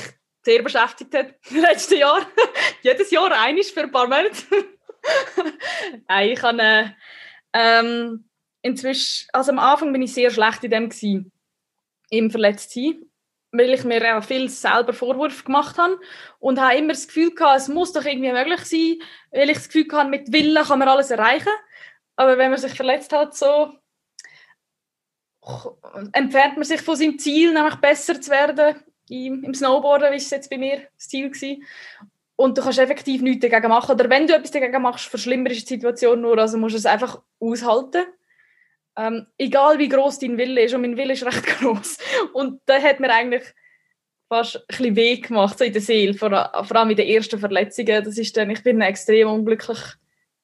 sehr 0.42 0.62
beschäftigt 0.62 1.14
hat 1.14 1.34
den 1.50 1.62
letzten 1.62 1.96
Jahren. 1.96 2.26
Jedes 2.82 3.10
Jahr 3.10 3.32
einiges 3.32 3.70
für 3.70 3.82
ein 3.82 3.92
paar 3.92 4.06
Monate. 4.06 4.42
Ich 6.22 6.42
habe 6.42 6.60
äh, 6.60 6.84
ähm, 7.54 8.28
inzwischen, 8.60 9.26
also 9.32 9.50
am 9.50 9.58
Anfang 9.58 9.94
bin 9.94 10.02
ich 10.02 10.12
sehr 10.12 10.30
schlecht 10.30 10.62
in 10.62 10.70
dem 10.70 10.90
gewesen, 10.90 11.32
im 12.10 12.30
Verletztsein, 12.30 13.06
weil 13.50 13.72
ich 13.72 13.84
mir 13.84 14.18
auch 14.18 14.22
viel 14.22 14.50
selber 14.50 14.92
Vorwürfe 14.92 15.44
gemacht 15.44 15.78
habe 15.78 15.98
und 16.38 16.60
habe 16.60 16.76
immer 16.76 16.92
das 16.92 17.08
Gefühl 17.08 17.34
gehabt, 17.34 17.60
es 17.60 17.68
muss 17.68 17.94
doch 17.94 18.04
irgendwie 18.04 18.30
möglich 18.30 18.60
sein, 18.60 18.98
weil 19.30 19.48
ich 19.48 19.56
das 19.56 19.70
Gefühl 19.70 19.86
hatte, 19.90 20.10
mit 20.10 20.32
Willen 20.32 20.62
kann 20.62 20.78
man 20.78 20.88
alles 20.88 21.10
erreichen. 21.10 21.48
Aber 22.16 22.36
wenn 22.36 22.50
man 22.50 22.60
sich 22.60 22.74
verletzt 22.74 23.14
hat, 23.14 23.34
so 23.34 23.72
entfernt 26.12 26.56
man 26.56 26.64
sich 26.64 26.82
von 26.82 26.96
seinem 26.96 27.18
Ziel, 27.18 27.52
nämlich 27.52 27.76
besser 27.76 28.20
zu 28.20 28.30
werden 28.30 28.76
im, 29.08 29.54
Snowboarden, 29.54 30.12
wie 30.12 30.16
es 30.16 30.30
jetzt 30.30 30.50
bei 30.50 30.58
mir 30.58 30.82
das 30.96 31.08
Ziel 31.08 31.30
war. 31.30 31.56
Und 32.36 32.56
du 32.56 32.62
kannst 32.62 32.78
effektiv 32.78 33.20
nichts 33.20 33.46
dagegen 33.46 33.68
machen. 33.68 33.92
Oder 33.94 34.08
wenn 34.08 34.26
du 34.26 34.34
etwas 34.34 34.50
dagegen 34.50 34.80
machst, 34.80 35.06
verschlimmerst 35.06 35.68
die 35.68 35.74
Situation 35.74 36.22
nur. 36.22 36.38
Also 36.38 36.56
musst 36.56 36.74
du 36.74 36.78
es 36.78 36.86
einfach 36.86 37.20
aushalten. 37.38 38.04
Ähm, 38.96 39.26
egal 39.36 39.78
wie 39.78 39.88
groß 39.88 40.20
dein 40.20 40.38
Wille 40.38 40.62
ist. 40.62 40.74
Und 40.74 40.80
mein 40.82 40.96
Wille 40.96 41.12
ist 41.12 41.24
recht 41.24 41.44
groß. 41.58 41.98
Und 42.32 42.60
da 42.66 42.80
hat 42.80 43.00
mir 43.00 43.12
eigentlich 43.12 43.44
fast 44.28 44.56
ein 44.56 44.62
bisschen 44.68 44.96
weh 44.96 45.16
gemacht 45.16 45.58
so 45.58 45.64
in 45.64 45.72
der 45.72 45.82
Seele. 45.82 46.14
Vor, 46.14 46.30
vor 46.30 46.76
allem 46.76 46.90
in 46.90 46.96
den 46.96 47.08
ersten 47.08 47.38
Verletzungen. 47.38 48.04
Das 48.04 48.16
ist 48.16 48.36
dann, 48.36 48.50
ich 48.50 48.62
bin 48.62 48.80
extrem 48.80 49.28
unglücklich 49.28 49.78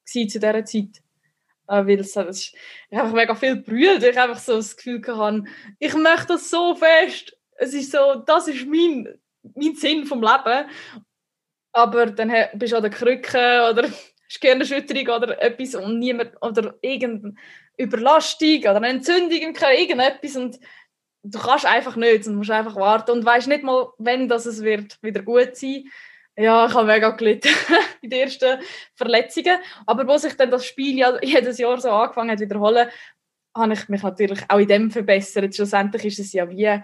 zu 0.04 0.26
dieser 0.26 0.64
Zeit. 0.64 1.02
Äh, 1.68 1.86
weil 1.86 2.00
es, 2.00 2.16
ich 2.16 2.98
habe 2.98 3.12
mega 3.12 3.34
viel 3.34 3.56
brüllt. 3.56 4.02
Ich 4.02 4.18
einfach 4.18 4.38
so 4.38 4.56
das 4.56 4.76
Gefühl 4.76 5.00
gehabt, 5.00 5.48
ich 5.78 5.94
möchte 5.94 6.28
das 6.28 6.50
so 6.50 6.74
fest 6.74 7.36
es 7.58 7.74
ist 7.74 7.92
so, 7.92 8.22
das 8.26 8.48
ist 8.48 8.66
mein, 8.66 9.18
mein 9.54 9.74
Sinn 9.74 10.06
vom 10.06 10.22
Leben. 10.22 10.68
Aber 11.72 12.06
dann 12.06 12.32
bist 12.54 12.72
du 12.72 12.76
an 12.76 12.82
der 12.82 12.90
Krücke 12.90 13.68
oder 13.70 13.88
hast 14.28 14.40
gerne 14.40 14.56
eine 14.56 14.66
Schütterung 14.66 15.16
oder 15.16 15.40
etwas 15.40 15.74
und 15.74 15.98
niemand, 15.98 16.32
oder 16.40 16.74
irgendeine 16.80 17.34
Überlastung 17.76 18.58
oder 18.58 18.76
eine 18.76 18.88
Entzündung 18.88 19.38
irgendetwas 19.38 20.36
und 20.36 20.58
du 21.22 21.38
kannst 21.38 21.66
einfach 21.66 21.96
nicht 21.96 22.26
und 22.26 22.36
musst 22.36 22.50
einfach 22.50 22.76
warten 22.76 23.10
und 23.10 23.24
weißt 23.24 23.48
nicht 23.48 23.62
mal, 23.62 23.88
wenn 23.98 24.28
das 24.28 24.46
es 24.46 24.62
wird 24.62 24.98
wieder 25.02 25.22
gut 25.22 25.56
sein. 25.56 25.84
Ja, 26.36 26.66
ich 26.66 26.74
habe 26.74 26.86
mega 26.86 27.10
gelitten 27.10 27.48
in 28.02 28.10
den 28.10 28.20
ersten 28.20 28.58
Verletzungen. 28.94 29.58
Aber 29.86 30.06
wo 30.06 30.18
sich 30.18 30.36
dann 30.36 30.50
das 30.50 30.66
Spiel 30.66 30.98
ja 30.98 31.18
jedes 31.22 31.58
Jahr 31.58 31.80
so 31.80 31.90
angefangen 31.90 32.30
hat 32.30 32.40
wiederholen, 32.40 32.88
habe 33.54 33.72
ich 33.72 33.88
mich 33.88 34.02
natürlich 34.02 34.40
auch 34.48 34.58
in 34.58 34.68
dem 34.68 34.90
verbessert. 34.90 35.54
Schlussendlich 35.54 36.04
ist 36.04 36.18
es 36.18 36.32
ja 36.32 36.48
wie 36.50 36.82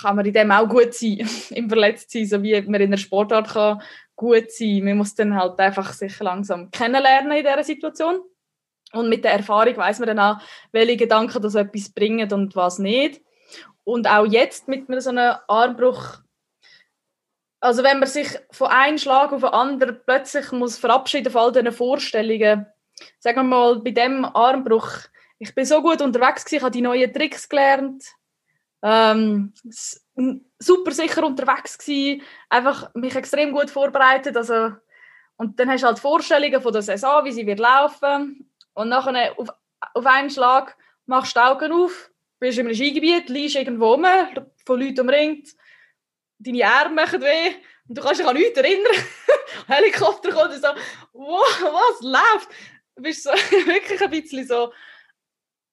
kann 0.00 0.16
man 0.16 0.24
in 0.24 0.32
dem 0.32 0.50
auch 0.50 0.68
gut 0.68 0.94
sein, 0.94 1.28
im 1.50 1.68
Verletztsein, 1.68 2.26
so 2.26 2.42
wie 2.42 2.60
man 2.62 2.80
in 2.80 2.88
einer 2.88 2.96
Sportart 2.96 3.48
kann 3.48 3.82
gut 4.16 4.50
sein. 4.50 4.84
Man 4.84 4.98
muss 4.98 5.14
dann 5.14 5.34
halt 5.34 5.58
einfach 5.58 5.92
sich 5.92 6.18
langsam 6.20 6.70
kennenlernen 6.70 7.32
in 7.32 7.44
dieser 7.44 7.64
Situation. 7.64 8.20
Und 8.92 9.08
mit 9.08 9.24
der 9.24 9.32
Erfahrung 9.32 9.76
weiß 9.76 10.00
man 10.00 10.08
dann 10.08 10.18
auch, 10.18 10.38
welche 10.72 10.96
Gedanken 10.96 11.40
das 11.42 11.54
etwas 11.54 11.90
bringen 11.90 12.32
und 12.32 12.56
was 12.56 12.78
nicht. 12.78 13.22
Und 13.84 14.08
auch 14.08 14.26
jetzt 14.26 14.68
mit 14.68 14.86
so 15.02 15.10
einem 15.10 15.36
Armbruch, 15.46 16.18
also 17.60 17.82
wenn 17.82 17.98
man 17.98 18.08
sich 18.08 18.28
von 18.50 18.68
einem 18.68 18.98
Schlag 18.98 19.32
auf 19.32 19.42
den 19.42 19.50
anderen 19.50 20.00
plötzlich 20.04 20.50
muss 20.52 20.78
verabschieden 20.78 21.30
von 21.30 21.42
all 21.42 21.52
diesen 21.52 21.72
Vorstellungen, 21.72 22.66
sagen 23.18 23.36
wir 23.36 23.42
mal, 23.42 23.80
bei 23.80 23.90
dem 23.90 24.24
Armbruch, 24.24 24.90
ich 25.38 25.54
bin 25.54 25.64
so 25.64 25.82
gut 25.82 26.00
unterwegs 26.00 26.44
gewesen, 26.44 26.56
ich 26.56 26.62
habe 26.62 26.72
die 26.72 26.80
neuen 26.80 27.12
Tricks 27.12 27.48
gelernt, 27.48 28.04
ähm, 28.82 29.52
super 30.58 30.90
sicher 30.90 31.24
unterwegs 31.24 31.78
gewesen, 31.78 32.22
einfach 32.48 32.94
mich 32.94 33.14
extrem 33.14 33.52
gut 33.52 33.70
vorbereitet, 33.70 34.36
also 34.36 34.72
und 35.36 35.58
dann 35.58 35.70
hast 35.70 35.82
du 35.82 35.86
halt 35.86 35.98
Vorstellungen 35.98 36.60
von 36.60 36.72
der 36.72 36.82
Saison, 36.82 37.24
wie 37.24 37.32
sie 37.32 37.46
wird 37.46 37.60
laufen 37.60 38.50
und 38.74 38.88
nachher 38.88 39.38
auf, 39.38 39.48
auf 39.94 40.06
einen 40.06 40.30
Schlag 40.30 40.76
machst 41.06 41.36
du 41.36 41.40
die 41.40 41.46
Augen 41.46 41.72
auf, 41.72 42.10
bist 42.38 42.58
in 42.58 42.66
einem 42.66 42.74
Skigebiet, 42.74 43.28
liegst 43.30 43.56
irgendwo 43.56 43.92
rum, 43.92 44.06
von 44.64 44.80
Leuten 44.80 45.00
umringt 45.00 45.48
deine 46.40 46.66
Arme 46.66 46.94
machen 46.94 47.20
weh 47.20 47.54
und 47.88 47.98
du 47.98 48.02
kannst 48.02 48.20
dich 48.20 48.26
an 48.26 48.36
nichts 48.36 48.58
erinnern. 48.58 48.92
Helikopter 49.66 50.32
kommt 50.32 50.54
und 50.54 50.62
so, 50.62 50.68
wow, 51.12 51.44
was 51.62 52.00
läuft? 52.02 52.48
Du 52.96 53.02
bist 53.02 53.22
so 53.22 53.30
wirklich 53.66 54.00
ein 54.00 54.10
bisschen 54.10 54.46
so, 54.46 54.72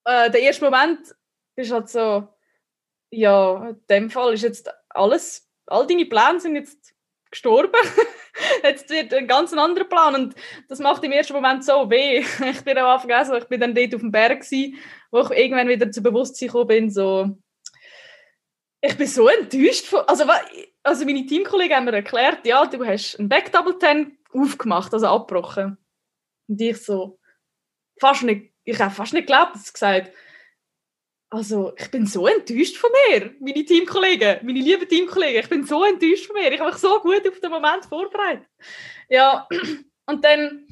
äh, 0.06 0.30
der 0.30 0.42
erste 0.42 0.66
Moment 0.66 1.16
ist 1.56 1.72
halt 1.72 1.90
so, 1.90 2.28
ja, 3.10 3.70
in 3.70 3.82
dem 3.90 4.10
Fall 4.10 4.34
ist 4.34 4.44
jetzt 4.44 4.70
alles, 4.90 5.50
all 5.66 5.88
deine 5.88 6.06
Pläne 6.06 6.40
sind 6.40 6.56
jetzt 6.56 6.94
gestorben. 7.32 7.80
jetzt 8.64 8.90
wird 8.90 9.14
ein 9.14 9.28
ganz 9.28 9.54
anderer 9.54 9.86
Plan 9.86 10.16
und 10.16 10.36
das 10.68 10.80
macht 10.80 11.04
im 11.04 11.12
ersten 11.12 11.34
Moment 11.34 11.64
so 11.64 11.90
weh. 11.90 12.20
Ich 12.20 12.62
bin 12.64 12.78
am 12.78 12.88
Anfang 12.88 13.38
ich 13.38 13.44
bin 13.46 13.60
dann 13.60 13.76
dort 13.76 13.96
auf 13.96 14.02
dem 14.02 14.12
Berg 14.12 14.42
gewesen, 14.42 14.78
wo 15.12 15.22
ich 15.22 15.32
irgendwann 15.32 15.70
wieder 15.70 15.92
zu 15.92 16.02
Bewusstsein 16.02 16.48
gekommen 16.48 16.68
bin, 16.68 16.90
so 16.90 17.38
ich 18.82 18.98
bin 18.98 19.08
so 19.08 19.28
enttäuscht 19.28 19.86
von, 19.86 20.02
also, 20.08 20.26
also 20.84 21.06
meine 21.06 21.26
Teamkollegen 21.26 21.76
haben 21.76 21.86
mir 21.86 21.94
erklärt, 21.94 22.46
ja, 22.46 22.66
du 22.66 22.86
hast 22.86 23.18
einen 23.18 23.30
Back 23.30 23.52
Double 23.52 23.78
Ten 23.78 24.18
aufgemacht, 24.34 24.94
also 24.94 25.08
abgebrochen. 25.08 25.78
Und 26.48 26.62
ich 26.62 26.78
so, 26.78 27.20
fast 28.00 28.24
nicht, 28.24 28.54
ich 28.64 28.80
habe 28.80 28.94
fast 28.94 29.14
nicht 29.14 29.28
geglaubt, 29.28 29.56
dass 29.56 29.66
sie 29.66 29.74
gesagt 29.74 30.12
also 31.30 31.74
ich 31.78 31.92
bin 31.92 32.06
so 32.06 32.28
enttäuscht 32.28 32.78
von 32.78 32.90
mir, 33.10 33.34
meine 33.40 33.66
Teamkollegen, 33.66 34.46
meine 34.46 34.60
lieben 34.60 34.88
Teamkollegen, 34.88 35.42
ich 35.42 35.50
bin 35.50 35.66
so 35.66 35.84
enttäuscht 35.84 36.26
von 36.28 36.36
mir, 36.36 36.52
ich 36.52 36.60
habe 36.60 36.72
mich 36.72 36.80
so 36.80 37.00
gut 37.00 37.28
auf 37.28 37.40
den 37.40 37.52
Moment 37.52 37.86
vorbereitet. 37.86 38.48
Ja, 39.10 39.48
und 40.06 40.24
dann, 40.24 40.68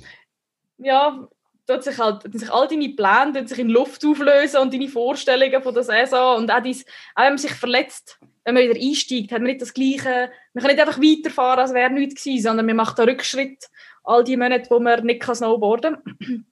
ja, 0.78 1.28
tut 1.68 1.84
sich 1.84 1.97
halt, 1.97 2.22
sich 2.34 2.51
all 2.51 2.68
deine 2.68 2.89
Pläne 2.89 3.47
sich 3.47 3.59
in 3.59 3.70
Luft 3.70 4.05
auflösen 4.05 4.61
und 4.61 4.74
deine 4.74 4.88
Vorstellungen 4.88 5.61
von 5.61 5.74
der 5.74 5.84
Saison 5.84 6.38
und 6.38 6.51
auch, 6.51 6.61
dies, 6.61 6.86
auch 7.16 7.24
wenn 7.24 7.34
man 7.34 7.38
sich 7.38 7.53
verletzt, 7.53 8.20
wenn 8.43 8.53
man 8.53 8.63
wieder 8.63 8.80
einsteigt, 8.80 9.32
hat 9.32 9.39
man 9.39 9.51
nicht 9.51 9.61
das 9.61 9.74
Gleiche, 9.74 10.32
man 10.53 10.63
kann 10.63 10.72
nicht 10.72 10.80
einfach 10.80 10.99
weiterfahren, 10.99 11.59
als 11.59 11.74
wäre 11.74 11.89
nichts 11.89 12.24
gewesen, 12.24 12.43
sondern 12.43 12.66
man 12.68 12.76
macht 12.76 12.99
einen 12.99 13.09
Rückschritt, 13.09 13.70
all 14.03 14.24
die 14.24 14.38
Monate, 14.38 14.70
wo 14.70 14.80
man 14.80 15.03
nicht 15.03 15.24
snowboarden 15.24 15.97
kann. 16.03 16.45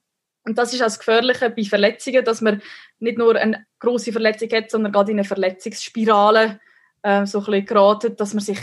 Und 0.46 0.58
das 0.58 0.74
ist 0.74 0.82
auch 0.82 0.86
das 0.86 0.98
Gefährliche 0.98 1.50
bei 1.50 1.64
Verletzungen, 1.64 2.24
dass 2.24 2.40
man 2.40 2.60
nicht 2.98 3.16
nur 3.16 3.36
eine 3.36 3.66
große 3.78 4.12
Verletzung 4.12 4.50
hat, 4.50 4.70
sondern 4.70 4.92
gerade 4.92 5.12
in 5.12 5.18
eine 5.18 5.26
Verletzungsspirale 5.26 6.60
äh, 7.02 7.24
so 7.24 7.38
ein 7.38 7.44
bisschen 7.44 7.66
geraten, 7.66 8.16
dass 8.16 8.34
man 8.34 8.42
sich 8.42 8.58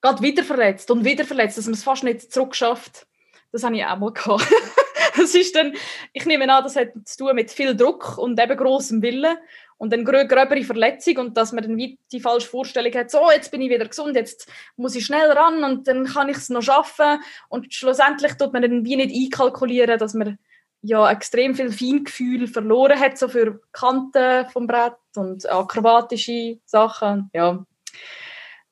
gerade 0.00 0.22
wieder 0.22 0.44
verletzt 0.44 0.90
und 0.90 1.04
wieder 1.04 1.24
verletzt, 1.24 1.58
dass 1.58 1.66
man 1.66 1.74
es 1.74 1.82
fast 1.82 2.04
nicht 2.04 2.32
zurückschafft. 2.32 3.06
Das 3.50 3.64
habe 3.64 3.76
ich 3.76 3.84
auch 3.84 3.98
mal 3.98 4.12
gehabt. 4.12 4.46
das 5.16 5.34
ist 5.34 5.54
dann, 5.56 5.74
ich 6.12 6.26
nehme 6.26 6.52
an, 6.52 6.64
das 6.64 6.76
hat 6.76 6.88
zu 7.04 7.18
tun 7.18 7.34
mit 7.34 7.50
viel 7.50 7.76
Druck 7.76 8.18
und 8.18 8.40
eben 8.40 8.56
großem 8.56 9.02
Willen 9.02 9.36
und 9.78 9.92
dann 9.92 10.04
grö 10.04 10.26
gröbere 10.26 10.62
Verletzung 10.62 11.16
und 11.16 11.36
dass 11.36 11.52
man 11.52 11.64
dann 11.64 11.76
die 11.76 12.20
falsche 12.20 12.48
Vorstellung 12.48 12.92
hat, 12.92 13.10
so, 13.10 13.30
jetzt 13.30 13.50
bin 13.50 13.62
ich 13.62 13.70
wieder 13.70 13.86
gesund, 13.86 14.14
jetzt 14.14 14.46
muss 14.76 14.94
ich 14.94 15.06
schnell 15.06 15.30
ran 15.32 15.64
und 15.64 15.88
dann 15.88 16.04
kann 16.04 16.28
ich 16.28 16.36
es 16.36 16.50
noch 16.50 16.62
schaffen 16.62 17.20
und 17.48 17.72
schlussendlich 17.72 18.34
tut 18.34 18.52
man 18.52 18.62
dann 18.62 18.84
wie 18.84 18.96
nicht 18.96 19.14
einkalkulieren, 19.14 19.98
dass 19.98 20.14
man 20.14 20.38
ja 20.82 21.10
extrem 21.10 21.54
viel 21.54 21.72
Feingefühl 21.72 22.46
verloren 22.46 22.98
hat, 22.98 23.18
so 23.18 23.28
für 23.28 23.60
Kanten 23.72 24.48
vom 24.50 24.66
Brett 24.66 24.96
und 25.16 25.50
akrobatische 25.50 26.58
Sachen. 26.64 27.30
Ja, 27.34 27.64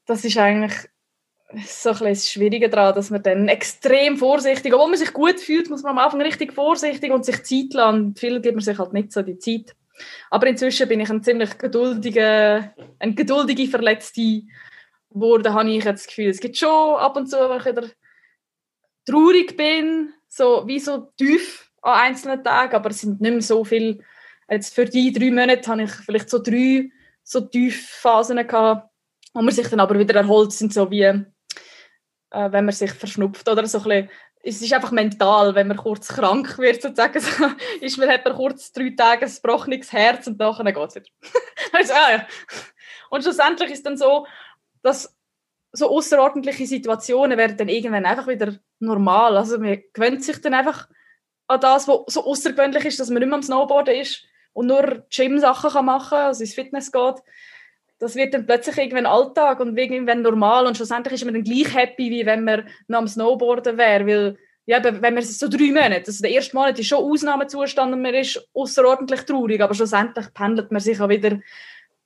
das 0.07 0.25
ist 0.25 0.39
eigentlich 0.39 0.89
so 1.65 1.91
ein 1.91 1.99
das 2.13 2.31
Schwierige 2.31 2.69
daran, 2.69 2.95
dass 2.95 3.11
man 3.11 3.23
dann 3.23 3.49
extrem 3.49 4.19
vorsichtig, 4.19 4.75
obwohl 4.75 4.91
man 4.91 4.99
sich 4.99 5.13
gut 5.13 5.41
fühlt, 5.41 5.71
muss 5.71 5.83
man 5.83 5.93
am 5.93 6.05
Anfang 6.05 6.21
richtig 6.21 6.53
vorsichtig 6.53 7.11
und 7.11 7.25
sich 7.25 7.43
Zeit 7.43 7.73
lassen. 7.73 8.15
Viel 8.17 8.41
gibt 8.41 8.57
man 8.57 8.65
sich 8.65 8.79
halt 8.79 8.93
nicht 8.93 9.13
so 9.13 9.23
die 9.23 9.39
Zeit. 9.39 9.75
Aber 10.31 10.47
inzwischen 10.47 10.89
bin 10.89 11.01
ich 11.01 11.11
ein 11.11 11.23
ziemlich 11.23 11.57
geduldiger, 11.59 12.75
ein 12.99 13.15
geduldige 13.15 13.67
Verletzte 13.67 14.43
geworden, 15.11 15.55
habe 15.55 15.71
ich 15.71 15.85
jetzt 15.85 16.05
das 16.05 16.07
Gefühl. 16.07 16.29
Es 16.29 16.41
gibt 16.41 16.57
schon 16.57 16.97
ab 16.97 17.17
und 17.17 17.29
zu, 17.29 17.37
wenn 17.37 17.59
ich 17.59 17.65
wieder 17.65 17.89
traurig 19.07 19.57
bin, 19.57 20.13
so 20.29 20.67
wie 20.67 20.79
so 20.79 21.11
tief 21.17 21.71
an 21.81 22.09
einzelnen 22.09 22.45
Tagen, 22.45 22.77
aber 22.77 22.91
es 22.91 23.01
sind 23.01 23.21
nicht 23.21 23.33
mehr 23.33 23.43
so 23.43 23.65
viel. 23.65 24.05
Jetzt 24.51 24.75
für 24.75 24.85
die 24.85 25.13
drei 25.13 25.31
Monate 25.31 25.71
habe 25.71 25.85
ich 25.85 25.91
vielleicht 25.91 26.29
so 26.29 26.39
drei 26.39 26.91
so 27.23 27.41
Tiefphasen 27.41 28.47
gehabt, 28.47 28.91
wo 29.33 29.43
man 29.43 29.55
sich 29.55 29.69
dann 29.69 29.81
aber 29.81 29.99
wieder 29.99 30.15
erholt, 30.15 30.53
sind 30.53 30.73
so 30.73 30.91
wie, 30.91 31.25
äh, 32.31 32.53
wenn 32.53 32.65
man 32.65 32.75
sich 32.75 32.93
verschnupft 32.93 33.49
oder 33.49 33.67
so 33.67 33.79
ein 33.79 33.85
bisschen, 33.85 34.11
es 34.43 34.63
ist 34.63 34.73
einfach 34.73 34.93
mental, 34.93 35.55
wenn 35.55 35.69
man 35.69 35.77
kurz 35.77 36.09
krank 36.09 36.59
wird, 36.59 36.81
sozusagen, 36.81 37.21
so, 37.21 37.45
ist 37.81 37.99
man, 37.99 38.09
hat 38.09 38.25
man 38.25 38.35
kurz 38.35 38.73
drei 38.73 38.95
Tage 38.97 39.27
ein 39.27 39.33
gebrochenes 39.33 39.93
Herz 39.93 40.27
und 40.27 40.39
dann 40.39 40.55
geht 40.65 40.77
es 40.77 40.95
wieder. 40.95 41.07
also, 41.73 41.93
ah, 41.93 42.13
ja. 42.13 42.27
Und 43.11 43.23
schlussendlich 43.23 43.71
ist 43.71 43.85
dann 43.85 43.97
so, 43.97 44.27
dass 44.83 45.15
so 45.73 45.91
außerordentliche 45.91 46.67
Situationen 46.67 47.37
werden 47.37 47.57
dann 47.57 47.69
irgendwann 47.69 48.07
einfach 48.07 48.27
wieder 48.27 48.55
normal. 48.79 49.37
Also 49.37 49.59
man 49.59 49.83
gewöhnt 49.93 50.25
sich 50.25 50.41
dann 50.41 50.55
einfach 50.55 50.89
an 51.47 51.61
das, 51.61 51.89
was 51.89 52.01
so 52.07 52.25
außergewöhnlich 52.25 52.85
ist, 52.85 53.01
dass 53.01 53.11
man 53.11 53.21
nicht 53.21 53.29
mehr 53.29 53.37
am 53.37 53.43
Snowboarden 53.43 53.95
ist 53.95 54.25
und 54.53 54.67
nur 54.67 55.07
Gym-Sachen 55.11 55.85
machen 55.85 56.11
kann, 56.11 56.27
also 56.27 56.43
ins 56.43 56.55
Fitness 56.55 56.93
geht. 56.93 57.17
Das 57.99 58.15
wird 58.15 58.35
dann 58.35 58.47
plötzlich 58.47 58.79
irgendwann 58.79 59.07
Alltag 59.07 59.61
und 59.61 59.77
irgendwann 59.77 60.23
normal 60.23 60.67
und 60.67 60.77
schlussendlich 60.77 61.15
ist 61.15 61.25
man 61.25 61.35
dann 61.35 61.45
gleich 61.45 61.75
happy, 61.75 62.11
wie 62.11 62.27
wenn 62.27 62.45
man 62.45 62.69
noch 62.87 62.99
am 62.99 63.09
Snowboarden 63.09 63.77
wäre, 63.77 64.07
weil 64.07 64.39
ja, 64.67 64.85
wenn 64.85 65.15
man 65.15 65.23
so 65.23 65.49
drei 65.49 65.73
Monate, 65.73 66.05
also 66.07 66.23
der 66.23 66.31
erste 66.31 66.55
Monat 66.55 66.79
ist 66.79 66.89
schon 66.89 66.99
Ausnahmezustand 66.99 67.93
und 67.93 68.03
man 68.03 68.15
ist 68.15 68.47
außerordentlich 68.53 69.23
traurig, 69.23 69.63
aber 69.63 69.75
schlussendlich 69.75 70.27
pendelt 70.35 70.71
man 70.71 70.81
sich 70.81 71.01
auch 71.01 71.09
wieder 71.09 71.41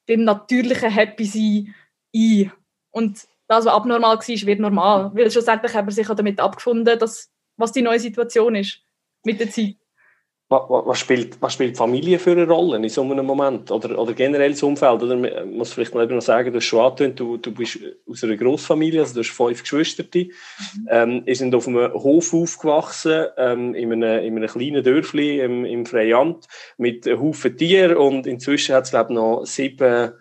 beim 0.06 0.22
natürlichen 0.22 0.90
Happy 0.90 1.24
sein 1.24 1.74
ein. 2.14 2.52
Und 2.92 3.26
das, 3.48 3.66
was 3.66 3.72
abnormal 3.74 4.16
war, 4.16 4.46
wird 4.46 4.60
normal, 4.60 5.10
weil 5.14 5.30
schlussendlich 5.30 5.74
haben 5.74 5.88
wir 5.88 5.92
sich 5.92 6.08
auch 6.08 6.14
damit 6.14 6.38
abgefunden, 6.38 6.98
dass, 6.98 7.32
was 7.56 7.72
die 7.72 7.82
neue 7.82 7.98
Situation 7.98 8.54
ist 8.54 8.80
mit 9.24 9.40
der 9.40 9.50
Zeit. 9.50 9.76
Was, 10.52 10.98
spielt, 10.98 11.40
was 11.40 11.54
spielt 11.54 11.78
Familie 11.78 12.18
für 12.18 12.32
eine 12.32 12.46
Rolle 12.46 12.76
in 12.76 12.88
so 12.90 13.00
einem 13.02 13.24
Moment? 13.24 13.70
Oder, 13.70 13.98
oder 13.98 14.12
generell 14.12 14.50
das 14.50 14.62
Umfeld? 14.62 15.02
Oder 15.02 15.16
man 15.16 15.54
muss 15.54 15.72
vielleicht 15.72 15.94
noch 15.94 16.20
sagen, 16.20 16.52
du 16.52 16.58
hast 16.58 16.66
schon 16.66 17.16
du, 17.16 17.38
du 17.38 17.54
bist 17.54 17.78
aus 18.06 18.22
einer 18.22 18.36
Großfamilie, 18.36 19.00
also 19.00 19.14
du 19.14 19.20
hast 19.20 19.30
fünf 19.30 19.62
Geschwister. 19.62 20.04
Mhm. 20.12 20.30
Ähm, 20.90 21.22
ihr 21.24 21.36
sind 21.36 21.54
auf 21.54 21.66
einem 21.66 21.94
Hof 21.94 22.34
aufgewachsen, 22.34 23.28
ähm, 23.38 23.74
in, 23.74 23.92
einem, 23.94 24.24
in 24.24 24.36
einem 24.36 24.48
kleinen 24.48 24.84
Dörfli 24.84 25.40
im, 25.40 25.64
im 25.64 25.86
Freiamt, 25.86 26.46
mit 26.76 27.06
einem 27.06 27.20
Haufen 27.20 27.56
Tieren 27.56 27.96
und 27.96 28.26
inzwischen 28.26 28.74
hat 28.74 28.84
es, 28.84 28.90
glaube 28.90 29.12
ich, 29.12 29.14
noch 29.14 29.46
sieben, 29.46 30.12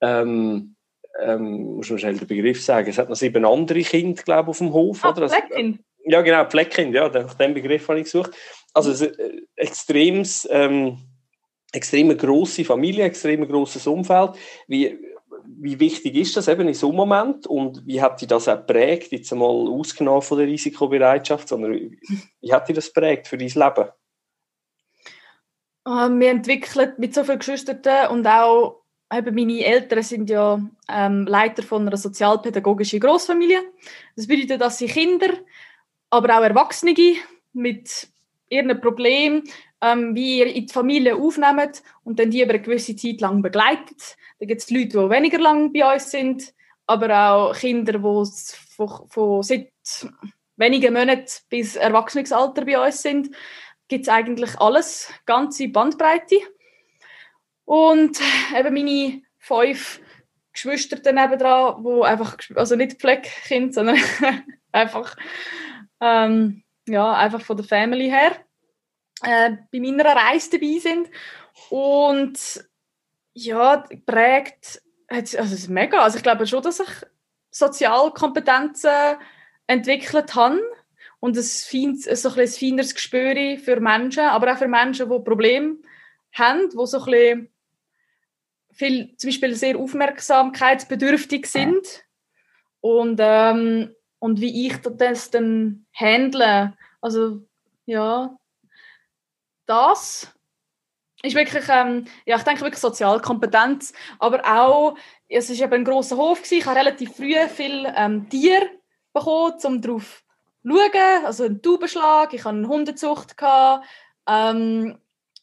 ähm, 0.00 0.76
ähm, 1.20 1.76
muss 1.76 1.90
man 1.90 1.98
schnell 1.98 2.18
den 2.18 2.28
Begriff 2.28 2.62
sagen, 2.62 2.88
es 2.88 2.98
hat 2.98 3.08
noch 3.08 3.16
sieben 3.16 3.44
andere 3.44 3.82
Kinder, 3.82 4.22
glaube 4.22 4.46
ich, 4.46 4.48
auf 4.50 4.58
dem 4.58 4.72
Hof. 4.72 5.04
Ah, 5.04 5.10
oder? 5.10 5.22
Also, 5.22 5.36
ja, 6.04 6.20
genau, 6.20 6.44
Pfleckkind, 6.44 6.94
ja, 6.94 7.08
nach 7.08 7.34
dem 7.34 7.54
Begriff 7.54 7.88
habe 7.88 7.98
ich 7.98 8.04
gesucht. 8.04 8.32
Also 8.74 8.90
es 8.90 9.00
ist 9.02 9.20
ein 9.20 9.46
extremes, 9.56 10.48
ähm, 10.50 10.98
extrem 11.72 12.16
grosse 12.16 12.64
Familie, 12.64 13.04
extrem 13.04 13.46
grosses 13.46 13.86
Umfeld. 13.86 14.32
Wie, 14.66 14.98
wie 15.44 15.78
wichtig 15.80 16.14
ist 16.16 16.36
das 16.36 16.48
eben 16.48 16.68
in 16.68 16.74
so 16.74 16.88
einem 16.88 16.96
Moment 16.96 17.46
und 17.46 17.86
wie 17.86 18.00
hat 18.00 18.20
dich 18.20 18.28
das 18.28 18.48
auch 18.48 18.66
prägt, 18.66 19.12
jetzt 19.12 19.32
einmal 19.32 19.50
ausgenommen 19.50 20.22
von 20.22 20.38
der 20.38 20.46
Risikobereitschaft, 20.46 21.48
sondern 21.48 21.72
wie, 21.72 22.52
hat 22.52 22.68
dich 22.68 22.76
das 22.76 22.92
prägt 22.92 23.28
für 23.28 23.38
dein 23.38 23.48
Leben? 23.48 23.90
Ähm, 25.86 26.20
wir 26.20 26.30
entwickeln 26.30 26.92
mit 26.98 27.14
so 27.14 27.24
vielen 27.24 27.38
Geschwistern 27.38 28.10
und 28.10 28.26
auch 28.26 28.82
eben 29.12 29.34
meine 29.34 29.64
Eltern 29.64 30.02
sind 30.02 30.30
ja 30.30 30.60
ähm, 30.88 31.26
Leiter 31.26 31.62
von 31.62 31.86
einer 31.86 31.96
sozialpädagogischen 31.96 33.00
Großfamilie. 33.00 33.60
Das 34.16 34.26
bedeutet, 34.26 34.60
dass 34.60 34.78
sie 34.78 34.86
Kinder 34.86 35.34
aber 36.10 36.38
auch 36.38 36.42
Erwachsene 36.42 36.94
mit 37.52 38.08
ihren 38.52 38.80
Problemen, 38.80 39.44
ähm, 39.80 40.14
wie 40.14 40.38
ihr 40.38 40.46
in 40.46 40.66
die 40.66 40.72
Familie 40.72 41.16
aufnehmen 41.16 41.70
und 42.04 42.18
dann 42.18 42.30
die 42.30 42.42
über 42.42 42.54
eine 42.54 42.62
gewisse 42.62 42.94
Zeit 42.94 43.20
lang 43.20 43.42
begleitet. 43.42 44.16
Da 44.38 44.46
gibt 44.46 44.60
es 44.60 44.70
Leute, 44.70 44.88
die 44.88 45.10
weniger 45.10 45.38
lang 45.38 45.72
bei 45.72 45.92
uns 45.92 46.10
sind, 46.10 46.54
aber 46.86 47.30
auch 47.30 47.54
Kinder, 47.54 47.94
die 47.94 48.30
von, 48.76 49.08
von 49.08 49.42
seit 49.42 49.72
wenigen 50.56 50.94
Monaten 50.94 51.30
bis 51.48 51.76
Erwachsenenalter 51.76 52.64
bei 52.64 52.84
uns 52.84 53.02
sind. 53.02 53.34
Gibt 53.88 54.02
es 54.02 54.08
eigentlich 54.08 54.58
alles, 54.60 55.12
ganze 55.26 55.68
Bandbreite. 55.68 56.36
Und 57.64 58.20
eben 58.56 58.74
meine 58.74 59.22
fünf 59.38 60.00
Geschwister 60.52 60.96
daneben 60.96 61.38
dran, 61.38 61.82
die 61.82 62.02
einfach, 62.04 62.36
also 62.54 62.76
nicht 62.76 63.00
Pflegekind, 63.00 63.74
sondern 63.74 63.98
einfach 64.72 65.16
ähm, 66.00 66.61
ja, 66.86 67.12
einfach 67.12 67.42
von 67.42 67.56
der 67.56 67.66
Family 67.66 68.08
her, 68.08 68.36
äh, 69.22 69.56
bei 69.72 69.80
meiner 69.80 70.04
Reise 70.04 70.50
dabei 70.50 70.78
sind. 70.78 71.10
Und 71.70 72.38
ja, 73.34 73.84
prägt, 74.06 74.82
also 75.08 75.38
es 75.38 75.52
ist 75.52 75.68
mega. 75.68 76.00
Also 76.00 76.16
ich 76.16 76.22
glaube 76.22 76.46
schon, 76.46 76.62
dass 76.62 76.80
ich 76.80 76.88
Sozialkompetenzen 77.50 79.16
entwickelt 79.66 80.34
habe 80.34 80.60
und 81.20 81.36
ein, 81.36 81.42
feines, 81.42 82.04
so 82.22 82.30
ein, 82.30 82.40
ein 82.40 82.48
feineres 82.48 82.94
Gespür 82.94 83.58
für 83.58 83.80
Menschen, 83.80 84.24
aber 84.24 84.52
auch 84.52 84.58
für 84.58 84.68
Menschen, 84.68 85.08
die 85.08 85.18
Probleme 85.20 85.76
haben, 86.32 86.68
die 86.70 86.86
so 86.86 86.98
ein 86.98 87.04
bisschen 87.04 87.48
viel, 88.72 89.16
zum 89.16 89.28
Beispiel 89.28 89.54
sehr 89.54 89.78
aufmerksamkeitsbedürftig 89.78 91.46
sind 91.46 92.04
Und, 92.82 93.20
ähm, 93.22 93.94
und 94.22 94.40
wie 94.40 94.68
ich 94.68 94.76
das 94.76 95.30
dann 95.30 95.84
handle. 95.92 96.74
Also, 97.00 97.40
ja, 97.86 98.38
das 99.66 100.32
ist 101.24 101.34
wirklich, 101.34 101.64
ähm, 101.68 102.04
ja, 102.24 102.36
ich 102.36 102.44
denke 102.44 102.60
wirklich 102.60 102.80
Sozialkompetenz, 102.80 103.92
aber 104.20 104.40
auch, 104.46 104.96
es 105.28 105.50
war 105.50 105.66
eben 105.66 105.72
ein 105.72 105.84
grosser 105.84 106.16
Hof, 106.18 106.38
gewesen. 106.38 106.58
ich 106.58 106.66
habe 106.66 106.78
relativ 106.78 107.16
früh 107.16 107.34
viel 107.48 107.92
ähm, 107.96 108.28
Tiere 108.28 108.70
bekommen, 109.12 109.54
um 109.64 109.80
darauf 109.80 110.22
zu 110.62 110.70
schauen, 110.70 111.24
also 111.24 111.44
einen 111.44 111.60
Taubenschlag, 111.60 112.32
ich 112.32 112.44
hatte 112.44 112.56
eine 112.56 112.68
Hundezucht, 112.68 113.36
gehabt, 113.36 113.84
ähm, 114.28 114.98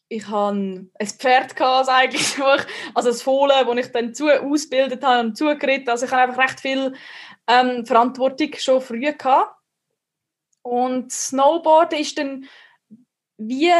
ich 0.08 0.26
hatte 0.26 0.56
ein 0.56 0.90
Pferd, 1.18 1.54
gehabt, 1.54 1.90
eigentlich, 1.90 2.34
also 2.94 3.10
ein 3.10 3.14
Fohlen, 3.14 3.66
das 3.66 3.86
ich 3.86 3.92
dann 3.92 4.14
zu 4.14 4.30
ausgebildet 4.30 5.04
habe 5.04 5.28
und 5.28 5.36
zugeritten 5.36 5.90
also 5.90 6.06
ich 6.06 6.12
habe 6.12 6.22
einfach 6.22 6.42
recht 6.42 6.60
viel 6.60 6.94
ähm, 7.46 7.86
Verantwortung 7.86 8.50
schon 8.56 8.80
früh 8.80 9.12
gehabt. 9.12 9.56
Und 10.62 11.10
Snowboarden 11.10 11.98
ist 11.98 12.18
dann 12.18 12.46
wie 13.38 13.72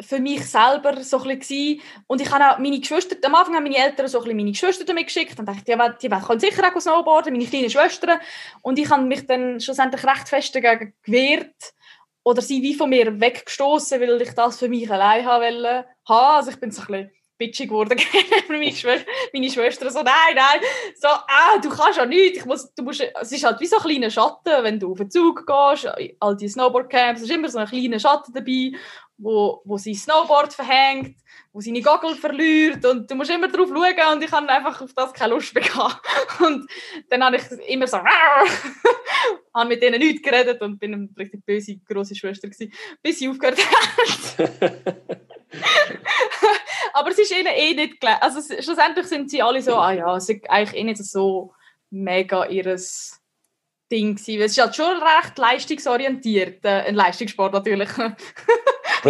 für 0.00 0.20
mich 0.20 0.46
selber 0.46 1.02
so 1.02 1.20
ein 1.22 1.38
bisschen 1.38 1.80
und 2.06 2.20
ich 2.20 2.30
habe 2.30 2.52
auch 2.52 2.58
meine 2.58 2.78
Geschwister, 2.78 3.16
am 3.24 3.34
Anfang 3.34 3.56
haben 3.56 3.64
meine 3.64 3.78
Eltern 3.78 4.06
so 4.06 4.18
ein 4.18 4.24
bisschen 4.24 4.36
meine 4.36 4.52
Geschwister 4.52 4.84
damit 4.84 5.06
geschickt 5.06 5.38
und 5.38 5.46
dachte, 5.46 5.72
ja, 5.72 5.88
die 5.88 6.08
können 6.08 6.40
sicher 6.40 6.72
auch 6.72 6.80
snowboarden, 6.80 7.32
meine 7.32 7.46
kleinen 7.46 7.68
Schwestern 7.68 8.20
und 8.62 8.78
ich 8.78 8.88
habe 8.88 9.02
mich 9.02 9.26
dann 9.26 9.60
schlussendlich 9.60 10.04
recht 10.04 10.28
fest 10.28 10.54
dagegen 10.54 10.94
gewehrt 11.02 11.74
oder 12.22 12.42
sie 12.42 12.62
wie 12.62 12.74
von 12.74 12.90
mir 12.90 13.20
weggestoßen, 13.20 14.00
weil 14.00 14.22
ich 14.22 14.32
das 14.34 14.58
für 14.58 14.68
mich 14.68 14.90
allein 14.90 15.24
haben 15.24 15.42
wollte. 15.42 15.86
Also 16.04 16.50
ich 16.50 16.60
bin 16.60 16.70
so 16.70 16.82
ein 16.82 16.86
bisschen 16.86 17.10
bitchig 17.38 17.68
geworden 17.68 17.98
meine, 18.48 18.72
Schwester, 18.72 19.06
meine 19.32 19.50
Schwester 19.50 19.90
so, 19.90 20.02
nein, 20.02 20.34
nein, 20.34 20.60
so, 20.94 21.08
ah, 21.08 21.58
du 21.62 21.68
kannst 21.68 21.98
ja 21.98 22.06
nichts, 22.06 22.38
ich 22.38 22.44
muss, 22.44 22.74
du 22.74 22.82
musst, 22.82 23.00
es 23.00 23.32
ist 23.32 23.44
halt 23.44 23.60
wie 23.60 23.66
so 23.66 23.76
ein 23.76 23.82
kleiner 23.82 24.10
Schatten, 24.10 24.64
wenn 24.64 24.80
du 24.80 24.92
auf 24.92 24.98
den 24.98 25.10
Zug 25.10 25.46
gehst, 25.46 25.88
all 26.20 26.36
die 26.36 26.48
Snowboardcamps, 26.48 27.20
es 27.20 27.28
ist 27.28 27.34
immer 27.34 27.48
so 27.48 27.58
ein 27.58 27.66
kleiner 27.66 27.98
Schatten 27.98 28.32
dabei 28.32 28.72
wo, 29.18 29.60
wo 29.64 29.76
sein 29.76 29.94
Snowboard 29.94 30.54
verhängt, 30.54 31.16
wo 31.52 31.60
seine 31.60 31.82
Goggle 31.82 32.14
verliert 32.14 32.84
und 32.86 33.10
du 33.10 33.16
musst 33.16 33.30
immer 33.30 33.48
drauf 33.48 33.68
schauen 33.68 34.14
und 34.14 34.22
ich 34.22 34.30
habe 34.30 34.48
einfach 34.48 34.80
auf 34.80 34.94
das 34.94 35.12
keine 35.12 35.34
Lust 35.34 35.54
mehr 35.54 35.64
gehabt. 35.64 36.00
Und 36.40 36.70
dann 37.10 37.24
habe 37.24 37.36
ich 37.36 37.42
immer 37.68 37.86
so 37.88 37.98
habe 39.54 39.68
mit 39.68 39.82
denen 39.82 39.98
nichts 39.98 40.22
geredet 40.22 40.60
und 40.62 40.78
bin 40.78 40.94
eine 40.94 41.08
richtig 41.18 41.44
böse 41.44 41.76
große 41.78 42.14
Schwester 42.14 42.48
gewesen, 42.48 42.72
bis 43.02 43.18
sie 43.18 43.28
aufgehört 43.28 43.58
hat. 43.58 44.38
Aber 46.98 47.10
es 47.10 47.18
ist 47.18 47.32
ihnen 47.32 47.46
eh 47.46 47.74
nicht 47.74 48.00
gleich. 48.00 48.20
Also 48.22 48.40
schlussendlich 48.40 49.06
sind 49.06 49.30
sie 49.30 49.42
alle 49.42 49.62
so, 49.62 49.74
ah 49.76 49.92
ja, 49.92 50.16
es 50.16 50.28
ist 50.28 50.48
eigentlich 50.48 50.80
eh 50.80 50.84
nicht 50.84 51.04
so 51.04 51.52
mega 51.90 52.44
ihres 52.46 53.20
Ding 53.90 54.16
gewesen. 54.16 54.42
Es 54.42 54.52
ist 54.52 54.62
halt 54.62 54.76
schon 54.76 54.96
recht 54.96 55.38
leistungsorientiert, 55.38 56.64
äh, 56.64 56.82
ein 56.88 56.94
Leistungssport 56.94 57.52
natürlich. 57.52 57.88
Ich 57.88 57.98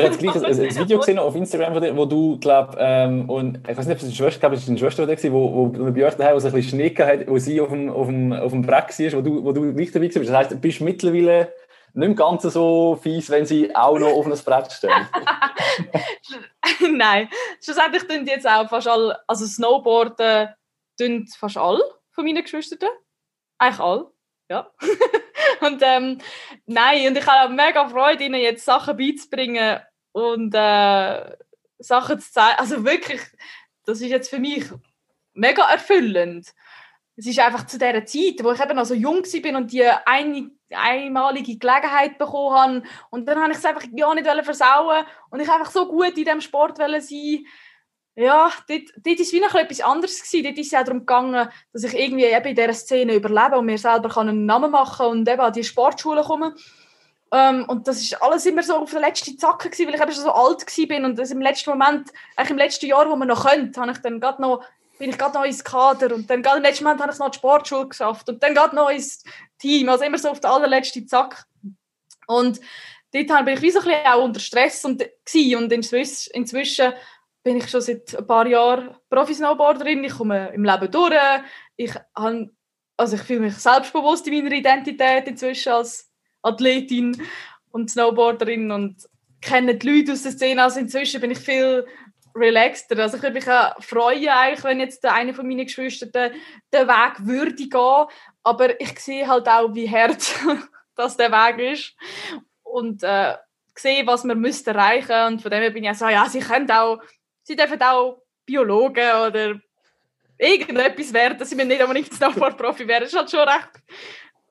habe 0.05 0.17
gleich 0.17 0.35
ein, 0.37 0.45
ein, 0.45 0.77
Video 0.77 0.99
gesehen 1.01 1.19
auf 1.19 1.35
Instagram 1.35 1.73
von 1.73 1.83
dir, 1.83 1.97
wo 1.97 2.05
du, 2.05 2.39
glaube 2.39 2.77
ähm, 2.79 3.29
und 3.29 3.67
ich 3.69 3.77
weiß 3.77 3.87
nicht, 3.87 3.97
ob 3.97 4.03
es 4.03 4.05
eine 4.05 4.15
Schwester, 4.15 4.41
glaube, 4.41 4.57
es 4.57 4.63
war 4.63 4.69
eine 4.69 4.79
Schwester 4.79 5.09
war, 5.09 5.33
wo, 5.33 5.73
wo 5.75 5.91
bei 5.91 6.07
euch 6.07 6.15
daheim, 6.15 6.35
wo 6.35 6.39
es 6.39 6.45
ein 6.45 6.53
bisschen 6.53 6.79
Schnee 6.79 6.95
hat, 6.95 7.27
wo 7.27 7.39
sie 7.39 7.61
auf 7.61 7.71
dem, 7.71 7.91
auf 7.91 8.07
dem, 8.07 8.33
auf 8.33 8.53
dem 8.53 8.63
Brett 8.63 8.99
war, 8.99 9.13
wo 9.19 9.21
du, 9.23 9.45
wo 9.45 9.53
du 9.53 9.65
nicht 9.65 9.95
dabei 9.95 10.15
warst. 10.15 10.29
Das 10.29 10.37
heisst, 10.37 10.51
du 10.53 10.57
bist 10.57 10.81
mittlerweile 10.81 11.53
nicht 11.99 12.17
ganz 12.17 12.43
so 12.43 12.97
fies, 13.03 13.29
wenn 13.29 13.45
sie 13.45 13.75
auch 13.75 13.99
noch 13.99 14.13
auf 14.13 14.27
ein 14.27 14.33
Brett 14.33 14.73
stehen. 14.73 15.09
Nein, 16.97 17.29
schlussendlich 17.63 18.07
tun 18.07 18.25
jetzt 18.25 18.47
auch 18.47 18.69
fast 18.69 18.87
alle, 18.87 19.19
also 19.27 19.47
Snowboarden 19.47 20.55
tun 20.99 21.27
fast 21.27 21.57
alle 21.57 21.83
von 22.13 22.25
meinen 22.25 22.43
Geschwistern. 22.43 22.91
Eigentlich 23.59 23.81
alle, 23.81 24.13
ja. 24.49 24.71
und 25.61 25.83
ähm, 25.83 26.19
nein, 26.67 27.09
und 27.09 27.19
ich 27.19 27.27
habe 27.27 27.53
mega 27.53 27.89
Freude, 27.89 28.25
ihnen 28.25 28.41
jetzt 28.41 28.65
Sachen 28.65 28.97
beizubringen 28.97 29.81
und 30.13 30.55
äh, 30.55 31.37
Sachen 31.79 32.21
zu 32.21 32.33
zeigen. 32.33 32.59
Also 32.59 32.85
wirklich, 32.85 33.21
das 33.85 34.01
ist 34.01 34.11
jetzt 34.11 34.31
für 34.31 34.39
mich 34.39 34.67
mega 35.35 35.69
erfüllend. 35.69 36.55
Es 37.17 37.27
ist 37.27 37.41
einfach 37.41 37.67
zu 37.67 37.79
der 37.79 38.07
Zeit, 38.07 38.37
wo 38.43 38.53
ich 38.53 38.61
eben 38.61 38.77
noch 38.77 38.85
so 38.85 38.95
jung 38.95 39.25
war 39.25 39.59
und 39.59 39.73
die 39.73 39.85
eine, 39.85 40.51
einmalige 40.71 41.57
Gelegenheit 41.57 42.19
bekommen 42.19 42.57
habe. 42.57 42.83
Und 43.11 43.29
dann 43.29 43.41
habe 43.41 43.53
ich 43.53 43.59
es 43.59 43.65
einfach 43.65 43.85
ja 43.93 44.15
nicht 44.15 44.27
versauen 44.45 45.05
und 45.31 45.41
ich 45.41 45.51
einfach 45.51 45.71
so 45.71 45.87
gut 45.87 46.17
in 46.17 46.25
diesem 46.25 46.41
Sport 46.41 46.77
sein 46.77 47.45
ja, 48.21 48.51
dort, 48.69 48.83
dort 48.97 49.21
ist 49.21 49.33
wie 49.33 49.39
noch 49.39 49.55
etwas 49.55 49.81
anderes 49.81 50.21
gewesen. 50.21 50.43
Dort 50.43 50.59
ist 50.59 50.73
es 50.73 50.79
auch 50.79 50.83
darum 50.83 51.01
gegangen, 51.01 51.49
dass 51.73 51.85
ich 51.85 51.95
irgendwie 51.95 52.25
eben 52.25 52.47
in 52.47 52.57
dieser 52.57 52.73
Szene 52.73 53.15
überlebe 53.15 53.57
und 53.57 53.67
mir 53.67 53.79
selber 53.79 54.17
einen 54.19 54.45
Namen 54.45 54.73
machen 54.73 55.07
kann 55.07 55.19
und 55.19 55.29
eben 55.29 55.41
an 55.41 55.53
die 55.53 55.63
Sportschule 55.63 56.25
komme. 56.25 56.53
Ähm, 57.31 57.65
und 57.69 57.87
das 57.87 58.03
ist 58.03 58.21
alles 58.21 58.45
immer 58.47 58.65
so 58.65 58.75
auf 58.75 58.91
der 58.91 59.03
letzten 59.03 59.39
Zacke 59.39 59.71
gewesen, 59.71 59.87
weil 59.87 59.95
ich 59.95 60.01
eben 60.01 60.13
schon 60.13 60.25
so 60.25 60.33
alt 60.33 60.67
bin 60.89 61.05
und 61.05 61.17
das 61.17 61.31
im 61.31 61.41
letzten 61.41 61.71
Moment, 61.71 62.11
eigentlich 62.35 62.51
im 62.51 62.59
letzten 62.59 62.87
Jahr, 62.87 63.09
wo 63.09 63.15
man 63.15 63.29
noch 63.29 63.49
könnte, 63.49 63.81
habe 63.81 63.93
ich 63.93 63.99
dann 63.99 64.19
gerade 64.19 64.43
noch 64.43 64.65
bin 64.99 65.11
ich 65.11 65.19
gerade 65.19 65.35
noch 65.35 65.45
ins 65.45 65.63
Kader 65.65 66.15
und 66.15 66.29
dann 66.29 66.43
gerade 66.43 66.59
im 66.59 66.63
letzten 66.63 66.85
Moment 66.85 67.01
habe 67.01 67.13
ich 67.13 67.19
noch 67.19 67.31
die 67.31 67.39
Sportschule 67.39 67.89
geschafft 67.89 68.29
und 68.29 68.43
dann 68.43 68.55
gerade 68.55 68.75
noch 68.75 68.91
ins 68.91 69.23
Team, 69.59 69.89
also 69.89 70.05
immer 70.05 70.19
so 70.19 70.31
auf 70.31 70.41
der 70.41 70.51
allerletzten 70.51 71.07
Zack. 71.07 71.47
Und 72.27 72.61
dort 73.13 73.45
bin 73.45 73.55
ich 73.55 73.63
wie 73.63 73.71
so 73.71 73.81
ein 73.81 73.85
bisschen 73.87 74.07
auch 74.07 74.25
unter 74.25 74.41
Stress 74.41 74.85
und, 74.85 75.03
und 75.03 75.73
inzwischen, 75.73 76.31
inzwischen 76.33 76.93
bin 77.43 77.57
ich 77.57 77.69
schon 77.69 77.81
seit 77.81 78.15
ein 78.17 78.27
paar 78.27 78.47
Jahren 78.47 78.95
Profi-Snowboarderin. 79.11 80.05
Ich 80.05 80.13
komme 80.13 80.53
im 80.53 80.65
Leben 80.65 80.91
durch. 80.91 81.15
Ich, 81.77 81.95
habe, 82.15 82.51
also 82.97 83.17
ich 83.17 83.23
fühle 83.23 83.41
mich 83.41 83.55
selbstbewusst 83.55 84.27
in 84.27 84.35
meiner 84.35 84.55
Identität 84.55 85.27
inzwischen 85.27 85.73
als 85.73 86.11
Athletin 86.43 87.23
und 87.71 87.91
Snowboarderin 87.91 88.71
und 88.71 89.09
kenne 89.41 89.77
die 89.77 89.89
Leute 89.89 90.13
aus 90.13 90.23
der 90.23 90.33
Szene. 90.33 90.63
Also 90.63 90.81
inzwischen 90.81 91.21
bin 91.21 91.31
ich 91.31 91.39
viel 91.39 91.87
relaxter. 92.39 92.99
Also 92.99 93.17
ich 93.17 93.23
würde 93.23 93.35
mich 93.35 93.85
freuen, 93.85 94.29
eigentlich, 94.29 94.65
wenn 94.65 94.81
jetzt 94.81 95.05
einer 95.05 95.35
von 95.35 95.47
meinen 95.47 95.67
Geschwistern 95.67 96.11
den, 96.13 96.33
den 96.73 96.89
Weg 96.89 97.27
würde 97.27 97.55
gehen. 97.55 98.07
Aber 98.43 98.81
ich 98.81 98.99
sehe 99.01 99.27
halt 99.27 99.49
auch, 99.49 99.75
wie 99.75 99.91
hart 99.91 100.35
das 100.95 101.17
der 101.17 101.31
Weg 101.31 101.73
ist. 101.73 101.95
Und 102.63 103.03
äh, 103.03 103.37
sehe, 103.75 104.07
was 104.07 104.25
man 104.25 104.41
müsste 104.41 104.71
erreichen. 104.71 105.27
Und 105.27 105.43
von 105.43 105.51
dem 105.51 105.61
her 105.61 105.71
bin 105.71 105.85
ich 105.85 105.91
auch 105.91 105.95
so, 105.95 106.09
ja, 106.09 106.27
sie 106.29 106.41
können 106.41 106.71
auch 106.71 106.99
sie 107.49 107.57
dürfen 107.57 107.83
auch 107.83 108.23
Biologen 108.45 109.11
oder 109.27 109.61
irgendetwas 110.39 111.13
werden, 111.13 111.45
sie 111.45 111.57
nicht 111.57 111.83
unbedingt 111.83 112.13
Snowboard-Profi 112.13 112.87
werden. 112.87 113.05
Das 113.05 113.13
ist 113.13 113.19
halt 113.19 113.31
schon 113.31 113.41
recht, 113.41 113.71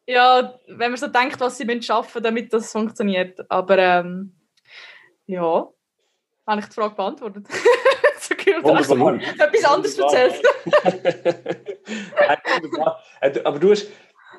ja, 0.08 0.60
wenn 0.68 0.92
man 0.92 0.98
so 0.98 1.08
denkt, 1.08 1.40
was 1.40 1.58
sie 1.58 1.66
müssen 1.66 1.84
schaffen 1.84 2.24
damit 2.24 2.52
das 2.52 2.72
funktioniert. 2.72 3.40
Aber 3.50 3.78
ähm, 3.78 4.36
ja, 5.28 5.68
habe 6.48 6.62
ich 6.62 6.68
die 6.68 6.74
Frage 6.74 6.96
beantwortet. 6.96 7.46
so 8.20 8.96
cool, 8.96 9.22
etwas 9.38 9.66
anderes 9.66 9.98
erzählt. 9.98 10.42
Aber 13.46 13.60
du 13.60 13.72
hast 13.72 13.88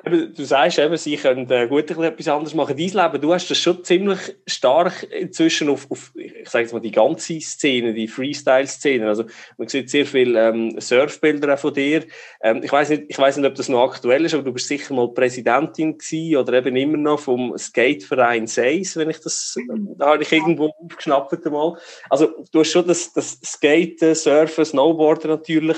du 0.05 0.43
sagst 0.43 0.79
eben, 0.79 0.95
sie 0.97 1.17
können 1.17 1.49
äh, 1.49 1.67
gut 1.67 1.89
etwas 1.91 2.27
anderes 2.27 2.53
machen. 2.53 2.77
Dein 2.77 2.87
Leben, 2.89 3.21
du 3.21 3.33
hast 3.33 3.49
das 3.49 3.57
schon 3.57 3.83
ziemlich 3.83 4.19
stark 4.47 5.03
inzwischen 5.11 5.69
auf, 5.69 5.89
auf 5.89 6.11
ich 6.15 6.49
sage 6.49 6.63
jetzt 6.63 6.73
mal, 6.73 6.79
die 6.79 6.91
ganze 6.91 7.39
Szene, 7.41 7.93
die 7.93 8.07
Freestyle-Szene. 8.07 9.07
Also 9.07 9.25
man 9.57 9.67
sieht 9.67 9.89
sehr 9.89 10.05
viele 10.05 10.49
ähm, 10.49 10.79
Surfbilder 10.79 11.53
auch 11.53 11.59
von 11.59 11.73
dir. 11.73 12.03
Ähm, 12.41 12.61
ich 12.63 12.71
weiß 12.71 12.89
nicht, 12.89 13.03
ich 13.07 13.17
weiß 13.17 13.37
nicht, 13.37 13.45
ob 13.45 13.55
das 13.55 13.69
noch 13.69 13.83
aktuell 13.83 14.25
ist, 14.25 14.33
aber 14.33 14.43
du 14.43 14.53
bist 14.53 14.67
sicher 14.67 14.93
mal 14.93 15.13
Präsidentin 15.13 15.97
gewesen 15.97 16.37
oder 16.37 16.53
eben 16.53 16.75
immer 16.75 16.97
noch 16.97 17.19
vom 17.19 17.57
Skateverein 17.57 18.47
Seis, 18.47 18.95
wenn 18.95 19.09
ich 19.09 19.19
das, 19.19 19.57
da 19.97 20.07
habe 20.07 20.23
ich 20.23 20.31
irgendwo 20.31 20.71
aufgeschnappt 20.83 21.45
einmal. 21.45 21.77
Also 22.09 22.45
du 22.51 22.59
hast 22.59 22.71
schon 22.71 22.87
das, 22.87 23.13
das 23.13 23.39
Skaten, 23.43 24.15
Surfen, 24.15 24.65
Snowboarden 24.65 25.29
natürlich 25.29 25.77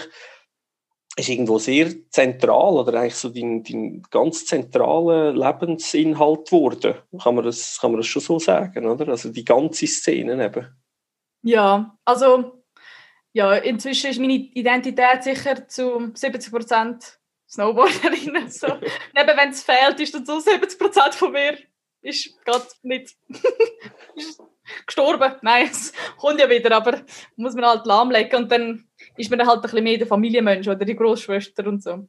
ist 1.22 1.30
irgendwo 1.30 1.58
sehr 1.60 1.90
zentral 2.10 2.74
oder 2.74 3.00
eigentlich 3.00 3.16
so 3.16 3.30
dein, 3.30 3.64
dein 3.64 4.02
ganz 4.10 4.46
zentraler 4.46 5.34
Lebensinhalt 5.34 6.46
geworden. 6.48 6.96
Kann 7.22 7.36
man, 7.36 7.46
das, 7.46 7.80
kann 7.80 7.92
man 7.92 8.00
das 8.02 8.08
schon 8.08 8.22
so 8.22 8.40
sagen, 8.40 8.86
oder? 8.86 9.08
Also 9.08 9.30
die 9.30 9.46
ganze 9.46 9.88
Szene 9.88 10.44
eben. 10.44 10.68
Ja, 11.44 11.98
also 12.06 12.64
ja, 13.34 13.54
inzwischen 13.56 14.12
ist 14.12 14.20
meine 14.20 14.34
Identität 14.34 15.24
sicher 15.24 15.68
zu 15.68 16.12
70 16.14 16.52
Prozent 16.52 17.20
Snowboarderin. 17.50 18.50
So. 18.50 18.68
Neben 19.16 19.38
wenn 19.38 19.50
es 19.50 19.64
fehlt, 19.64 20.00
ist 20.00 20.14
dann 20.14 20.26
so 20.26 20.40
70 20.40 20.80
Prozent 20.80 21.16
von 21.16 21.32
mir 21.32 21.58
ist 22.02 22.44
gerade 22.46 22.66
nicht 22.84 23.16
gestorben. 24.86 25.36
Nein, 25.42 25.70
es 25.72 25.94
kommt 26.18 26.40
ja 26.40 26.50
wieder, 26.50 26.76
aber 26.76 27.02
muss 27.36 27.54
man 27.54 27.66
halt 27.66 27.86
lahmlegen 27.86 28.44
und 28.44 28.52
dann 28.52 28.88
ist 29.22 29.32
man 29.32 29.46
halt 29.46 29.58
ein 29.58 29.62
bisschen 29.62 29.84
mehr 29.84 29.98
der 29.98 30.08
Familienmensch 30.08 30.68
oder 30.68 30.86
die 30.86 30.96
Großschwester 30.96 31.66
und 31.68 31.82
so. 31.82 32.08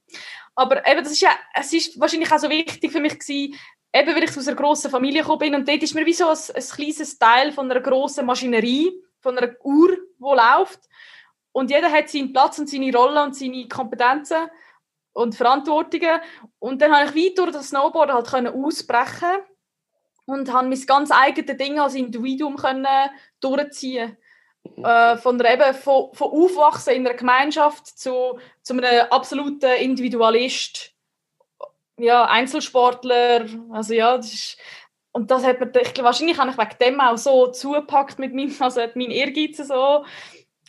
Aber 0.54 0.86
eben, 0.86 1.02
das 1.02 1.12
ist 1.12 1.22
ja, 1.22 1.30
es 1.54 1.72
ist 1.72 1.98
wahrscheinlich 2.00 2.32
auch 2.32 2.38
so 2.38 2.50
wichtig 2.50 2.90
für 2.90 3.00
mich 3.00 3.18
gewesen, 3.18 3.54
eben 3.94 4.14
weil 4.14 4.24
ich 4.24 4.36
aus 4.36 4.48
einer 4.48 4.56
grossen 4.56 4.90
Familie 4.90 5.22
gekommen 5.22 5.38
bin 5.38 5.54
und 5.54 5.68
dort 5.68 5.82
ist 5.82 5.94
mir 5.94 6.06
wie 6.06 6.12
so 6.12 6.28
ein, 6.28 6.38
ein 6.54 6.62
kleines 6.62 7.18
Teil 7.18 7.52
von 7.52 7.70
einer 7.70 7.80
grossen 7.80 8.26
Maschinerie, 8.26 8.92
von 9.20 9.38
einer 9.38 9.54
Uhr, 9.62 9.90
die 9.90 10.24
läuft 10.24 10.80
und 11.52 11.70
jeder 11.70 11.90
hat 11.90 12.08
seinen 12.08 12.32
Platz 12.32 12.58
und 12.58 12.68
seine 12.68 12.94
Rolle 12.96 13.22
und 13.22 13.36
seine 13.36 13.68
Kompetenzen 13.68 14.48
und 15.12 15.34
Verantwortungen. 15.34 16.20
Und 16.58 16.80
dann 16.80 16.92
habe 16.92 17.10
ich 17.10 17.14
weiter 17.14 17.44
durch 17.44 17.56
das 17.56 17.68
Snowboard 17.68 18.10
halt 18.10 18.26
können 18.26 18.54
ausbrechen 18.54 19.42
und 20.24 20.52
habe 20.52 20.68
mein 20.68 20.86
ganz 20.86 21.10
eigenes 21.12 21.56
Ding 21.56 21.78
als 21.78 21.94
Individuum 21.94 22.56
können 22.56 22.86
durchziehen. 23.40 24.16
Äh, 24.82 25.16
von, 25.16 25.40
eben, 25.40 25.74
von, 25.74 26.12
von 26.12 26.30
Aufwachsen 26.30 26.94
in 26.94 27.06
einer 27.06 27.16
Gemeinschaft 27.16 27.86
zu, 27.86 28.38
zu 28.62 28.72
einem 28.72 29.06
absoluten 29.10 29.76
Individualist, 29.80 30.92
ja, 31.98 32.24
Einzelsportler, 32.24 33.46
also 33.70 33.94
ja, 33.94 34.16
das 34.16 34.32
ist, 34.32 34.58
und 35.12 35.30
das 35.30 35.44
hat 35.44 35.60
mir, 35.60 35.70
ich, 35.80 36.02
wahrscheinlich 36.02 36.38
habe 36.38 36.50
ich 36.50 36.58
wegen 36.58 36.78
dem 36.80 37.00
auch 37.00 37.18
so 37.18 37.48
zugepackt 37.48 38.18
mit 38.18 38.34
meinem, 38.34 38.54
also 38.60 38.80
hat 38.80 38.96
mein 38.96 39.10
Ehrgeiz 39.10 39.58
so 39.58 40.04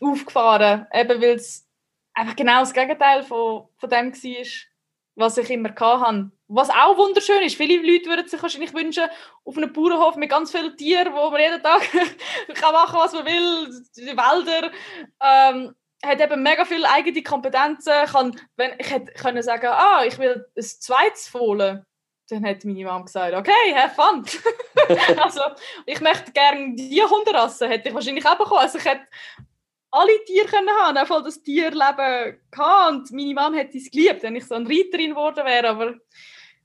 aufgefahren, 0.02 0.86
eben 0.94 1.22
weil 1.22 1.36
es 1.36 1.66
einfach 2.14 2.36
genau 2.36 2.60
das 2.60 2.74
Gegenteil 2.74 3.24
von, 3.24 3.68
von 3.78 3.90
dem 3.90 4.14
war, 4.14 4.46
was 5.16 5.38
ich 5.38 5.50
immer 5.50 5.70
hatte. 5.70 6.32
Was 6.48 6.70
auch 6.70 6.98
wunderschön 6.98 7.42
ist, 7.42 7.56
viele 7.56 7.78
Leute 7.78 8.10
würden 8.10 8.28
sich 8.28 8.42
wahrscheinlich 8.42 8.74
wünschen, 8.74 9.06
auf 9.44 9.58
einem 9.58 9.74
Bauernhof 9.74 10.16
mit 10.16 10.30
ganz 10.30 10.52
vielen 10.52 10.76
Tieren, 10.78 11.14
wo 11.14 11.30
man 11.30 11.42
jeden 11.42 11.62
Tag 11.64 11.82
kann 12.54 12.74
machen 12.74 13.00
was 13.00 13.14
man 13.14 13.26
will, 13.26 13.84
die 13.96 14.06
Wälder, 14.06 14.72
ähm, 15.22 15.76
hat 16.04 16.22
eben 16.22 16.44
mega 16.44 16.66
viele 16.66 16.90
eigene 16.90 17.24
Kompetenzen, 17.24 18.06
kann, 18.12 18.40
wenn, 18.58 18.74
ich 18.78 18.92
hätte 18.92 19.14
können 19.14 19.42
sagen, 19.42 19.68
ah, 19.68 20.04
ich 20.06 20.18
will 20.20 20.46
ein 20.56 20.64
zweites 20.64 21.28
Fohlen, 21.28 21.86
dann 22.30 22.46
hat 22.46 22.66
meine 22.66 22.84
Mama 22.84 23.04
gesagt, 23.06 23.34
okay, 23.34 23.76
have 23.76 23.96
fun. 23.96 24.26
also, 25.22 25.42
ich 25.86 26.02
möchte 26.02 26.32
gerne 26.32 26.76
die 26.76 27.02
Hunderasse, 27.04 27.68
hätte 27.68 27.90
ich 27.90 27.96
wahrscheinlich 27.96 28.26
auch 28.26 28.38
bekommen. 28.38 28.62
Also 28.62 28.78
ich 28.78 28.86
hätte 28.86 29.08
alle 29.94 30.24
Tiere 30.26 30.48
können 30.48 30.70
haben, 30.70 30.98
auch 30.98 31.24
das 31.24 31.42
Tierleben 31.42 32.40
gehabt. 32.50 32.92
Und 32.92 33.12
meine 33.12 33.34
Mama 33.34 33.58
hätte 33.58 33.78
es 33.78 33.92
geliebt, 33.92 34.24
wenn 34.24 34.36
ich 34.36 34.46
so 34.46 34.56
eine 34.56 34.68
Reiterin 34.68 35.12
geworden 35.12 35.46
wäre, 35.46 35.70
aber 35.70 35.94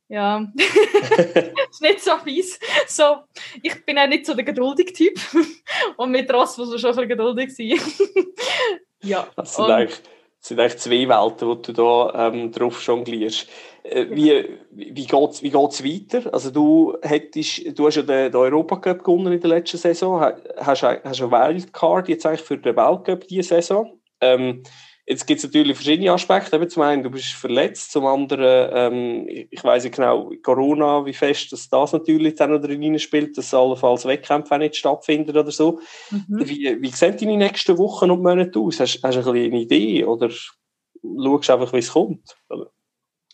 ja, 0.08 0.46
ist 1.70 1.82
nicht 1.82 2.02
so 2.02 2.16
fies. 2.24 2.58
So, 2.86 3.18
ich 3.62 3.84
bin 3.84 3.98
auch 3.98 4.06
nicht 4.06 4.24
so 4.24 4.32
der 4.32 4.44
geduldige 4.44 4.92
Typ. 4.94 5.20
Und 5.98 6.10
mit 6.10 6.32
Ross 6.32 6.56
muss 6.56 6.70
man 6.70 6.78
schon 6.78 6.90
ein 6.90 6.96
bisschen 6.96 7.08
geduldig 7.10 7.54
sein. 7.54 7.78
ja. 9.02 9.28
Das 9.36 9.54
sind, 9.54 10.02
das 10.40 10.48
sind 10.48 10.60
eigentlich 10.60 10.78
zwei 10.78 11.08
Welten, 11.08 11.48
wo 11.48 11.54
du 11.54 11.72
da 11.72 12.28
ähm, 12.28 12.52
drauf 12.52 12.80
jonglierst. 12.86 13.48
Äh, 13.82 14.06
wie 14.10 14.44
wie 14.70 15.06
geht 15.06 15.30
es 15.30 15.42
wie 15.42 15.50
geht's 15.50 15.84
weiter? 15.84 16.32
Also 16.32 16.50
du, 16.50 16.96
hättest, 17.02 17.78
du 17.78 17.86
hast 17.86 17.96
ja 17.96 18.02
den, 18.02 18.30
den 18.30 18.36
Europacup 18.40 19.02
gewonnen 19.02 19.32
in 19.32 19.40
der 19.40 19.50
letzten 19.50 19.78
Saison, 19.78 20.20
hast, 20.20 20.82
hast 20.82 21.22
eine 21.22 21.30
Wildcard 21.30 22.08
jetzt 22.08 22.26
eigentlich 22.26 22.42
für 22.42 22.58
den 22.58 22.76
Weltcup 22.76 23.26
diese 23.26 23.48
Saison. 23.48 23.98
Ähm, 24.20 24.62
Jetzt 25.08 25.26
gibt 25.26 25.38
es 25.38 25.44
natürlich 25.44 25.74
verschiedene 25.74 26.12
Aspekte. 26.12 26.56
Eben 26.56 26.68
zum 26.68 26.82
einen, 26.82 27.02
du 27.02 27.08
bist 27.08 27.32
verletzt, 27.32 27.92
zum 27.92 28.04
anderen, 28.04 28.70
ähm, 28.74 29.26
ich 29.26 29.64
weiß 29.64 29.84
nicht 29.84 29.96
genau, 29.96 30.30
Corona, 30.42 31.06
wie 31.06 31.14
fest 31.14 31.50
dass 31.50 31.70
das 31.70 31.94
natürlich 31.94 32.34
dann 32.34 32.52
noch 32.52 32.60
drin 32.60 32.98
spielt, 32.98 33.38
dass 33.38 33.54
allenfalls 33.54 34.04
Wettkämpfe 34.04 34.58
nicht 34.58 34.76
stattfinden 34.76 35.34
oder 35.34 35.50
so. 35.50 35.80
Mhm. 36.10 36.26
Wie, 36.28 36.76
wie 36.82 36.90
sehen 36.90 37.16
deine 37.16 37.38
nächsten 37.38 37.78
Wochen 37.78 38.10
und 38.10 38.22
Monate 38.22 38.58
aus? 38.58 38.80
Hast, 38.80 39.00
hast 39.02 39.14
du 39.14 39.30
ein 39.30 39.36
eine 39.36 39.60
Idee 39.60 40.04
oder 40.04 40.28
schaust 40.30 41.50
einfach, 41.50 41.72
wie 41.72 41.78
es 41.78 41.90
kommt? 41.90 42.36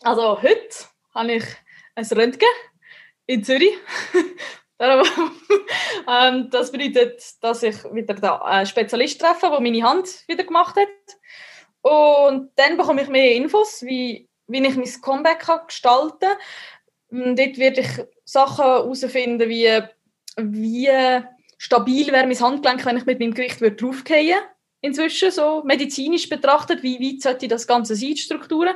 Also 0.01 0.41
heute 0.41 0.75
habe 1.13 1.33
ich 1.33 1.43
ein 1.95 2.05
Röntgen 2.05 2.47
in 3.25 3.43
Zürich. 3.43 3.73
ähm, 4.79 6.49
das 6.51 6.71
bedeutet, 6.71 7.21
dass 7.41 7.63
ich 7.63 7.83
wieder 7.93 8.45
einen 8.45 8.65
Spezialist 8.65 9.19
treffe, 9.19 9.49
der 9.49 9.59
meine 9.59 9.83
Hand 9.83 10.23
wieder 10.27 10.45
gemacht 10.45 10.75
hat. 10.77 10.87
Und 11.85 12.49
dann 12.55 12.77
bekomme 12.77 13.03
ich 13.03 13.09
mehr 13.09 13.35
Infos, 13.35 13.83
wie, 13.83 14.27
wie 14.47 14.65
ich 14.65 14.75
mein 14.75 15.01
Comeback 15.03 15.41
kann 15.41 15.67
gestalten 15.67 16.31
kann. 17.11 17.35
Dort 17.35 17.59
werde 17.59 17.81
ich 17.81 17.89
Sachen 18.23 18.65
herausfinden, 18.65 19.47
wie, 19.47 19.69
wie 20.37 20.89
stabil 21.59 22.07
wäre 22.07 22.25
mein 22.25 22.39
Handgelenk, 22.39 22.83
wenn 22.87 22.97
ich 22.97 23.05
mit 23.05 23.19
meinem 23.19 23.35
Gewicht 23.35 23.61
draufgehe. 23.61 24.35
Inzwischen, 24.81 25.29
so 25.29 25.61
medizinisch 25.63 26.27
betrachtet, 26.27 26.81
wie 26.81 26.99
weit 26.99 27.21
sollte 27.21 27.47
das 27.47 27.67
Ganze 27.67 27.95
sein, 27.95 28.17
Strukturen. 28.17 28.75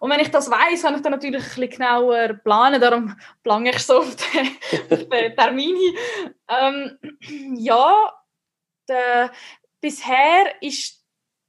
Und 0.00 0.10
wenn 0.10 0.20
ich 0.20 0.32
das 0.32 0.50
weiß, 0.50 0.82
kann 0.82 0.96
ich 0.96 1.02
dann 1.02 1.12
natürlich 1.12 1.42
ein 1.42 1.48
bisschen 1.48 1.70
genauer 1.70 2.40
planen. 2.42 2.80
Darum 2.80 3.14
plane 3.44 3.70
ich 3.70 3.78
so 3.78 3.98
auf 3.98 4.16
den, 4.16 4.48
auf 4.90 5.08
den 5.08 5.36
Termin. 5.36 5.76
Ähm, 6.48 6.98
ja, 7.56 8.12
der, 8.88 9.30
bisher 9.80 10.60
ist 10.60 10.97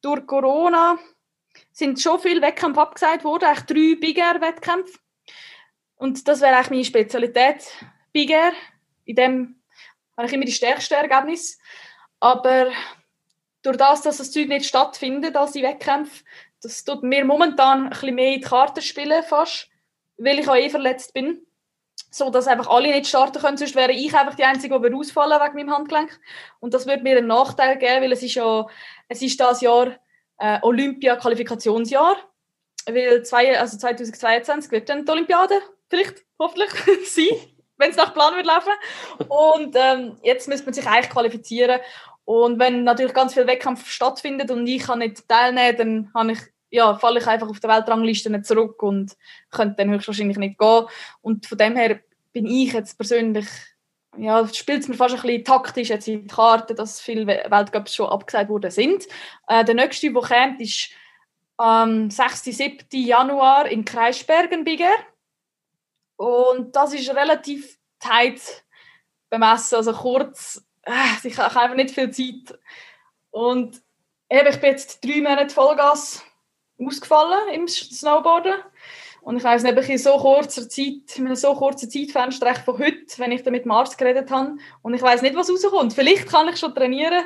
durch 0.02 0.26
Corona 0.26 0.98
sind 1.72 2.02
schon 2.02 2.20
viele 2.20 2.42
Wettkämpfe 2.42 2.82
abgesagt 2.82 3.24
worden, 3.24 3.46
eigentlich 3.46 3.66
drei 3.66 4.00
Big 4.00 4.18
Air 4.18 4.42
Wettkämpfe. 4.42 4.98
Und 5.96 6.28
das 6.28 6.42
wäre 6.42 6.56
eigentlich 6.56 6.70
meine 6.70 6.86
Spezialität, 6.86 7.66
Big 8.12 8.30
Air. 8.30 8.54
In 9.06 9.16
dem 9.16 9.62
habe 10.16 10.28
ich 10.28 10.34
immer 10.34 10.46
die 10.46 10.52
stärksten 10.52 10.94
Ergebnisse. 10.94 11.58
Aber 12.20 12.72
durch 13.62 13.78
das, 13.78 14.02
dass 14.02 14.18
das 14.18 14.32
Zeug 14.32 14.48
nicht 14.48 14.66
stattfindet, 14.66 15.36
als 15.36 15.52
die 15.52 15.64
Wettkämpfe, 15.64 16.24
das 16.62 16.84
tut 16.84 17.04
mir 17.04 17.24
momentan 17.26 17.86
ein 17.86 17.90
bisschen 17.90 18.16
mehr 18.16 18.34
in 18.34 18.42
die 18.42 18.48
Karten 18.48 18.82
spielen, 18.82 19.24
fast, 19.24 19.70
weil 20.18 20.40
ich 20.40 20.50
auch 20.50 20.56
eh 20.56 20.70
verletzt 20.70 21.14
bin. 21.14 21.46
So, 22.12 22.30
dass 22.30 22.48
einfach 22.48 22.68
alle 22.68 22.92
nicht 22.92 23.08
starten 23.08 23.40
können, 23.40 23.58
sonst 23.58 23.76
wäre 23.76 23.92
ich 23.92 24.14
einfach 24.16 24.36
die 24.36 24.44
Einzige, 24.44 24.80
die 24.80 24.94
ausfallen 24.94 25.40
wegen 25.40 25.56
meinem 25.56 25.76
Handgelenk. 25.76 26.20
Und 26.60 26.74
das 26.74 26.88
würde 26.88 27.04
mir 27.04 27.18
einen 27.18 27.28
Nachteil 27.28 27.78
geben, 27.78 28.02
weil 28.02 28.12
es 28.12 28.24
ist 28.24 28.36
ja 28.36 28.66
es 29.10 29.22
ist 29.22 29.40
das 29.40 29.62
Jahr 29.62 29.98
äh, 30.38 30.60
Olympia-Qualifikationsjahr, 30.62 32.16
weil 32.86 33.24
zwei, 33.24 33.60
also 33.60 33.78
2022 33.78 34.72
wird 34.72 34.88
dann 34.88 35.06
die 35.06 35.12
Olympiade 35.12 35.56
vielleicht, 35.90 36.24
hoffentlich, 36.40 36.70
sein, 37.06 37.38
wenn 37.78 37.90
es 37.90 37.98
nach 37.98 38.14
Plan 38.14 38.36
wird 38.36 38.46
laufen. 38.46 38.72
Und 39.28 39.76
ähm, 39.76 40.18
jetzt 40.24 40.48
müsste 40.48 40.66
man 40.66 40.74
sich 40.74 40.88
eigentlich 40.88 41.10
qualifizieren. 41.10 41.82
Und 42.24 42.60
wenn 42.60 42.84
natürlich 42.84 43.14
ganz 43.14 43.34
viel 43.34 43.48
Wettkampf 43.48 43.90
stattfindet 43.90 44.52
und 44.52 44.66
ich 44.68 44.84
kann 44.84 45.00
nicht 45.00 45.28
teilnehmen, 45.28 45.78
dann 45.78 46.12
habe 46.14 46.32
ich 46.34 46.40
ja, 46.72 46.96
falle 46.98 47.20
ich 47.20 47.28
einfach 47.28 47.50
auf 47.50 47.60
der 47.60 47.70
Weltrangliste 47.72 48.30
nicht 48.30 48.46
zurück 48.46 48.84
und 48.84 49.18
könnte 49.50 49.76
dann 49.78 49.90
höchstwahrscheinlich 49.90 50.38
nicht 50.38 50.60
gehen. 50.60 50.86
Und 51.22 51.48
von 51.48 51.58
dem 51.58 51.76
her 51.76 52.00
bin 52.32 52.46
ich 52.46 52.74
jetzt 52.74 52.96
persönlich 52.96 53.48
ja, 54.20 54.48
spielt 54.48 54.82
es 54.82 54.88
mir 54.88 54.96
fast 54.96 55.16
ein 55.16 55.22
bisschen 55.22 55.46
taktisch 55.46 55.90
jetzt 55.90 56.08
in 56.08 56.24
die 56.24 56.28
Karte, 56.28 56.76
dass 56.76 57.00
viele 57.00 57.26
Weltcups 57.26 57.96
schon 57.96 58.10
abgesagt 58.10 58.50
worden 58.50 58.70
sind. 58.70 59.06
Äh, 59.48 59.64
der 59.64 59.76
nächste, 59.76 60.12
der 60.12 60.22
kommt, 60.22 60.60
ist 60.62 60.90
am 61.58 62.04
ähm, 62.04 62.10
6. 62.10 62.44
7. 62.44 62.86
Januar 62.92 63.68
in 63.68 63.86
Kreisbergen 63.86 64.64
Bigger. 64.64 64.94
Und 66.18 66.76
das 66.76 66.94
ist 66.94 67.14
relativ 67.16 67.78
tight 68.00 68.66
bemessen, 69.30 69.76
also 69.76 69.94
kurz. 69.94 70.66
Äh, 70.84 70.92
ich 71.24 71.38
habe 71.38 71.60
einfach 71.60 71.76
nicht 71.76 71.92
viel 71.92 72.12
Zeit. 72.12 72.60
Und 73.32 73.82
eben, 74.30 74.48
ich 74.48 74.60
bin 74.60 74.72
jetzt 74.72 75.04
drei 75.04 75.22
Monate 75.22 75.54
Vollgas 75.54 76.24
ausgefallen 76.78 77.54
im 77.54 77.68
Snowboarden. 77.68 78.56
Und 79.22 79.38
ich 79.38 79.44
weiß 79.44 79.64
nicht, 79.64 79.90
in 79.90 79.98
so 79.98 80.18
kurzer 80.18 80.68
Zeit, 80.70 81.18
in 81.18 81.36
so 81.36 81.54
kurzen 81.54 81.90
Zeitfenster 81.90 82.56
von 82.56 82.78
heute, 82.78 83.18
wenn 83.18 83.32
ich 83.32 83.44
da 83.44 83.52
mit 83.52 83.66
dem 83.66 83.72
Arzt 83.72 83.98
geredet 83.98 84.32
habe, 84.32 84.58
und 84.82 84.94
ich 84.94 85.02
weiß 85.02 85.22
nicht, 85.22 85.36
was 85.36 85.50
rauskommt. 85.50 85.94
Vielleicht 85.94 86.28
kann 86.28 86.48
ich 86.48 86.58
schon 86.58 86.74
trainieren. 86.74 87.24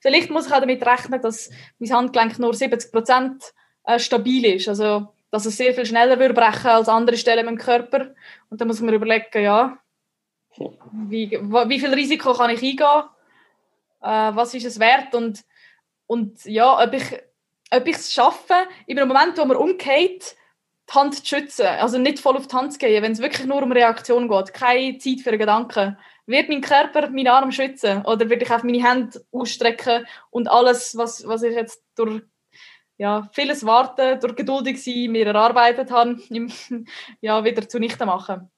Vielleicht 0.00 0.30
muss 0.30 0.46
ich 0.46 0.52
auch 0.52 0.60
damit 0.60 0.84
rechnen, 0.86 1.20
dass 1.20 1.50
mein 1.78 1.92
Handgelenk 1.92 2.38
nur 2.38 2.54
70 2.54 2.92
Prozent 2.92 3.52
äh, 3.84 3.98
stabil 3.98 4.44
ist. 4.44 4.68
Also, 4.68 5.08
dass 5.30 5.46
es 5.46 5.56
sehr 5.56 5.74
viel 5.74 5.86
schneller 5.86 6.18
würde 6.18 6.34
brechen 6.34 6.68
als 6.68 6.88
andere 6.88 7.16
Stellen 7.16 7.48
im 7.48 7.58
Körper. 7.58 8.14
Und 8.50 8.60
dann 8.60 8.68
muss 8.68 8.80
mir 8.80 8.92
überlegen, 8.92 9.42
ja, 9.42 9.78
wie, 10.92 11.30
wie 11.30 11.80
viel 11.80 11.94
Risiko 11.94 12.34
kann 12.34 12.50
ich 12.50 12.62
eingehen? 12.62 13.02
Äh, 14.02 14.36
was 14.36 14.54
ist 14.54 14.66
es 14.66 14.78
wert? 14.78 15.14
Und, 15.14 15.44
und 16.06 16.44
ja, 16.44 16.82
ob 16.84 16.92
ich, 16.92 17.04
ob 17.70 17.86
ich 17.86 17.96
es 17.96 18.12
schaffe, 18.12 18.54
in 18.86 18.98
einem 18.98 19.08
Moment, 19.08 19.38
wo 19.38 19.44
man 19.44 19.56
umgeht, 19.56 20.36
die 20.88 20.94
Hand 20.94 21.14
zu 21.14 21.24
schützen. 21.24 21.66
Also 21.66 21.98
nicht 21.98 22.18
voll 22.18 22.36
auf 22.36 22.48
die 22.48 22.56
Hand 22.56 22.72
zu 22.72 22.78
gehen, 22.78 23.02
wenn 23.02 23.12
es 23.12 23.20
wirklich 23.20 23.46
nur 23.46 23.62
um 23.62 23.72
Reaktion 23.72 24.28
geht. 24.28 24.54
Keine 24.54 24.98
Zeit 24.98 25.20
für 25.20 25.36
Gedanken. 25.38 25.96
Wird 26.26 26.48
mein 26.48 26.60
Körper 26.60 27.08
meinen 27.10 27.28
Arm 27.28 27.52
schützen? 27.52 28.04
Oder 28.04 28.28
würde 28.30 28.44
ich 28.44 28.50
auf 28.50 28.62
meine 28.62 28.82
Hände 28.82 29.24
ausstrecken 29.32 30.06
und 30.30 30.48
alles, 30.48 30.96
was, 30.96 31.26
was 31.26 31.42
ich 31.42 31.54
jetzt 31.54 31.82
durch 31.96 32.22
ja, 32.98 33.28
vieles 33.32 33.66
Warten, 33.66 34.20
durch 34.20 34.36
geduldig 34.36 34.82
sein, 34.82 35.10
mir 35.10 35.26
erarbeitet 35.26 35.90
habe, 35.90 36.20
ja, 37.20 37.44
wieder 37.44 37.68
zunichte 37.68 38.06
machen? 38.06 38.50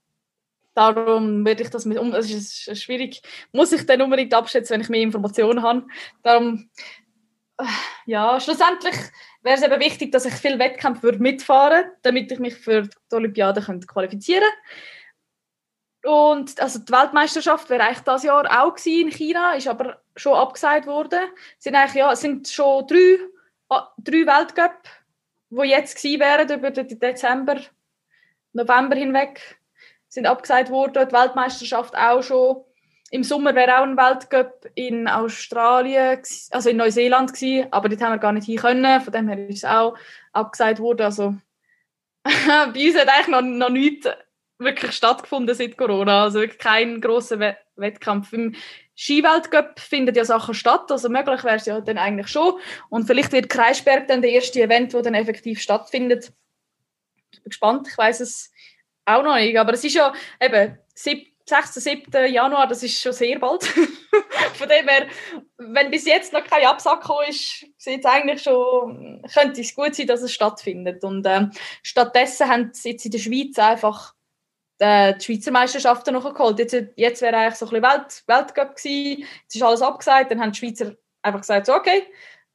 Darum 0.75 1.47
würde 1.47 1.63
ich 1.63 1.71
das 1.71 1.85
mit 1.85 1.99
um. 1.99 2.13
Es 2.13 2.31
ist 2.31 2.77
schwierig. 2.83 3.23
Muss 3.53 3.73
ich 3.73 3.87
dann 3.87 4.03
unbedingt 4.03 4.35
abschätzen, 4.35 4.75
wenn 4.75 4.81
ich 4.81 4.89
mehr 4.89 5.03
Informationen 5.03 5.63
habe. 5.63 5.87
Darum, 6.23 6.69
äh, 7.59 7.65
ja, 8.07 8.41
schlussendlich 8.41 8.97
wäre 9.45 9.57
es 9.57 9.63
eben 9.63 9.81
wichtig, 9.81 10.11
dass 10.11 10.25
ich 10.25 10.35
viel 10.35 10.59
Wettkämpfe 10.59 11.05
würde 11.05 11.19
mitfahren 11.19 11.85
damit 12.03 12.33
ich 12.33 12.39
mich 12.39 12.55
für 12.55 12.83
die 12.83 13.15
Olympiade 13.15 13.63
könnte 13.63 13.87
qualifizieren 13.87 14.51
Und 16.03 16.61
also 16.61 16.81
die 16.81 16.93
Weltmeisterschaft 16.93 17.71
wäre 17.71 17.85
eigentlich 17.85 18.01
das 18.01 18.25
Jahr 18.25 18.65
auch 18.65 18.77
in 18.85 19.11
China, 19.11 19.55
ist 19.55 19.69
aber 19.69 20.01
schon 20.17 20.35
abgesagt 20.35 20.87
worden. 20.87 21.21
Es 21.59 21.65
sind 21.65 21.77
eigentlich 21.77 21.95
ja, 21.95 22.13
es 22.13 22.21
sind 22.21 22.49
schon 22.49 22.87
drei, 22.89 23.19
ah, 23.69 23.93
drei 23.99 24.27
Weltcup 24.27 24.83
wo 25.57 25.63
jetzt 25.63 25.97
gewesen 25.97 26.21
wären 26.21 26.51
über 26.51 26.71
den 26.71 26.99
Dezember, 26.99 27.61
November 28.53 28.97
hinweg, 28.97 29.59
sind 30.09 30.27
abgesagt 30.27 30.71
worden. 30.71 31.09
Die 31.09 31.15
Weltmeisterschaft 31.15 31.97
auch 31.97 32.23
schon. 32.23 32.65
Im 33.15 33.23
Sommer 33.23 33.55
wäre 33.55 33.79
auch 33.79 33.85
ein 33.85 33.97
Weltcup 33.97 34.69
in 34.75 35.07
Australien, 35.07 36.21
also 36.51 36.69
in 36.69 36.77
Neuseeland 36.77 37.33
gewesen, 37.33 37.69
aber 37.71 37.89
dort 37.89 38.03
haben 38.03 38.15
wir 38.15 38.19
gar 38.19 38.33
nicht 38.33 38.47
hin 38.47 38.57
können. 38.57 39.01
Von 39.01 39.13
dem 39.13 39.29
her 39.29 39.49
ist 39.49 39.59
es 39.59 39.65
auch 39.65 39.97
abgesagt 40.33 40.81
worden. 40.81 41.03
Also 41.03 41.37
bei 42.25 42.65
uns 42.67 42.99
hat 42.99 43.09
eigentlich 43.09 43.29
noch, 43.29 43.43
noch 43.43 43.69
nichts 43.69 44.09
wirklich 44.59 44.91
stattgefunden 44.91 45.55
seit 45.55 45.79
Corona. 45.79 46.25
Also 46.25 46.41
wirklich 46.41 46.59
kein 46.59 47.01
großer 47.01 47.55
Wettkampf. 47.77 48.33
Im 48.33 48.57
Skiweltcup 48.97 49.79
finden 49.79 50.17
ja 50.17 50.25
Sachen 50.25 50.55
statt, 50.55 50.91
also 50.91 51.09
möglich 51.09 51.45
wäre 51.45 51.55
es 51.55 51.67
ja 51.67 51.81
dann 51.81 51.99
eigentlich 51.99 52.27
schon. 52.27 52.55
Und 52.89 53.07
vielleicht 53.07 53.31
wird 53.31 53.49
Kreisberg 53.49 54.09
dann 54.09 54.23
der 54.23 54.33
erste 54.33 54.61
Event, 54.61 54.93
wo 54.93 55.03
dann 55.03 55.15
effektiv 55.15 55.61
stattfindet. 55.61 56.33
Ich 57.31 57.41
bin 57.45 57.51
gespannt, 57.51 57.87
ich 57.89 57.97
weiß 57.97 58.19
es 58.19 58.51
auch 59.05 59.23
noch 59.23 59.37
nicht. 59.37 59.57
Aber 59.57 59.73
es 59.73 59.85
ist 59.85 59.95
ja 59.95 60.13
eben 60.41 60.77
6. 61.47 61.75
7. 61.75 62.33
Januar, 62.33 62.67
das 62.67 62.83
ist 62.83 63.01
schon 63.01 63.13
sehr 63.13 63.39
bald. 63.39 63.65
Von 64.55 64.69
dem 64.69 64.89
her, 64.89 65.07
wenn 65.59 65.91
bis 65.91 66.07
jetzt 66.07 66.33
noch 66.33 66.45
kein 66.45 66.67
Absack 66.67 67.03
gekommen 67.03 67.29
ist, 67.29 67.67
eigentlich 68.05 68.43
schon, 68.43 69.23
könnte 69.33 69.61
es 69.61 69.75
gut 69.75 69.95
sein, 69.95 70.07
dass 70.07 70.23
es 70.23 70.33
stattfindet. 70.33 71.05
Und 71.05 71.27
ähm, 71.27 71.51
stattdessen 71.83 72.49
haben 72.49 72.71
sie 72.73 72.93
jetzt 72.93 73.05
in 73.05 73.11
der 73.11 73.19
Schweiz 73.19 73.59
einfach 73.59 74.15
äh, 74.79 75.15
die 75.15 75.25
Schweizer 75.25 75.51
Meisterschaften 75.51 76.15
noch 76.15 76.33
geholt. 76.33 76.59
Jetzt, 76.59 76.77
jetzt 76.97 77.23
wäre 77.23 77.37
eigentlich 77.37 77.57
so 77.57 77.67
ein 77.67 77.83
bisschen 77.83 77.93
Welt, 77.93 78.23
Weltcup 78.27 78.77
gewesen. 78.77 79.27
Jetzt 79.43 79.57
ist 79.57 79.63
alles 79.63 79.83
abgesagt. 79.83 80.31
Dann 80.31 80.41
haben 80.41 80.53
die 80.53 80.59
Schweizer 80.59 80.97
einfach 81.23 81.41
gesagt, 81.41 81.67
so, 81.67 81.75
okay, 81.75 82.05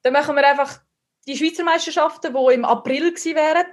dann 0.02 0.14
machen 0.14 0.36
wir 0.36 0.48
einfach 0.48 0.80
die 1.28 1.38
Schweizer 1.38 1.64
Meisterschaften, 1.64 2.34
die 2.34 2.54
im 2.54 2.66
April 2.66 3.12
gewesen 3.12 3.36
wären. 3.36 3.68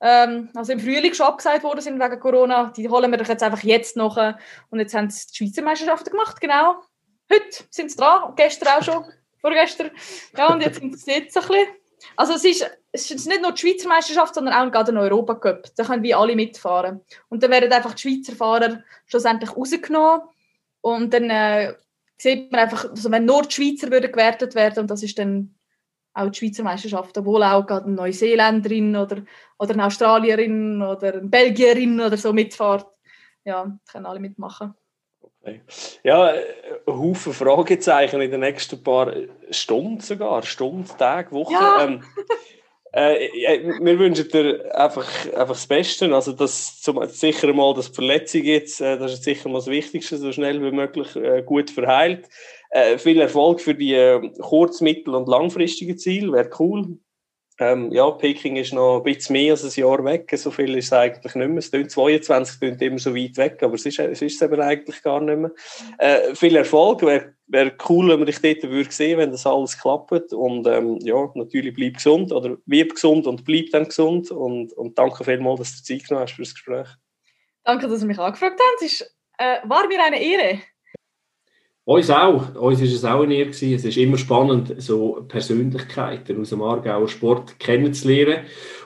Ähm, 0.00 0.50
also 0.54 0.72
im 0.72 0.80
Frühling 0.80 1.14
schon 1.14 1.26
abgesagt 1.26 1.64
worden 1.64 1.80
sind 1.80 2.00
wegen 2.00 2.20
Corona. 2.20 2.72
Die 2.76 2.88
holen 2.88 3.10
wir 3.10 3.18
doch 3.18 3.28
jetzt 3.28 3.42
einfach 3.42 3.62
jetzt 3.62 3.96
noch. 3.96 4.16
Und 4.70 4.78
jetzt 4.78 4.94
haben 4.94 5.10
sie 5.10 5.26
die 5.28 5.36
Schweizer 5.36 5.62
Meisterschaften 5.62 6.10
gemacht, 6.10 6.40
genau. 6.40 6.82
Heute 7.30 7.64
sind 7.70 7.90
sie 7.90 7.96
dran, 7.96 8.34
gestern 8.36 8.68
auch 8.68 8.82
schon, 8.82 9.04
vorgestern. 9.40 9.90
Ja, 10.36 10.52
und 10.52 10.62
jetzt 10.62 10.80
sind 10.80 10.98
sie 10.98 11.10
jetzt 11.12 11.36
ein 11.36 11.46
bisschen. 11.46 11.66
Also 12.16 12.34
es 12.34 12.44
ist, 12.44 12.70
es 12.92 13.10
ist 13.10 13.26
nicht 13.26 13.42
nur 13.42 13.52
die 13.52 13.60
Schweizer 13.60 13.88
Meisterschaft, 13.88 14.34
sondern 14.34 14.54
auch 14.54 14.70
gerade 14.70 14.92
ein 14.92 14.98
Europacup. 14.98 15.66
Da 15.76 15.84
können 15.84 16.02
wir 16.02 16.18
alle 16.18 16.36
mitfahren. 16.36 17.00
Und 17.28 17.42
dann 17.42 17.50
werden 17.50 17.72
einfach 17.72 17.94
die 17.94 18.02
Schweizer 18.02 18.36
Fahrer 18.36 18.82
schlussendlich 19.06 19.56
rausgenommen. 19.56 20.22
Und 20.80 21.12
dann 21.12 21.28
äh, 21.28 21.74
sieht 22.16 22.52
man 22.52 22.60
einfach, 22.62 22.90
also 22.90 23.10
wenn 23.10 23.24
nur 23.24 23.42
die 23.42 23.54
Schweizer 23.54 23.90
würden 23.90 24.12
gewertet 24.12 24.54
werden, 24.54 24.80
und 24.80 24.90
das 24.90 25.02
ist 25.02 25.18
dann 25.18 25.57
auch 26.18 26.30
die 26.30 26.38
Schweizer 26.38 26.62
Meisterschaft, 26.62 27.16
obwohl 27.16 27.42
auch 27.42 27.66
gerade 27.66 27.86
eine 27.86 27.94
Neuseeländerin 27.94 28.96
oder, 28.96 29.22
oder 29.58 29.72
eine 29.72 29.86
Australierin 29.86 30.82
oder 30.82 31.14
eine 31.14 31.28
Belgierin 31.28 32.00
oder 32.00 32.16
so 32.16 32.32
mitfährt. 32.32 32.86
Ja, 33.44 33.78
können 33.90 34.06
alle 34.06 34.20
mitmachen. 34.20 34.74
Okay. 35.40 35.60
Ja, 36.02 36.26
ein 36.26 36.42
Haufen 36.86 37.32
Fragezeichen 37.32 38.20
in 38.20 38.30
den 38.30 38.40
nächsten 38.40 38.82
paar 38.82 39.12
Stunden 39.50 40.00
sogar, 40.00 40.42
Stunden, 40.42 40.86
Tage, 40.98 41.32
Wochen. 41.32 41.52
Ja. 41.52 41.84
Ähm, 41.84 42.02
äh, 42.92 43.62
wir 43.80 43.98
wünschen 43.98 44.28
dir 44.28 44.74
einfach, 44.74 45.06
einfach 45.26 45.48
das 45.48 45.66
Beste. 45.66 46.12
Also, 46.14 46.32
dass 46.32 46.80
zum, 46.80 47.04
sicher 47.06 47.52
mal 47.52 47.74
das 47.74 47.88
Verletzung 47.88 48.42
jetzt, 48.42 48.80
äh, 48.80 48.98
das 48.98 49.14
ist 49.14 49.24
sicher 49.24 49.48
mal 49.48 49.58
das 49.58 49.68
Wichtigste, 49.68 50.16
so 50.16 50.32
schnell 50.32 50.62
wie 50.62 50.72
möglich 50.72 51.14
äh, 51.16 51.42
gut 51.42 51.70
verheilt. 51.70 52.28
Äh, 52.70 52.98
viel 52.98 53.20
Erfolg 53.20 53.60
für 53.60 53.74
die 53.74 53.94
äh, 53.94 54.30
kurz-, 54.40 54.80
mittel- 54.80 55.14
und 55.14 55.28
langfristigen 55.28 55.98
Ziele, 55.98 56.32
wäre 56.32 56.50
cool. 56.58 56.98
Ähm, 57.60 57.90
ja, 57.90 58.08
Peking 58.12 58.54
ist 58.54 58.72
noch 58.72 58.98
ein 58.98 59.02
bisschen 59.02 59.32
mehr 59.32 59.52
als 59.52 59.64
ein 59.64 59.80
Jahr 59.80 60.04
weg, 60.04 60.32
so 60.36 60.52
viel 60.52 60.76
ist 60.76 60.86
es 60.86 60.92
eigentlich 60.92 61.34
nicht 61.34 61.48
mehr. 61.48 61.58
Es 61.58 61.70
klingt 61.72 61.90
22 61.90 62.60
klingt 62.60 62.82
immer 62.82 62.98
so 63.00 63.16
weit 63.16 63.36
weg, 63.36 63.60
aber 63.62 63.74
es 63.74 63.84
ist 63.84 63.98
es, 63.98 64.22
ist 64.22 64.40
eben 64.40 64.60
eigentlich 64.60 65.02
gar 65.02 65.20
nicht 65.20 65.38
mehr. 65.38 65.50
Äh, 65.98 66.36
viel 66.36 66.54
Erfolg, 66.54 67.02
wäre 67.02 67.34
wär 67.48 67.72
cool, 67.88 68.08
wenn 68.10 68.20
man 68.20 68.26
dich 68.26 68.40
dort 68.40 68.62
würde 68.70 68.92
sehen, 68.92 69.18
wenn 69.18 69.32
das 69.32 69.46
alles 69.46 69.76
klappt. 69.76 70.32
Und 70.32 70.68
ähm, 70.68 70.98
ja, 71.00 71.30
natürlich 71.34 71.74
bleib 71.74 71.94
gesund 71.94 72.30
oder 72.30 72.56
wirb 72.66 72.94
gesund 72.94 73.26
und 73.26 73.44
bleib 73.44 73.70
dann 73.72 73.86
gesund. 73.86 74.30
Und, 74.30 74.72
und 74.74 74.96
danke 74.96 75.24
vielmals, 75.24 75.60
dass 75.60 75.76
du 75.76 75.82
Zeit 75.82 76.06
genommen 76.06 76.26
hast 76.26 76.34
für 76.34 76.42
das 76.42 76.54
Gespräch. 76.54 76.88
Danke, 77.64 77.88
dass 77.88 78.00
du 78.00 78.06
mich 78.06 78.18
angefragt 78.18 78.60
hast. 78.60 78.84
Es 78.84 78.92
ist, 78.92 79.16
äh, 79.38 79.58
war 79.64 79.86
mir 79.88 80.02
eine 80.02 80.22
Ehre. 80.22 80.60
Uns 81.88 82.10
auch. 82.10 82.54
Uns 82.56 82.82
ist 82.82 82.92
es 82.92 83.04
auch 83.06 83.22
eine 83.22 83.36
Ehre 83.36 83.48
Es 83.48 83.62
ist 83.62 83.96
immer 83.96 84.18
spannend, 84.18 84.74
so 84.76 85.24
Persönlichkeiten 85.26 86.38
aus 86.38 86.50
dem 86.50 86.60
Aargauer 86.60 87.08
Sport 87.08 87.58
kennenzulernen 87.58 88.40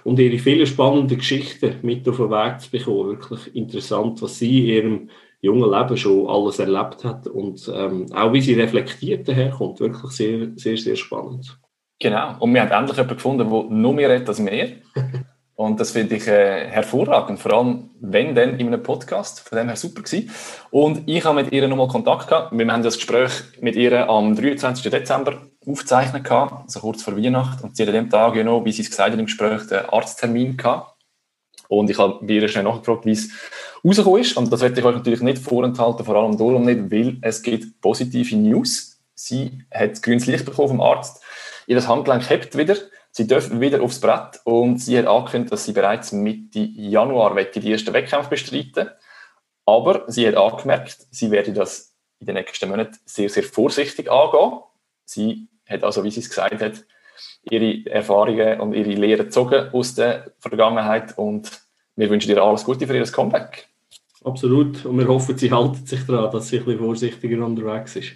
und 0.05 0.21
ihre 0.21 0.39
vielen 0.39 0.69
spannenden 0.69 1.19
Geschichten 1.19 1.81
mit 1.83 2.09
auf 2.09 2.19
den 2.19 2.31
Weg 2.31 2.61
zu 2.61 2.71
bekommen. 2.71 3.09
Wirklich 3.09 3.57
interessant, 3.57 4.23
was 4.23 4.39
sie 4.39 4.61
in 4.61 4.85
ihrem 4.85 5.11
jungen 5.41 5.69
Leben 5.69 5.97
schon 5.97 6.29
alles 6.29 6.61
erlebt 6.61 7.03
hat 7.03 7.27
und 7.27 7.69
ähm, 7.75 8.07
auch 8.13 8.33
wie 8.33 8.41
sie 8.41 8.55
reflektiert 8.55 9.27
daherkommt. 9.27 9.81
Wirklich 9.81 10.13
sehr, 10.13 10.53
sehr, 10.55 10.77
sehr 10.77 10.95
spannend. 10.95 11.59
Genau. 11.99 12.37
Und 12.39 12.55
wir 12.55 12.63
haben 12.63 12.71
endlich 12.71 12.99
jemanden 12.99 13.17
gefunden, 13.17 13.51
der 13.51 13.79
noch 13.79 13.93
mehr 13.93 14.11
redet 14.11 14.29
als 14.29 14.39
mehr. 14.39 14.69
Und 15.63 15.79
das 15.79 15.93
finde 15.93 16.17
ich 16.17 16.27
äh, 16.27 16.69
hervorragend, 16.69 17.39
vor 17.39 17.53
allem 17.53 17.91
wenn 18.01 18.35
dann 18.35 18.59
in 18.59 18.67
einem 18.67 18.83
Podcast. 18.83 19.49
Von 19.49 19.59
dem 19.59 19.69
her 19.69 19.77
super 19.77 20.03
gewesen. 20.03 20.29
Und 20.73 21.09
ich 21.09 21.25
habe 21.25 21.41
mit 21.41 21.53
ihr 21.53 21.69
nochmal 21.69 21.87
Kontakt 21.87 22.27
gehabt. 22.27 22.59
Wir 22.59 22.67
haben 22.67 22.83
das 22.83 22.97
Gespräch 22.97 23.31
mit 23.61 23.77
ihr 23.77 24.11
am 24.11 24.35
23. 24.35 24.91
Dezember 24.91 25.41
aufgezeichnet 25.65 26.25
gehabt, 26.25 26.65
also 26.65 26.81
kurz 26.81 27.05
vor 27.05 27.17
Weihnachten. 27.17 27.63
Und 27.63 27.77
sie 27.77 27.85
hat 27.85 27.91
an 27.91 27.95
dem 27.95 28.11
Tag 28.11 28.35
noch, 28.45 28.65
wie 28.65 28.73
sie 28.73 28.83
es 28.83 28.91
gesagt 28.91 29.13
hat 29.13 29.19
im 29.21 29.27
Gespräch, 29.27 29.69
den 29.69 29.89
Arzttermin 29.89 30.57
gehabt. 30.57 30.97
Und 31.69 31.89
ich 31.89 31.99
habe 31.99 32.19
bei 32.23 32.35
ihr 32.35 32.49
schnell 32.49 32.65
nachgefragt, 32.65 33.07
wie 33.07 33.13
es 33.13 33.31
rausgekommen 33.85 34.21
ist. 34.21 34.37
Und 34.37 34.53
das 34.53 34.63
werde 34.63 34.81
ich 34.81 34.85
euch 34.85 34.97
natürlich 34.97 35.23
nicht 35.23 35.39
vorenthalten, 35.39 36.05
vor 36.05 36.17
allem 36.17 36.37
darum 36.37 36.65
nicht, 36.65 36.91
weil 36.91 37.19
es 37.23 37.41
gibt 37.41 37.81
positive 37.81 38.37
News. 38.37 39.01
Sie 39.15 39.63
hat 39.71 40.03
grünes 40.03 40.27
Licht 40.27 40.45
bekommen 40.45 40.71
vom 40.71 40.81
Arzt. 40.81 41.23
Ihr 41.69 41.87
Handgelenk 41.87 42.29
hebt 42.29 42.59
wieder. 42.59 42.75
Sie 43.15 43.27
dürfen 43.27 43.61
wieder 43.61 43.83
aufs 43.83 44.01
Brett 44.01 44.41
und 44.45 44.79
sie 44.79 44.99
hat 44.99 45.07
angekündigt, 45.07 45.53
dass 45.53 45.67
sie 45.67 45.73
bereits 45.73 46.13
Mitte 46.13 46.61
Januar 46.61 47.35
die 47.35 47.71
ersten 47.71 47.93
Wettkämpfe 47.93 48.31
bestreiten 48.31 48.89
Aber 49.67 50.05
sie 50.09 50.27
hat 50.27 50.35
angemerkt, 50.35 50.97
sie 51.11 51.31
werde 51.31 51.53
das 51.53 51.95
in 52.21 52.27
den 52.27 52.37
nächsten 52.37 52.71
Monaten 52.71 52.99
sehr, 53.05 53.29
sehr 53.29 53.43
vorsichtig 53.43 54.11
angehen. 54.11 54.61
Sie 55.05 55.49
hat 55.69 55.85
also, 55.85 56.03
wie 56.05 56.11
sie 56.11 56.21
es 56.21 56.31
gesagt 56.31 56.63
hat, 56.63 56.85
ihre 57.51 57.91
Erfahrungen 57.91 58.61
und 58.61 58.73
ihre 58.73 58.91
Lehren 58.91 59.27
gezogen 59.27 59.69
aus 59.73 59.95
der 59.95 60.33
Vergangenheit 60.39 61.17
und 61.19 61.51
wir 61.97 62.09
wünschen 62.09 62.31
ihr 62.31 62.43
alles 62.43 62.65
Gute 62.65 62.87
für 62.87 62.97
ihr 62.97 63.05
Comeback. 63.05 63.69
Absolut. 64.25 64.87
Und 64.87 64.99
wir 64.99 65.09
hoffen, 65.09 65.37
sie 65.37 65.53
halten 65.53 65.85
sich 65.85 66.07
daran, 66.07 66.31
dass 66.31 66.49
sie 66.49 66.59
ein 66.59 66.65
bisschen 66.65 66.81
vorsichtiger 66.81 67.45
unterwegs 67.45 67.97
ist. 67.97 68.13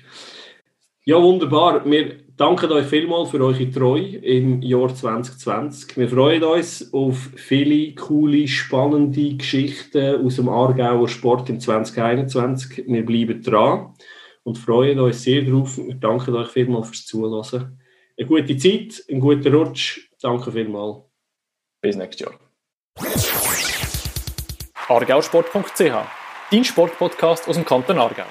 Ja, 1.08 1.22
wunderbar. 1.22 1.88
Wir 1.88 2.16
danken 2.36 2.72
euch 2.72 2.86
vielmals 2.86 3.30
für 3.30 3.40
eure 3.40 3.70
Treue 3.70 4.16
im 4.16 4.60
Jahr 4.60 4.92
2020. 4.92 5.96
Wir 5.96 6.08
freuen 6.08 6.42
uns 6.42 6.92
auf 6.92 7.30
viele 7.36 7.94
coole, 7.94 8.48
spannende 8.48 9.36
Geschichten 9.36 10.26
aus 10.26 10.34
dem 10.34 10.48
Aargauer 10.48 11.06
Sport 11.06 11.48
im 11.48 11.60
2021. 11.60 12.86
Wir 12.88 13.06
bleiben 13.06 13.40
dran 13.40 13.94
und 14.42 14.58
freuen 14.58 14.98
uns 14.98 15.22
sehr 15.22 15.42
darauf. 15.42 15.78
Wir 15.78 15.94
danken 15.94 16.34
euch 16.34 16.48
vielmals 16.48 16.88
fürs 16.88 17.06
Zuhören. 17.06 17.78
Eine 18.18 18.26
gute 18.26 18.56
Zeit, 18.56 19.04
einen 19.08 19.20
guten 19.20 19.54
Rutsch. 19.54 20.10
Danke 20.20 20.50
vielmals. 20.50 21.04
Bis 21.80 21.94
nächstes 21.94 22.26
Jahr. 22.26 22.34
argausport.ch 24.88 25.80
Dein 26.50 26.64
Sportpodcast 26.64 27.48
aus 27.48 27.54
dem 27.54 27.64
Kanton 27.64 27.96
Aargau. 27.96 28.24